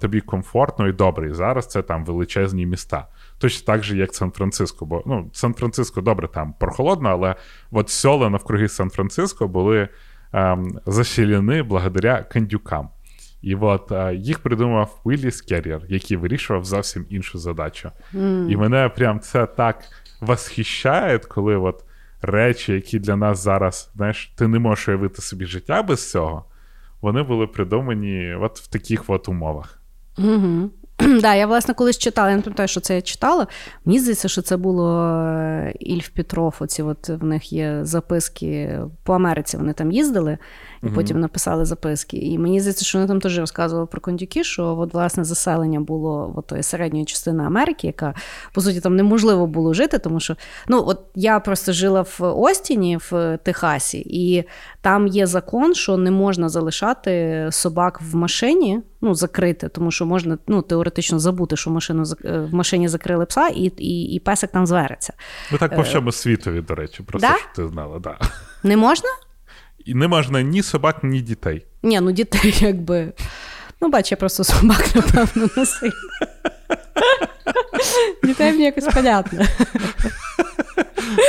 [0.00, 1.30] тобі комфортно і добре.
[1.30, 3.06] І зараз це там величезні міста.
[3.38, 4.86] Точно так же, як Сан-Франциско.
[4.86, 7.34] Бо ну, Сан-Франциско добре там прохолодно, але
[7.70, 9.88] от села навкруги Сан-Франциско були
[10.32, 12.88] ем, засілені благодаря кандюкам.
[13.42, 17.90] І от а, їх придумав Вілліс Керрір, який вирішував зовсім іншу задачу.
[18.14, 18.50] Mm.
[18.50, 19.84] І мене прям це так
[20.20, 21.84] восхищає, коли от
[22.22, 26.44] речі, які для нас зараз, знаєш, ти не можеш уявити собі життя без цього,
[27.00, 29.82] вони були придумані от в таких от умовах.
[30.18, 30.70] Угу.
[31.20, 33.46] Да, я, власне, колись читала, я не пам'ятаю, що це я читала.
[33.84, 36.54] Мені здається, що це було е, Ільф Петров.
[36.60, 39.56] Оці от в них є записки по Америці.
[39.56, 40.38] Вони там їздили
[40.86, 42.16] і потім написали записки.
[42.16, 46.32] І мені здається, що вони там теж розказували про кондюки, що от, власне заселення було
[46.36, 48.14] от тої середньої частини Америки, яка
[48.52, 50.36] по суті там неможливо було жити, тому що
[50.68, 54.44] ну от я просто жила в Остіні в Техасі, і
[54.80, 60.38] там є закон, що не можна залишати собак в машині, ну закрити, тому що можна
[60.46, 64.66] ну теоретично забути, що машину е, в машині закрили пса, і і, і песик там
[64.66, 65.12] звереться.
[65.52, 67.36] Ну так по е, всьому світові, до речі, просто да?
[67.36, 68.18] щоб ти знала, да.
[68.62, 69.08] Не можна?
[69.86, 71.66] І не можна ні собак, ні дітей.
[71.82, 73.12] Ні, ну дітей якби.
[73.80, 75.92] Ну, бач, я просто собак, напевно, не.
[78.24, 79.44] Дітей мені якось понятно.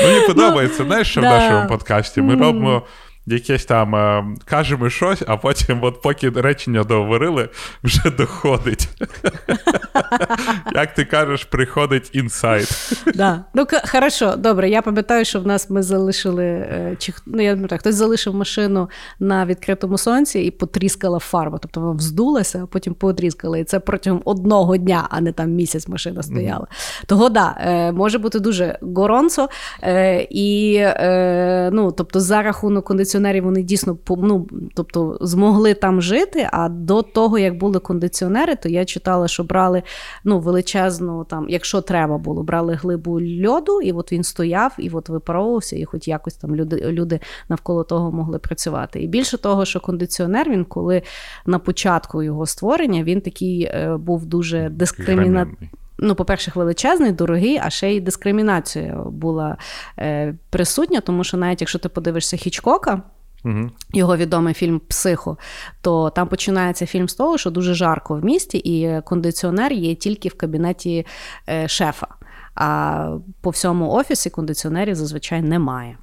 [0.04, 2.84] Мені подобається, знаєш, що в нашому подкасті ми робимо
[3.28, 7.50] якесь там е, кажемо щось, а потім, от поки речення договорили,
[7.84, 8.90] вже доходить.
[10.76, 12.94] Як ти кажеш, приходить інсайт.
[13.16, 13.44] Да.
[13.54, 14.70] Ну, к- хорошо, добре.
[14.70, 18.90] Я пам'ятаю, що в нас ми залишили, е, чи ну, я пам'ятаю, хтось залишив машину
[19.20, 21.58] на відкритому сонці і потріскала фарба.
[21.62, 23.58] Тобто вона вздулася, а потім потріскала.
[23.58, 26.68] І це протягом одного дня, а не там місяць машина стояла.
[27.06, 29.50] Того да, е, може бути дуже горонцо.
[29.84, 36.50] Е, і е, ну, тобто, за рахунок кондиціонерів вони дійсно ну, тобто, змогли там жити.
[36.52, 39.84] А до того, як були кондиціонери, то я читала, що брали
[40.24, 45.10] ну, величезну, там, якщо треба було, брали глибу льоду, і от він стояв, і от
[45.10, 47.20] випаровувався, і хоч якось там люди, люди
[47.50, 49.02] навколо того могли працювати.
[49.02, 51.02] І більше того, що кондиціонер, він коли
[51.46, 55.70] на початку його створення, він такий е, був дуже дискримінативний.
[56.00, 59.58] Ну, по-перше, величезний, дорогий, а ще й дискримінація була
[60.00, 63.02] е, присутня, тому що навіть якщо ти подивишся Хічкока,
[63.46, 63.70] Угу.
[63.94, 65.38] його відомий фільм Психо,
[65.82, 70.30] то там починається фільм з того, що дуже жарко в місті, і кондиціонер є тільки
[70.30, 71.06] в кабінеті
[71.50, 72.08] е, шефа.
[72.56, 75.98] А по всьому офісі кондиціонерів зазвичай немає.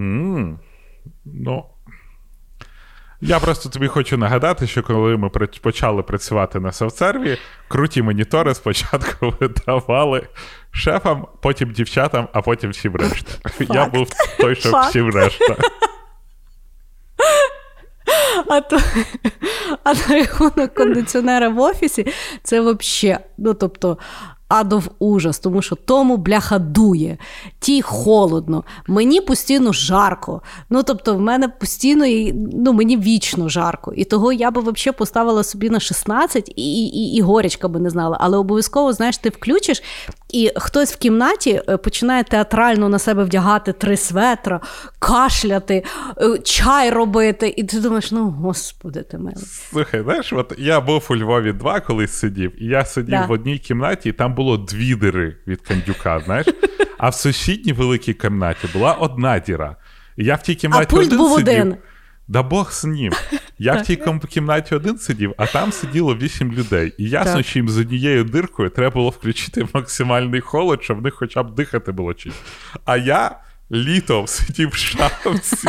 [0.00, 0.58] м
[1.24, 1.64] Ну.
[3.24, 5.28] Я просто тобі хочу нагадати, що коли ми
[5.60, 7.38] почали працювати на софтсерві,
[7.68, 10.28] круті монітори спочатку видавали
[10.70, 13.50] шефам, потім дівчатам, а потім всім решта.
[13.60, 14.08] Я був
[14.38, 14.88] той, що Факт.
[14.88, 15.56] всім решта.
[18.48, 18.80] А то
[19.84, 22.06] а на рахунок кондиціонера в офісі
[22.42, 23.98] це взагалі, ну тобто.
[24.52, 27.18] Адов ужас, тому що тому бляха дує,
[27.60, 30.42] тій холодно, мені постійно жарко.
[30.70, 32.04] Ну тобто, в мене постійно
[32.52, 33.92] ну, мені вічно жарко.
[33.96, 37.80] І того я би взагалі поставила собі на 16 і, і, і, і горячка би
[37.80, 38.16] не знала.
[38.20, 39.82] Але обов'язково, знаєш, ти включиш,
[40.32, 44.60] і хтось в кімнаті е, починає театрально на себе вдягати три светра,
[44.98, 45.84] кашляти,
[46.22, 47.54] е, чай робити.
[47.56, 49.36] І ти думаєш, ну господи ти мене.
[49.70, 53.26] Слухай, знаєш, от я був у Львові 2 колись сидів, і я сидів Да.
[53.26, 56.46] в одній кімнаті, і там було дві дири від кандюка, знаєш.
[56.98, 59.76] А в сусідній великій кімнаті була одна діра.
[60.16, 61.48] І я в тій кімнаті пульт один був сидів.
[61.54, 61.76] один.
[62.28, 63.12] Да Бог з ним.
[63.58, 66.94] Я в тій кімнаті один сидів, а там сиділо вісім людей.
[66.98, 67.46] І ясно, Так.
[67.46, 71.54] що їм з однією диркою треба було включити максимальний холод, щоб в них хоча б
[71.54, 72.32] дихати було чим.
[72.84, 73.38] А я
[73.72, 75.68] літом сидів в шапці,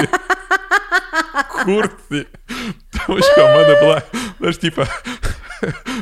[1.66, 2.26] куртці,
[3.08, 4.02] тому що в мене була,
[4.40, 4.88] знаєш, типа,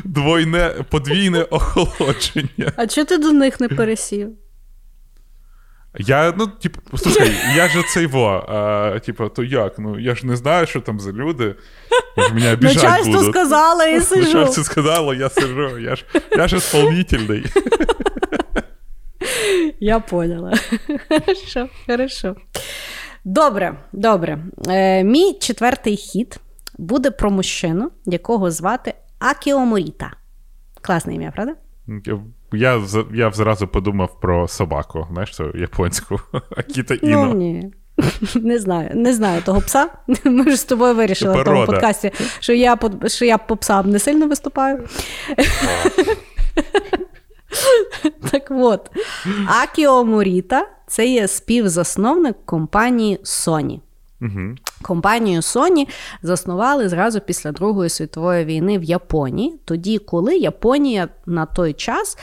[0.03, 2.71] двойне, подвійне охолодження.
[2.75, 4.29] А чого ти до них не пересів?
[5.99, 8.45] Я, ну, типу, слухай, я ж цей во.
[8.47, 9.79] А, типу, то як?
[9.79, 11.55] Ну я ж не знаю, що там за люди.
[12.17, 13.31] Ж мене обіжать Начальство будуть.
[13.31, 14.37] сказало і сижу.
[14.37, 15.79] Начальство сказало, я сижу.
[15.79, 17.45] Я ж, я ж исполнительний.
[19.79, 20.53] Я поняла.
[21.09, 22.35] Хорошо, хорошо.
[23.25, 24.39] Добре, добре.
[24.67, 26.39] Е, мій четвертий хід
[26.77, 30.11] буде про мужчину, якого звати Акіо Моріта.
[30.81, 31.55] Класне ім'я, правда?
[32.53, 32.81] Я,
[33.13, 36.19] я зразу подумав про собаку, знаєш, цю японську
[36.57, 37.25] Акіта Іно.
[37.25, 37.73] Ну ні.
[38.35, 39.89] Не знаю, не знаю того пса.
[40.23, 43.99] Ми ж з тобою вирішили в тому подкасті, що я, що я по псам не
[43.99, 44.83] сильно виступаю.
[48.31, 48.91] Так от,
[49.63, 53.79] Акіо Моріта це є співзасновник компанії Sony.
[54.21, 54.55] Угу.
[54.81, 55.87] Компанію Sony
[56.23, 62.17] заснували зразу після Другої світової війни в Японії, тоді, коли Японія на той час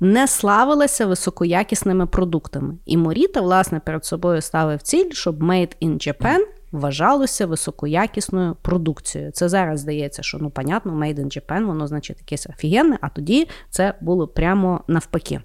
[0.00, 2.74] не славилася високоякісними продуктами.
[2.86, 6.38] І Моріта, власне, перед собою ставив ціль, щоб Made in Japan
[6.72, 9.32] вважалося високоякісною продукцією.
[9.32, 13.48] Це зараз здається, що ну понятно, Made in Japan, воно значить якесь офігенне, а тоді
[13.70, 15.40] це було прямо навпаки.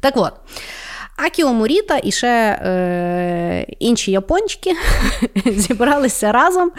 [0.00, 0.32] Так от.
[1.26, 4.70] Акіо Муріта і ще е, інші япончики
[5.46, 6.72] зібралися разом.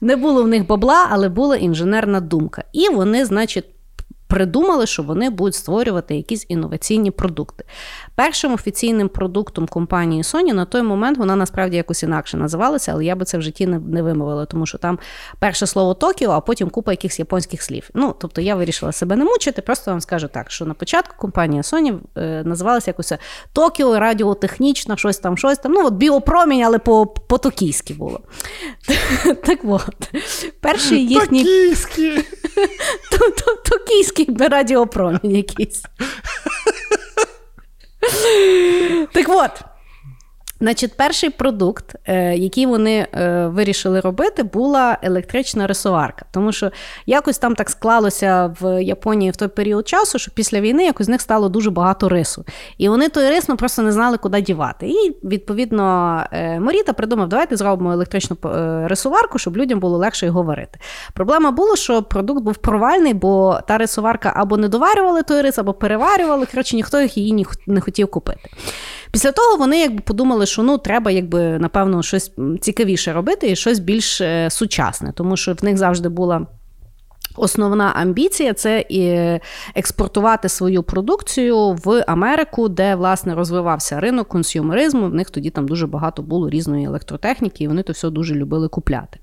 [0.00, 2.64] Не було в них бабла, але була інженерна думка.
[2.72, 3.64] І вони, значить,
[4.26, 7.64] придумали, що вони будуть створювати якісь інноваційні продукти.
[8.14, 13.16] Першим офіційним продуктом компанії Sony на той момент вона насправді якось інакше називалася, але я
[13.16, 14.98] би це в житті не, не вимовила, тому що там
[15.38, 17.90] перше слово Токіо, а потім купа якихось японських слів.
[17.94, 21.62] Ну, тобто я вирішила себе не мучити, просто вам скажу так, що на початку компанія
[21.62, 23.12] Sony е, називалася якось
[23.52, 25.72] Токіо, радіотехнічна, щось там, щось там.
[25.72, 28.20] Ну, от біопромінь, але по- по-токійськи було.
[29.44, 30.10] Так от,
[30.60, 31.44] перший їхній
[33.70, 35.82] Токійський радіопромінь якийсь.
[39.12, 39.71] Так от.
[40.62, 46.24] Значить, перший продукт, е, який вони е, вирішили робити, була електрична рисоварка.
[46.32, 46.70] Тому що
[47.06, 51.08] якось там так склалося в Японії в той період часу, що після війни якось з
[51.08, 52.44] них стало дуже багато рису.
[52.78, 54.88] І вони той рис ну, просто не знали, куди дівати.
[54.88, 58.36] І відповідно е, Моріта придумав, давайте зробимо електричну
[58.84, 60.78] рисоварку, щоб людям було легше говорити.
[61.14, 65.72] Проблема була, що продукт був провальний, бо та рисоварка або не доварювали той рис, або
[65.72, 66.46] переварювали.
[66.46, 68.50] Коротше, ніхто їх її не хотів купити.
[69.12, 73.78] Після того вони якби подумали, що ну треба, якби напевно, щось цікавіше робити і щось
[73.78, 76.46] більш е, сучасне, тому що в них завжди була.
[77.36, 78.84] Основна амбіція це
[79.74, 85.06] експортувати свою продукцію в Америку, де власне розвивався ринок консюмеризму.
[85.06, 88.68] В них тоді там дуже багато було різної електротехніки, і вони то все дуже любили
[88.68, 89.18] купляти.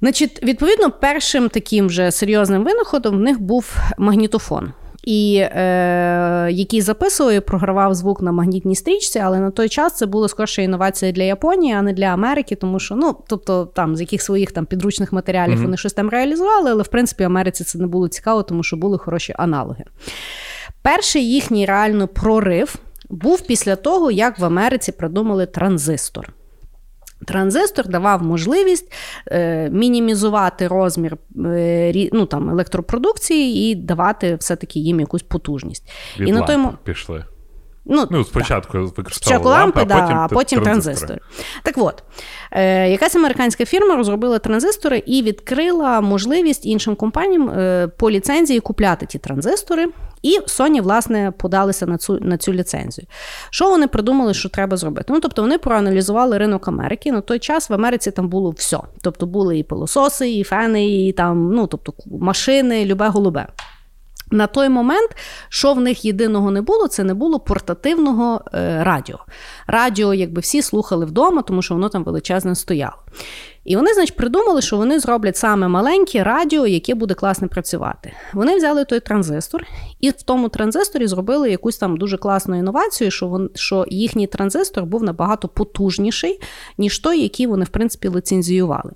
[0.00, 4.72] Значить, відповідно, першим таким вже серйозним винаходом в них був магнітофон
[5.04, 10.06] і е, який записував і програвав звук на магнітній стрічці, але на той час це
[10.06, 14.00] було скорше інновація для Японії, а не для Америки, тому що ну, тобто, там з
[14.00, 15.62] яких своїх там підручних матеріалів mm-hmm.
[15.62, 18.98] вони щось там реалізували, але в принципі Америці це не було цікаво, тому що були
[18.98, 19.84] хороші аналоги.
[20.82, 22.74] Перший їхній реально прорив
[23.10, 26.32] був після того, як в Америці придумали транзистор.
[27.26, 28.92] Транзистор давав можливість
[29.26, 35.90] е, мінімізувати розмір е, ну, там, електропродукції і давати все-таки їм якусь потужність.
[36.18, 36.56] Від і на той...
[36.84, 37.24] пішли.
[37.90, 41.18] Ну, ну спочатку використовували лампи, лампи, а потім, да, а потім транзистори.
[41.62, 42.02] Так от,
[42.52, 49.06] е, якась американська фірма розробила транзистори і відкрила можливість іншим компаніям е, по ліцензії купляти
[49.06, 49.86] ті транзистори.
[50.22, 53.06] І Sony, власне, подалися на цю на цю ліцензію.
[53.50, 55.12] Що вони придумали, що треба зробити?
[55.12, 57.12] Ну, тобто, вони проаналізували ринок Америки.
[57.12, 58.78] На той час в Америці там було все.
[59.02, 63.46] Тобто були і пилососи, і фени, і там, ну тобто машини, любе голубе.
[64.30, 65.10] На той момент,
[65.48, 69.18] що в них єдиного не було, це не було портативного е, радіо.
[69.66, 72.96] Радіо, якби всі слухали вдома, тому що воно там величезне стояло.
[73.68, 78.12] І вони, значить, придумали, що вони зроблять саме маленьке радіо, яке буде класно працювати.
[78.32, 79.64] Вони взяли той транзистор,
[80.00, 84.84] і в тому транзисторі зробили якусь там дуже класну інновацію, що вон, що їхній транзистор
[84.84, 86.40] був набагато потужніший,
[86.78, 88.92] ніж той, який вони, в принципі, лицензіювали.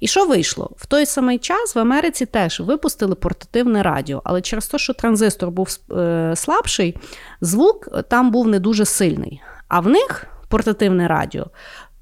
[0.00, 0.70] І що вийшло?
[0.76, 5.50] В той самий час в Америці теж випустили портативне радіо, але через те, що транзистор
[5.50, 6.96] був е, слабший,
[7.40, 9.40] звук там був не дуже сильний.
[9.68, 11.46] А в них портативне радіо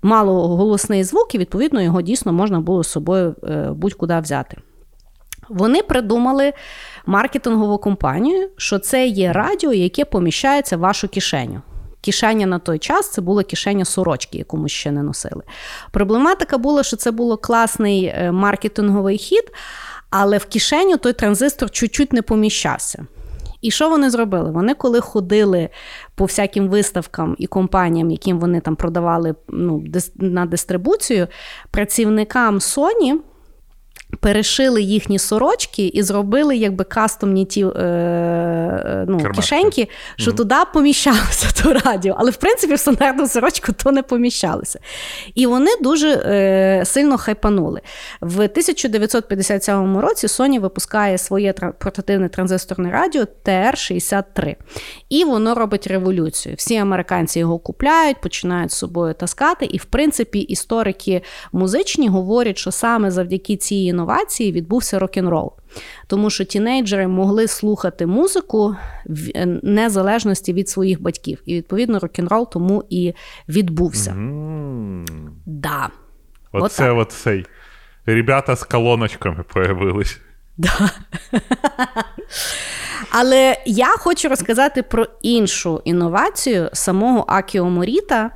[0.04, 4.56] мало голосний звук, і відповідно його дійсно можна було з собою е, будь-куди взяти.
[5.48, 6.52] Вони придумали
[7.06, 11.62] маркетингову компанію, що це є радіо, яке поміщається в вашу кишеню.
[12.00, 15.42] Кишеня на той час це була кишеня сорочки, яку ми ще не носили.
[15.90, 19.52] Проблематика була, що це було класний е, маркетинговий хід,
[20.10, 23.06] але в кишеню той транзистор чуть-чуть не поміщався.
[23.64, 24.50] І що вони зробили?
[24.50, 25.68] Вони, коли ходили
[26.14, 29.84] по всяким виставкам і компаніям, яким вони там продавали ну,
[30.16, 31.26] на дистрибуцію,
[31.70, 33.18] працівникам Sony
[34.20, 41.62] перешили їхні сорочки і зробили якби кастомні ті е, ну, кишеньки, що mm туди поміщалося
[41.62, 42.14] то радіо.
[42.18, 44.80] Але в принципі в стандартну сорочку то не поміщалося.
[45.34, 47.80] І вони дуже е, сильно хайпанули.
[48.20, 54.56] В 1957 році Sony випускає своє портативне транзисторне радіо TR-63.
[55.08, 56.54] І воно робить революцію.
[56.58, 59.64] Всі американці його купляють, починають з собою таскати.
[59.64, 61.22] І, в принципі, історики
[61.52, 65.52] музичні говорять, що саме завдяки цій інновації інновації відбувся рок-н-рол.
[66.06, 68.76] Тому що тінейджери могли слухати музику
[69.06, 71.42] в е, незалежності від своїх батьків.
[71.46, 73.14] І, відповідно, рок-н-рол тому і
[73.48, 74.10] відбувся.
[74.10, 75.04] Mm.
[75.46, 75.90] Да.
[76.52, 77.46] Оце от цей.
[78.06, 80.20] Ребята з колоночками появились.
[80.56, 80.90] Да.
[83.10, 88.30] Але я хочу розказати про іншу інновацію самого Акіо Моріта,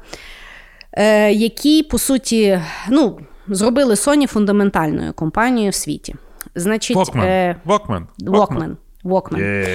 [0.93, 3.19] е, який, по суті, ну,
[3.51, 6.15] зробили Sony фундаментальною компанією в світі.
[6.55, 7.25] Значить, Walkman.
[7.25, 8.03] Е, Walkman.
[8.21, 8.77] Walkman.
[9.05, 9.67] Walkman.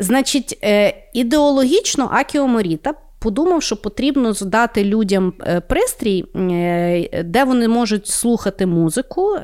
[0.00, 7.68] Значить, е, ідеологічно Акіо Моріта подумав, що потрібно здати людям е, пристрій, е, де вони
[7.68, 9.36] можуть слухати музику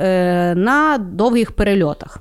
[0.54, 2.18] на довгих перельотах.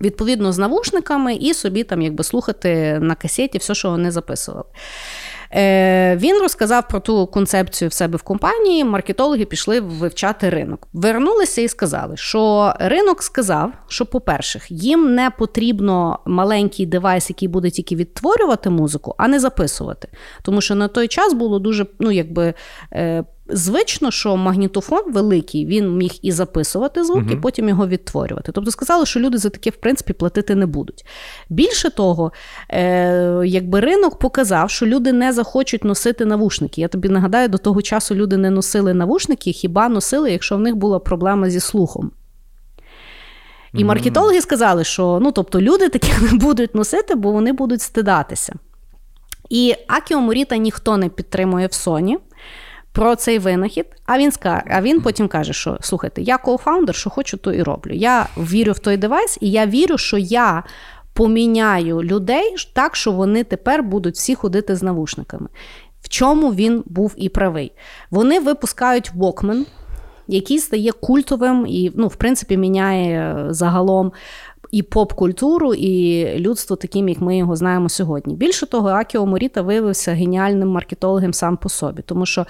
[0.00, 4.64] Відповідно, з навушниками і собі там якби слухати на касеті все, що вони записували.
[5.54, 8.84] Е, Він розказав про ту концепцію в себе в компанії.
[8.84, 10.88] Маркетологи пішли вивчати ринок.
[10.92, 17.70] Вернулися і сказали, що ринок сказав, що, по-перше, їм не потрібно маленький девайс, який буде
[17.70, 20.08] тільки відтворювати музику, а не записувати.
[20.42, 22.54] Тому що на той час було дуже, ну якби.
[23.52, 28.52] Звично, що магнітофон великий, він міг і записувати звук, і потім його відтворювати.
[28.52, 31.06] Тобто сказали, що люди за таке, в принципі, платити не будуть.
[31.48, 32.32] Більше того,
[32.68, 36.80] е, якби ринок показав, що люди не захочуть носити навушники.
[36.80, 40.76] Я тобі нагадаю, до того часу люди не носили навушники, хіба носили, якщо в них
[40.76, 42.10] була проблема зі слухом.
[43.74, 48.54] І маркетологи сказали, що ну, тобто, люди таких не будуть носити, бо вони будуть стидатися.
[49.50, 52.16] І Акіо Моріта ніхто не підтримує в Sony
[52.92, 53.86] про цей винахід.
[54.06, 57.62] А він скаже, а він потім каже, що слухайте, я коуфаундер, що хочу, то і
[57.62, 57.92] роблю.
[57.94, 60.62] Я вірю в той девайс, і я вірю, що я
[61.12, 65.48] поміняю людей так, що вони тепер будуть всі ходити з навушниками.
[66.02, 67.72] В чому він був і правий?
[68.10, 69.64] Вони випускають Walkman,
[70.28, 74.12] який стає культовим і, ну, в принципі, міняє загалом
[74.70, 78.34] і поп-культуру, і людство таким, як ми його знаємо сьогодні.
[78.34, 82.46] Більше того, Акіо Моріта виявився геніальним маркетологом сам по собі, тому що.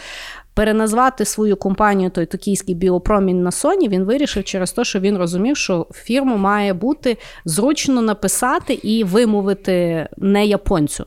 [0.55, 5.57] Переназвати свою компанію той токійський біопромінь на Sony він вирішив через те, що він розумів,
[5.57, 11.05] що фірму має бути зручно написати і вимовити не японцю.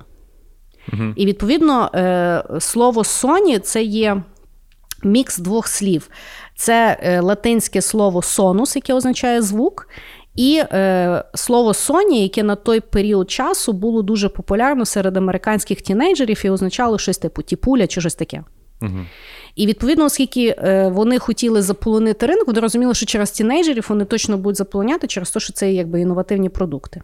[0.93, 1.03] Угу.
[1.15, 4.23] І відповідно е, слово Sony це є
[5.03, 6.09] мікс двох слів.
[6.55, 9.87] Це е, латинське слово сонус, яке означає звук,
[10.35, 16.41] і е, слово Sony, яке на той період часу було дуже популярно серед американських тінейджерів
[16.45, 18.43] і означало щось типу тіпуля чи щось таке.
[18.81, 18.99] Угу.
[19.55, 24.37] І відповідно, оскільки е, вони хотіли заполонити ринок, вони розуміли, що через тінейджерів вони точно
[24.37, 27.01] будуть заполоняти через те, що це якби інновативні продукти.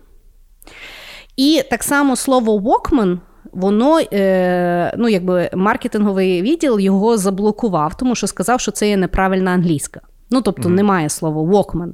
[1.37, 3.19] І так само слово Walkman,
[3.51, 9.51] воно е, ну, якби маркетинговий відділ його заблокував, тому що сказав, що це є неправильна
[9.51, 10.01] англійська.
[10.29, 10.73] Ну, тобто, mm-hmm.
[10.73, 11.91] немає слова Walkman.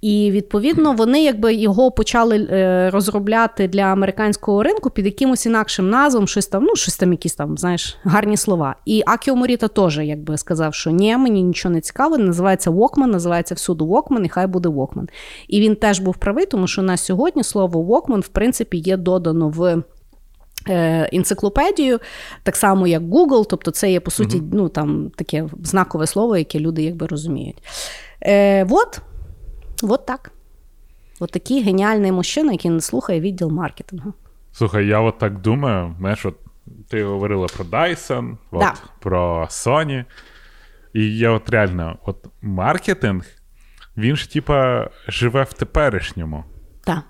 [0.00, 6.28] І відповідно вони якби його почали е, розробляти для американського ринку під якимось інакшим назвом,
[6.28, 8.76] щось там, ну щось там, якісь там, знаєш, гарні слова.
[8.84, 13.54] І Акіо Моріта теж якби сказав, що ні, мені нічого не цікаво, називається Walkman, називається
[13.54, 15.08] всюди Walkman, і хай буде Walkman.
[15.48, 19.48] І він теж був правий, тому що на сьогодні слово Walkman, в принципі, є додано
[19.48, 19.82] в.
[20.68, 22.00] Е, енциклопедію,
[22.42, 24.48] так само як Google, тобто це є, по суті, uh-huh.
[24.52, 27.56] ну, там, таке знакове слово, яке люди якби розуміють.
[28.22, 29.00] Е, Вот,
[29.84, 30.32] вот так.
[31.20, 34.14] От такий геніальний мужчина, який не слухає відділ маркетингу.
[34.52, 36.36] Слухай, я от так думаю, знаєш, от
[36.88, 38.74] ти говорила про Dyson, от, да.
[39.00, 40.04] про Sony.
[40.92, 43.26] І я от реально, от маркетинг,
[43.96, 46.44] він ж типа живе в теперішньому.
[46.84, 47.02] Так.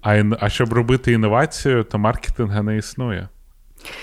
[0.00, 3.28] А а щоб робити інновацію, то маркетинга не існує.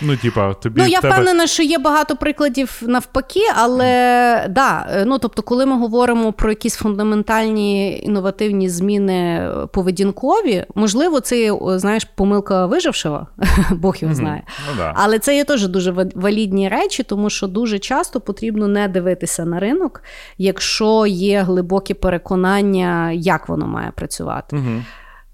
[0.02, 1.14] Ну, типа, тобі ну, я тебе...
[1.14, 6.76] впевнена, що є багато прикладів навпаки, але да, ну тобто, коли ми говоримо про якісь
[6.76, 13.28] фундаментальні інновативні зміни поведінкові, можливо, це знаєш, помилка вижившого,
[13.72, 14.44] Бог його знає.
[14.46, 14.70] Mm-hmm.
[14.72, 14.94] Ну, да.
[14.96, 19.60] Але це є теж дуже валідні речі, тому що дуже часто потрібно не дивитися на
[19.60, 20.04] ринок,
[20.38, 24.56] якщо є глибокі переконання, як воно має працювати.
[24.56, 24.82] Mm-hmm.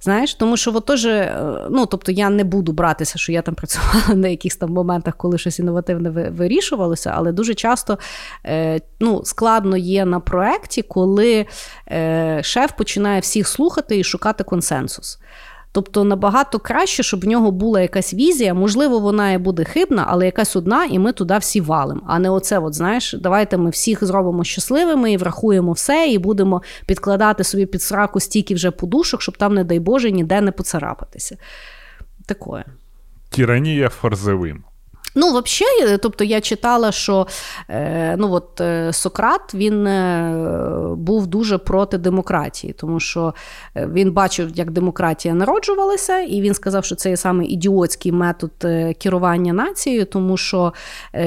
[0.03, 1.05] Знаєш, тому що от теж,
[1.69, 5.37] ну тобто я не буду братися, що я там працювала на якихось там моментах, коли
[5.37, 7.97] щось інновативне вирішувалося, але дуже часто
[8.45, 11.45] е, ну, складно є на проєкті, коли
[11.91, 15.19] е, шеф починає всіх слухати і шукати консенсус.
[15.73, 18.53] Тобто набагато краще, щоб в нього була якась візія.
[18.53, 22.01] Можливо, вона і буде хибна, але якась одна, і ми туди всі валимо.
[22.07, 26.61] А не оце, от знаєш, давайте ми всіх зробимо щасливими і врахуємо все, і будемо
[26.85, 31.37] підкладати собі під сраку стільки вже подушок, щоб там, не дай Боже, ніде не поцарапатися.
[32.25, 32.65] Такое.
[33.31, 34.70] The win.
[35.15, 37.27] Ну, взагалі, тобто я читала, що
[37.69, 40.33] е, ну, от, е, Сократ він е,
[40.95, 43.33] був дуже проти демократії, тому що
[43.75, 48.51] він бачив, як демократія народжувалася, і він сказав, що це є саме ідіотський метод
[48.99, 50.73] керування нацією, тому що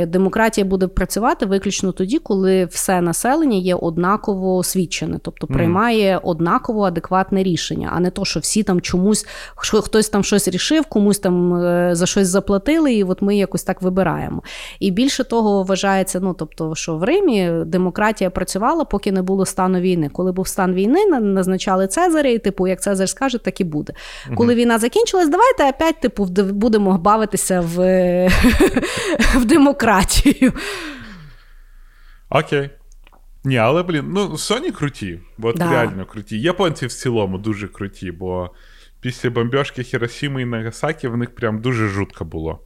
[0.06, 7.42] демократія буде працювати виключно тоді, коли все населення є однаково освічене, тобто приймає однаково адекватне
[7.42, 11.60] рішення, а не то, що всі там чомусь хтось там щось рішив, комусь там
[11.94, 14.42] за щось заплатили, і от ми якось так так вибираємо.
[14.80, 19.80] І більше того, вважається, ну тобто, що в Римі демократія працювала, поки не було стану
[19.80, 20.08] війни.
[20.08, 23.92] Коли був стан війни, назначали Цезаря, і типу, як Цезар скаже, так і буде.
[24.26, 24.36] Угу.
[24.36, 27.76] Коли війна закінчилась, давайте опять типу, будемо бавитися в,
[29.34, 30.52] в демократію.
[32.30, 32.70] Окей.
[33.44, 35.70] Ні, але блін, ну Sony круті, бо да.
[35.70, 36.40] реально круті.
[36.40, 38.50] Японці в цілому дуже круті, бо
[39.00, 42.60] після бомбьошки Хіросіми і Нагасакі в них прям дуже жутко було.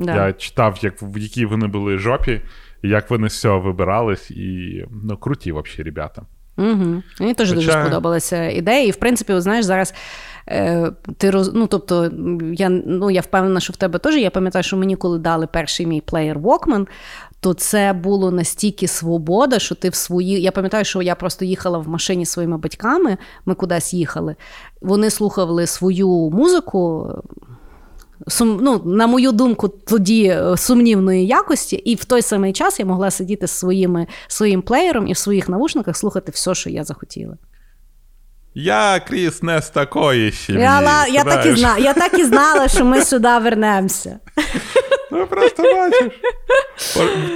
[0.00, 0.26] Да.
[0.26, 2.40] Я читав, як, в якій вони були жопі,
[2.82, 6.22] як вони з цього вибирались, і ну, круті взагалі ребята.
[6.58, 7.02] Угу.
[7.20, 8.86] Мені теж дуже сподобалася ідея.
[8.86, 9.94] І в принципі, от знаєш, зараз.
[10.48, 11.54] е, Ти роз...
[11.54, 12.10] ну, тобто,
[12.52, 14.16] я, ну, я впевнена, що в тебе теж.
[14.16, 16.86] Я пам'ятаю, що мені коли дали перший мій плеєр Walkman,
[17.40, 20.42] то це було настільки свобода, що ти в свої.
[20.42, 24.36] Я пам'ятаю, що я просто їхала в машині зі своїми батьками, ми кудись їхали.
[24.80, 27.10] Вони слухали свою музику.
[28.28, 32.86] Сум, ну, на мою думку, тоді е, сумнівної якості, і в той самий час я
[32.86, 37.36] могла сидіти з своїми, своїм плеєром і в своїх навушниках слухати все, що я захотіла.
[38.54, 40.62] Я Кріс не з такої сім'ї.
[40.62, 44.18] Я, я, так і зна, я так і знала, що ми сюди вернемося.
[45.10, 46.12] Ну просто бачиш.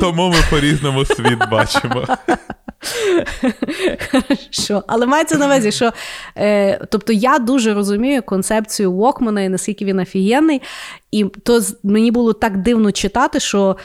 [0.00, 2.06] Тому ми по-різному світ бачимо.
[4.50, 4.82] Що?
[4.86, 5.92] Але мається на увазі, що
[6.36, 10.62] е, тобто я дуже розумію концепцію Вокмана і наскільки він офігенний.
[11.10, 13.76] І то мені було так дивно читати, що.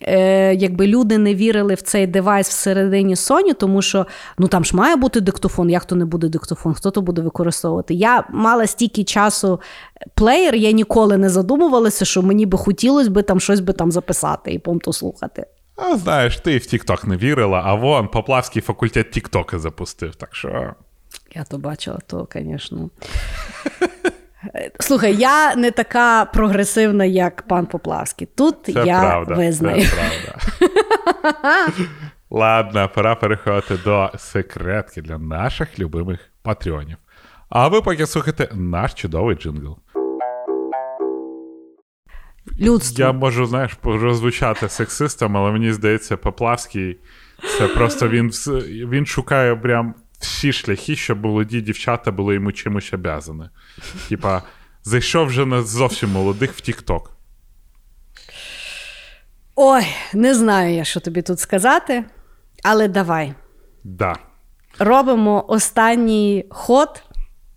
[0.00, 4.06] Е, якби люди не вірили в цей девайс всередині Sony, тому що
[4.38, 7.94] ну там ж має бути диктофон, як то не буде диктофон, хто то буде використовувати.
[7.94, 9.60] Я мала стільки часу
[10.14, 14.52] плеєр, я ніколи не задумувалася, що мені би хотілося би там щось би там записати
[14.52, 15.46] і потім слухати.
[15.76, 20.14] А знаєш, ти в Тік-Ток не вірила, а вон Поплавський факультет Тік-Тока запустив.
[20.14, 20.74] Так що.
[21.34, 22.90] Я то бачила, то, звісно.
[24.80, 28.28] Слухай, я не така прогресивна, як пан Поплавський.
[28.36, 29.34] Тут Це я правда.
[29.34, 29.82] визнаю.
[29.82, 30.38] Це правда.
[32.30, 36.96] Ладно, пора переходити до секретки для наших любимих патреонів.
[37.48, 39.78] А ви поки слухайте наш чудовий джингл.
[42.60, 43.04] Людство.
[43.04, 46.98] Я можу, знаєш, розвучати сексистом, але мені здається, Поплавський
[47.58, 48.28] це просто він,
[48.90, 53.44] він шукає прям всі шляхи, щоб молоді дівчата були йому чимось обязані.
[54.08, 54.42] Типа,
[54.84, 57.12] зайшов вже на зовсім молодих в Тік-Ток.
[59.56, 62.04] Ой, не знаю я, що тобі тут сказати,
[62.62, 63.34] але давай.
[63.84, 64.16] Да.
[64.78, 67.02] Робимо останній ход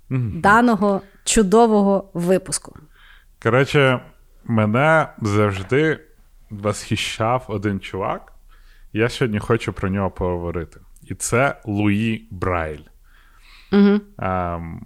[0.10, 2.76] даного чудового випуску.
[3.44, 4.00] Коротше,
[4.44, 6.00] мене завжди
[6.50, 8.34] восхищав один чувак.
[8.94, 10.80] Я сьогодні хочу про нього поговорити.
[11.04, 12.84] І це Луї Брайль.
[13.72, 14.00] Угу.
[14.20, 14.86] Ем,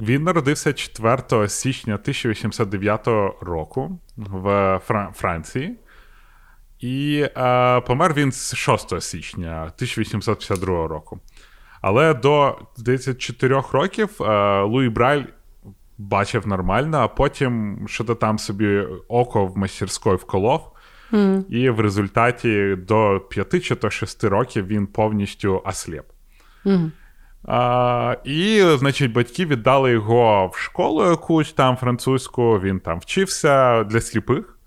[0.00, 3.06] він народився 4 січня 1809
[3.40, 4.46] року в
[4.88, 5.76] Фра- Франції.
[6.80, 11.20] І е, помер він з 6 січня 1852 року.
[11.80, 15.24] Але до здається, 4 років е, Луї Брайль
[15.98, 20.71] бачив нормально, а потім що-то там собі око в мастерської вколов.
[21.48, 26.04] І в результаті до 5 чи то 6 років він повністю осліп.
[27.44, 34.00] А, і, значить, батьки віддали його в школу якусь там французьку, він там вчився для
[34.00, 34.58] сліпих.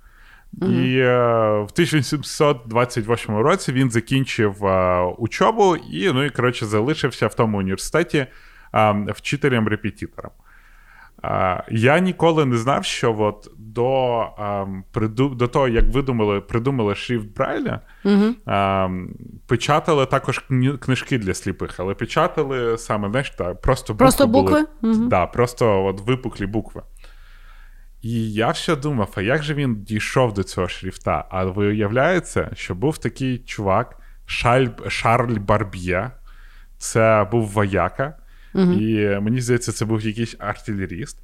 [0.61, 1.17] І е,
[1.47, 8.17] в 1728 році він закінчив е, учобу і, ну, і коротше, залишився в тому університеті
[8.17, 8.27] е,
[8.93, 10.31] вчителем-репетитором.
[11.71, 17.27] Я ніколи не знав, що от до, е, приду, до того, як видумали, придумали шрифт
[17.35, 18.89] Брайля, е,
[19.47, 20.39] печатали також
[20.79, 24.43] книжки для сліпих, але печатали саме, знаєш, так, просто, Просто були.
[24.81, 25.07] букви?
[25.07, 26.81] Да, просто от випуклі букви.
[28.01, 31.25] І я все думав, а як же він дійшов до цього шрифта?
[31.29, 34.67] А виявляється, що був такий чувак Шаль...
[34.87, 36.11] Шарль Барб'є,
[36.77, 38.17] це був вояка,
[38.55, 41.19] і мені здається, це був якийсь артилеріст.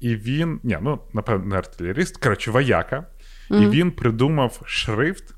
[0.00, 3.06] І він, ні, ну, напевно, не артилеріст, коротше, вояка.
[3.50, 5.34] І він придумав шрифт,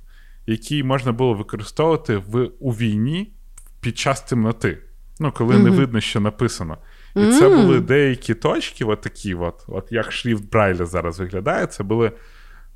[0.47, 3.33] який можна було використовувати в, у війні
[3.81, 4.79] під час темноти.
[5.21, 6.79] Ну, коли не видно, що написано.
[7.17, 11.83] І це були деякі точки, от такі, от, от як шрифт Брайля зараз виглядає, це
[11.83, 12.13] були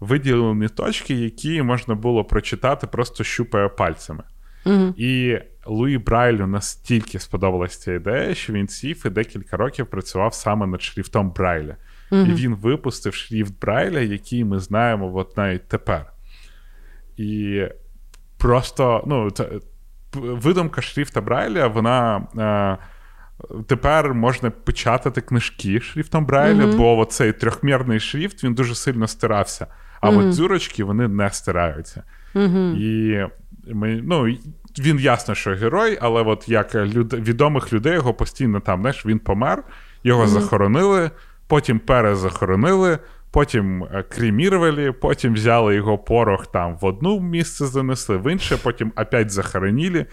[0.00, 4.22] виділені точки, які можна було прочитати, просто щупає пальцями.
[4.96, 5.38] І
[5.70, 10.82] Луї Брайлю настільки сподобалася ця ідея, що він сів і декілька років працював саме над
[10.82, 11.76] шрифтом Брайля.
[12.12, 16.12] І він випустив шрифт Брайля, який ми знаємо от навіть тепер.
[17.16, 17.62] І
[18.38, 19.48] просто, ну, це,
[20.14, 22.26] видумка шрифта Брайля, вона.
[22.38, 22.86] Е,
[23.66, 29.66] Тепер можна печатати книжки шрифтом Брайля, бо оцей трьохмірний шрифт він дуже сильно стирався.
[30.00, 32.02] А от дзюрочки вони не стираються.
[32.78, 33.18] І
[33.66, 34.36] ми, ну,
[34.78, 39.18] він ясно, що герой, але от як люд, відомих людей його постійно там, знаєш, він
[39.18, 39.62] помер,
[40.04, 41.10] його захоронили,
[41.46, 42.98] потім перезахоронили,
[43.30, 48.92] потім е, кремірували, потім взяли його порох там в одну місце занесли, в інше, потім
[48.96, 50.06] опять захоронили.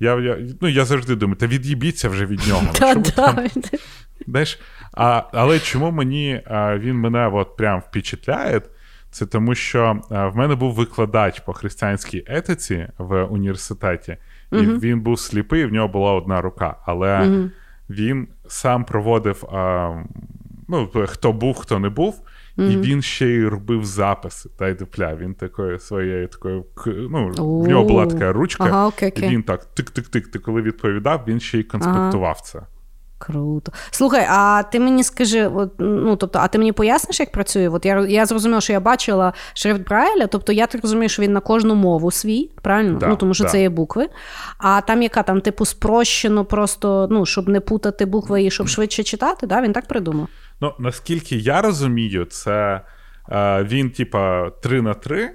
[0.00, 2.66] Я, я, ну, я завжди думаю, та від'їбіться вже від нього.
[4.26, 4.60] Знаєш,
[4.92, 8.60] а, але чому мені а, він мене от прям впечатляє?
[9.14, 14.16] Це тому, що в мене був викладач по християнській етиці в університеті,
[14.52, 16.76] І він був сліпий, в нього була одна рука.
[16.86, 17.38] Але
[17.90, 19.92] він сам проводив, а,
[20.68, 22.20] ну, хто був, хто не був.
[22.56, 25.14] І він ще й робив записи та й дупля.
[25.14, 29.66] Він такою своєю такою ну, в нього була така ручка, Ага, окей, і він так
[29.76, 30.30] тик-тик-тик.
[30.30, 32.60] Ти коли відповідав, він ще й конспектував це.
[33.26, 33.72] Круто.
[33.90, 37.68] Слухай, а ти мені скажи, от, ну тобто, а ти мені поясниш, як працює?
[37.68, 41.32] От я, я зрозуміла, що я бачила шрифт Брайля, тобто я так розумію, що він
[41.32, 42.98] на кожну мову свій, правильно?
[42.98, 43.50] Да, ну тому що да.
[43.50, 44.08] це є букви.
[44.58, 49.02] А там яка там, типу, спрощено, просто ну, щоб не путати букви і щоб швидше
[49.02, 49.62] читати, да?
[49.62, 50.28] Він так придумав.
[50.60, 52.80] Ну, наскільки я розумію, це
[53.32, 55.30] е, він, типа, 3 на 3,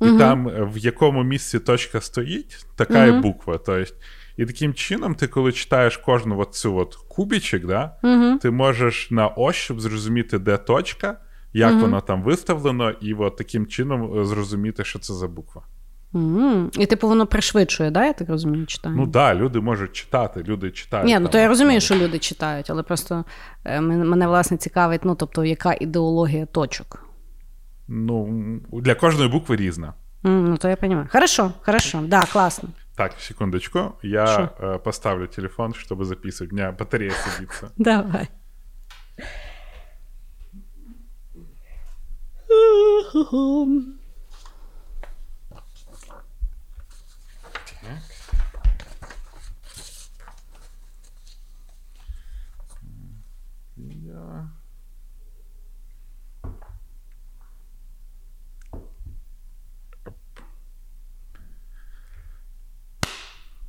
[0.00, 3.58] і там е, в якому місці точка стоїть, така і буква.
[3.66, 3.92] Тобто,
[4.36, 7.96] і таким чином, ти, коли читаєш кожну от цю от кубічик, да,
[8.42, 11.18] ти можеш на ощуп зрозуміти, де точка,
[11.52, 15.62] як воно там виставлено, і от таким чином е, зрозуміти, що це за буква.
[16.14, 18.06] м І типу воно пришвидшує, да?
[18.06, 18.94] я так розумію, читання?
[18.96, 21.06] Ну так, да, люди можуть читати, люди читають.
[21.06, 23.24] Ні, ну то я розумію, що люди читають, але просто
[23.64, 27.06] е, мене власне цікавить, ну тобто, яка ідеологія точок.
[27.88, 29.94] Ну, для кожної букви різна.
[30.26, 31.06] М, Ну, то я розумію.
[31.12, 32.68] Хорошо, хорошо, да, класно.
[32.95, 33.91] Так, секундочку.
[34.03, 34.49] Я Що?
[34.59, 36.51] э, поставлю телефон, чтобы записывать.
[36.51, 37.71] У меня батарея садится.
[37.77, 38.27] Давай.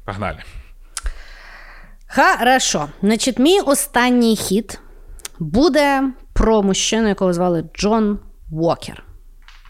[0.06, 0.40] Погнали.
[2.08, 2.90] Хорошо.
[3.02, 4.80] Значить, мій останній хід
[5.40, 6.04] буде
[6.34, 8.20] про мужчину, якого звали Джон
[8.52, 9.04] Уокер.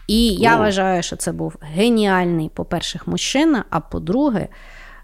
[0.06, 0.58] І я О.
[0.58, 4.48] вважаю, що це був геніальний, по-перше, мужчина, а по-друге,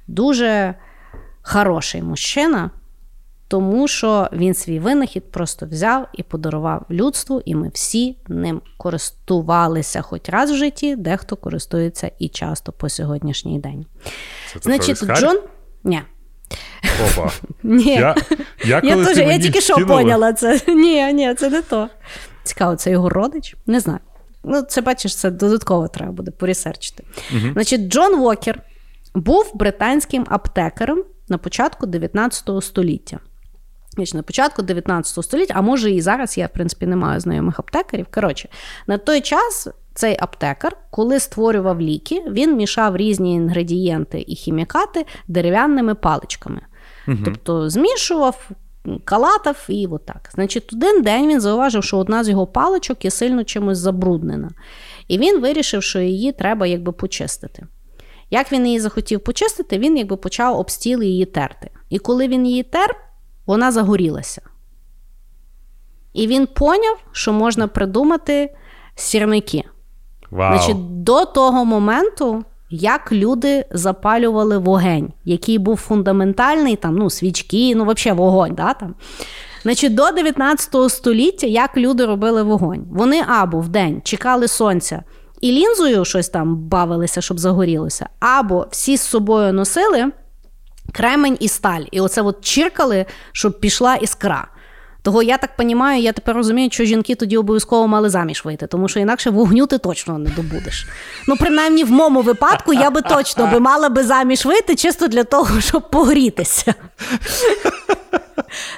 [0.07, 0.75] дуже
[1.43, 2.71] хороший мужчина,
[3.51, 10.03] тому що він свій винахід просто взяв і подарував людству, і ми всі ним користувалися
[10.03, 13.87] хоч раз в житті, дехто користується і часто по сьогоднішній день.
[14.53, 15.07] Це Значить, що.
[15.07, 15.39] Джон.
[15.85, 16.03] Ні.
[17.05, 17.31] Опа.
[17.63, 17.95] Ні.
[17.95, 18.17] Я,
[18.65, 20.61] я, Я, теж, я тільки що поняла це.
[20.69, 21.89] Ні, ні, це не то.
[22.43, 23.57] Цікаво, це його родич?
[23.67, 24.01] Не знаю.
[24.45, 27.05] Ну, це бачиш, це додатково треба буде порісерчити.
[27.53, 28.63] Значить, Джон Уокер
[29.15, 33.19] був британським аптекарем на початку 19 століття.
[33.95, 37.59] Значить, на початку 19 століття, а може і зараз я, в принципі, не маю знайомих
[37.59, 38.07] аптекарів.
[38.15, 38.49] Коротше,
[38.87, 45.95] на той час цей аптекар, коли створював ліки, він мішав різні інгредієнти і хімікати дерев'яними
[45.95, 46.61] паличками.
[47.25, 48.51] Тобто змішував,
[49.05, 50.31] калатав і отак.
[50.35, 54.51] Значить, один день він зауважив, що одна з його паличок є сильно чимось забруднена.
[55.09, 57.67] І він вирішив, що її треба якби почистити.
[58.31, 61.71] Як він її захотів почистити, він якби почав об стіл її терти.
[61.89, 62.97] І коли він її тер,
[63.51, 64.43] вона загорілася.
[66.13, 68.55] І він поняв, що можна придумати
[68.95, 69.65] сірники.
[70.31, 70.57] Вау.
[70.57, 77.85] Значить, до того моменту, як люди запалювали вогень, який був фундаментальний, там, ну, свічки, ну,
[77.85, 78.55] взагалі вогонь.
[78.55, 78.95] Да, там.
[79.63, 82.87] Значить, до 19 століття, як люди робили вогонь?
[82.91, 85.03] Вони або вдень чекали сонця
[85.41, 90.13] і лінзою щось там бавилися, щоб загорілося, або всі з собою носили
[90.93, 91.83] кремень і сталь.
[91.91, 94.49] І оце от чиркали, щоб пішла іскра.
[95.03, 98.89] Того я так розумію, я тепер розумію, що жінки тоді обов'язково мали заміж вийти, тому
[98.89, 100.87] що інакше вогню ти точно не добудеш.
[101.29, 105.25] Ну, принаймні, в моєму випадку я би точно би мала би заміж вийти чисто для
[105.25, 106.75] того, щоб погрітися.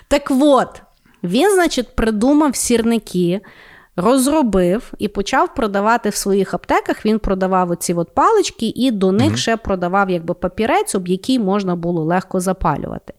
[0.09, 0.83] Так от,
[1.23, 3.41] він, значить, придумав сірники,
[3.97, 7.07] розробив і почав продавати в своїх аптеках.
[7.07, 11.77] Він продавав оці от палички, і до них ще продавав якби папірець, об який можна
[11.77, 13.15] було легко запалювати.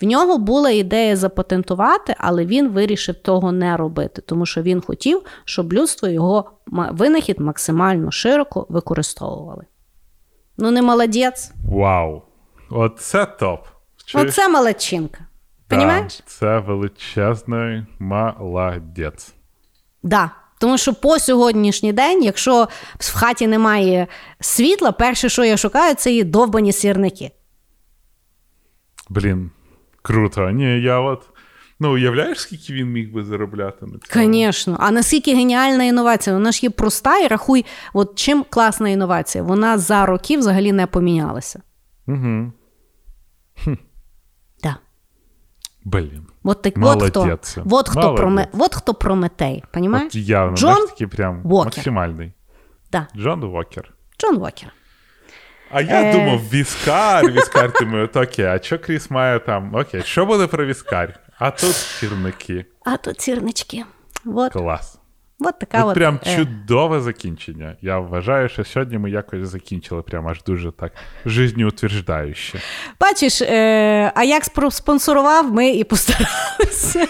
[0.00, 5.22] В нього була ідея запатентувати, але він вирішив того не робити, тому що він хотів,
[5.44, 6.50] щоб людство його
[6.92, 9.64] винахід максимально широко використовували.
[10.58, 11.52] Ну, не молодець.
[11.68, 12.22] Вау.
[12.70, 13.66] Оце топ.
[14.04, 14.28] Чуєш?
[14.28, 15.18] Оце молодчинка.
[15.70, 16.22] Да, Понімаєш?
[16.26, 19.34] Це величезний молодець.
[20.02, 20.30] Да.
[20.58, 22.68] Тому що по сьогоднішній день, якщо
[22.98, 24.06] в хаті немає
[24.40, 27.30] світла, перше, що я шукаю, це є довбані сірники.
[29.08, 29.50] Блін,
[30.02, 30.50] круто.
[30.50, 31.28] Ні, я от.
[31.80, 34.34] Ну, уявляєш, скільки він міг би заробляти на цьому?
[34.34, 34.76] Звісно.
[34.80, 36.36] А наскільки геніальна інновація?
[36.36, 39.44] Вона ж є проста і рахуй, от чим класна інновація?
[39.44, 41.62] Вона за роки взагалі не помінялася.
[42.06, 42.52] Угу.
[44.62, 44.76] Да.
[45.84, 46.26] Блін.
[46.44, 47.00] От, так, вот.
[47.02, 48.20] Вот кто от хто, Молодець.
[48.20, 50.04] проме, вот кто Прометей, понимаешь?
[50.04, 51.64] Вот явно, Джон такий прям Уокер.
[51.64, 52.32] максимальний.
[52.92, 53.06] Да.
[53.16, 53.92] Джон Уокер.
[54.18, 54.72] Джон Уокер.
[55.70, 56.12] А я Е.
[56.12, 59.74] думав, віскар, віскар, думаю, то окей, а що Кріс має там?
[59.74, 61.20] Окей, що буде про віскар?
[61.38, 62.66] А тут сірники.
[62.84, 63.84] А тут сірнички.
[64.24, 64.52] Вот.
[64.52, 64.98] Клас.
[65.46, 65.94] От така Тут от.
[65.94, 67.76] прям е, чудове закінчення.
[67.82, 70.92] Я вважаю, що сьогодні ми якось закінчили прям аж дуже так
[71.26, 72.58] жизнеутверждающе.
[73.00, 77.06] Бачиш, е, а як спонсорував, ми і постаралися.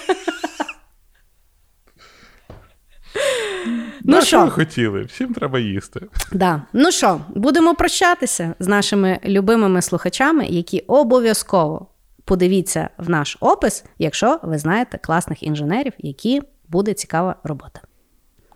[4.04, 5.02] Ну, що ви що, хотіли?
[5.02, 6.00] Всім треба їсти.
[6.32, 6.62] да.
[6.72, 11.86] ну що, будемо прощатися з нашими любимими слухачами, які обов'язково
[12.24, 17.80] подивіться в наш опис, якщо ви знаєте класних інженерів, які буде цікава робота.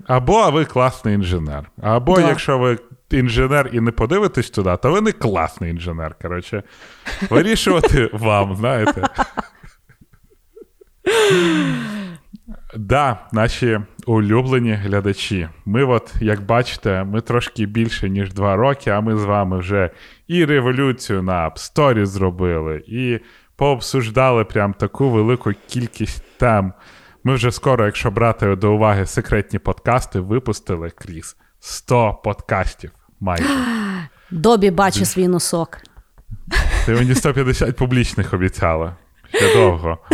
[0.06, 1.70] Або ви класний інженер.
[1.82, 2.28] Або Да.
[2.28, 2.78] якщо ви
[3.10, 6.14] інженер і не подивитесь туди, то ви не класний інженер.
[6.22, 6.62] Коротше,
[7.30, 9.02] вирішувати вам, знаєте.
[12.76, 15.48] Да, наші улюблені глядачі.
[15.64, 19.90] Ми, от, як бачите, ми трошки більше, ніж два роки, а ми з вами вже
[20.28, 23.18] і революцію на App Store зробили, і
[23.56, 26.72] пообсуждали прям таку велику кількість тем.
[27.26, 32.90] Ми вже скоро, якщо брати до уваги секретні подкасти, випустили крізь 100 подкастів.
[33.20, 33.48] Майже.
[34.30, 35.78] Добі бачу свій носок.
[36.86, 38.96] Ти мені 150 публічних обіцяла.
[39.34, 39.98] Ще довго.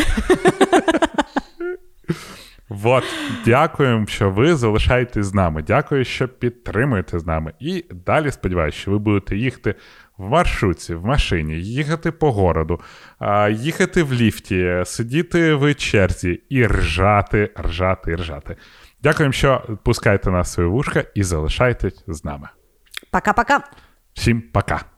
[2.68, 3.04] Вот,
[3.44, 5.62] дякуємо, що ви залишаєтесь з нами.
[5.62, 7.52] Дякую, що підтримуєте з нами.
[7.60, 9.74] І далі сподіваюся, що ви будете їхати
[10.22, 12.80] в маршрутці, в машині, їхати по городу,
[13.50, 18.56] їхати в ліфті, сидіти в черзі і ржати, ржати, ржати.
[19.02, 22.48] Дякуємо, що пускаєте нас в свої вушка і залишайтесь з нами.
[23.12, 23.60] Пока-пока.
[24.14, 24.91] Всім пока!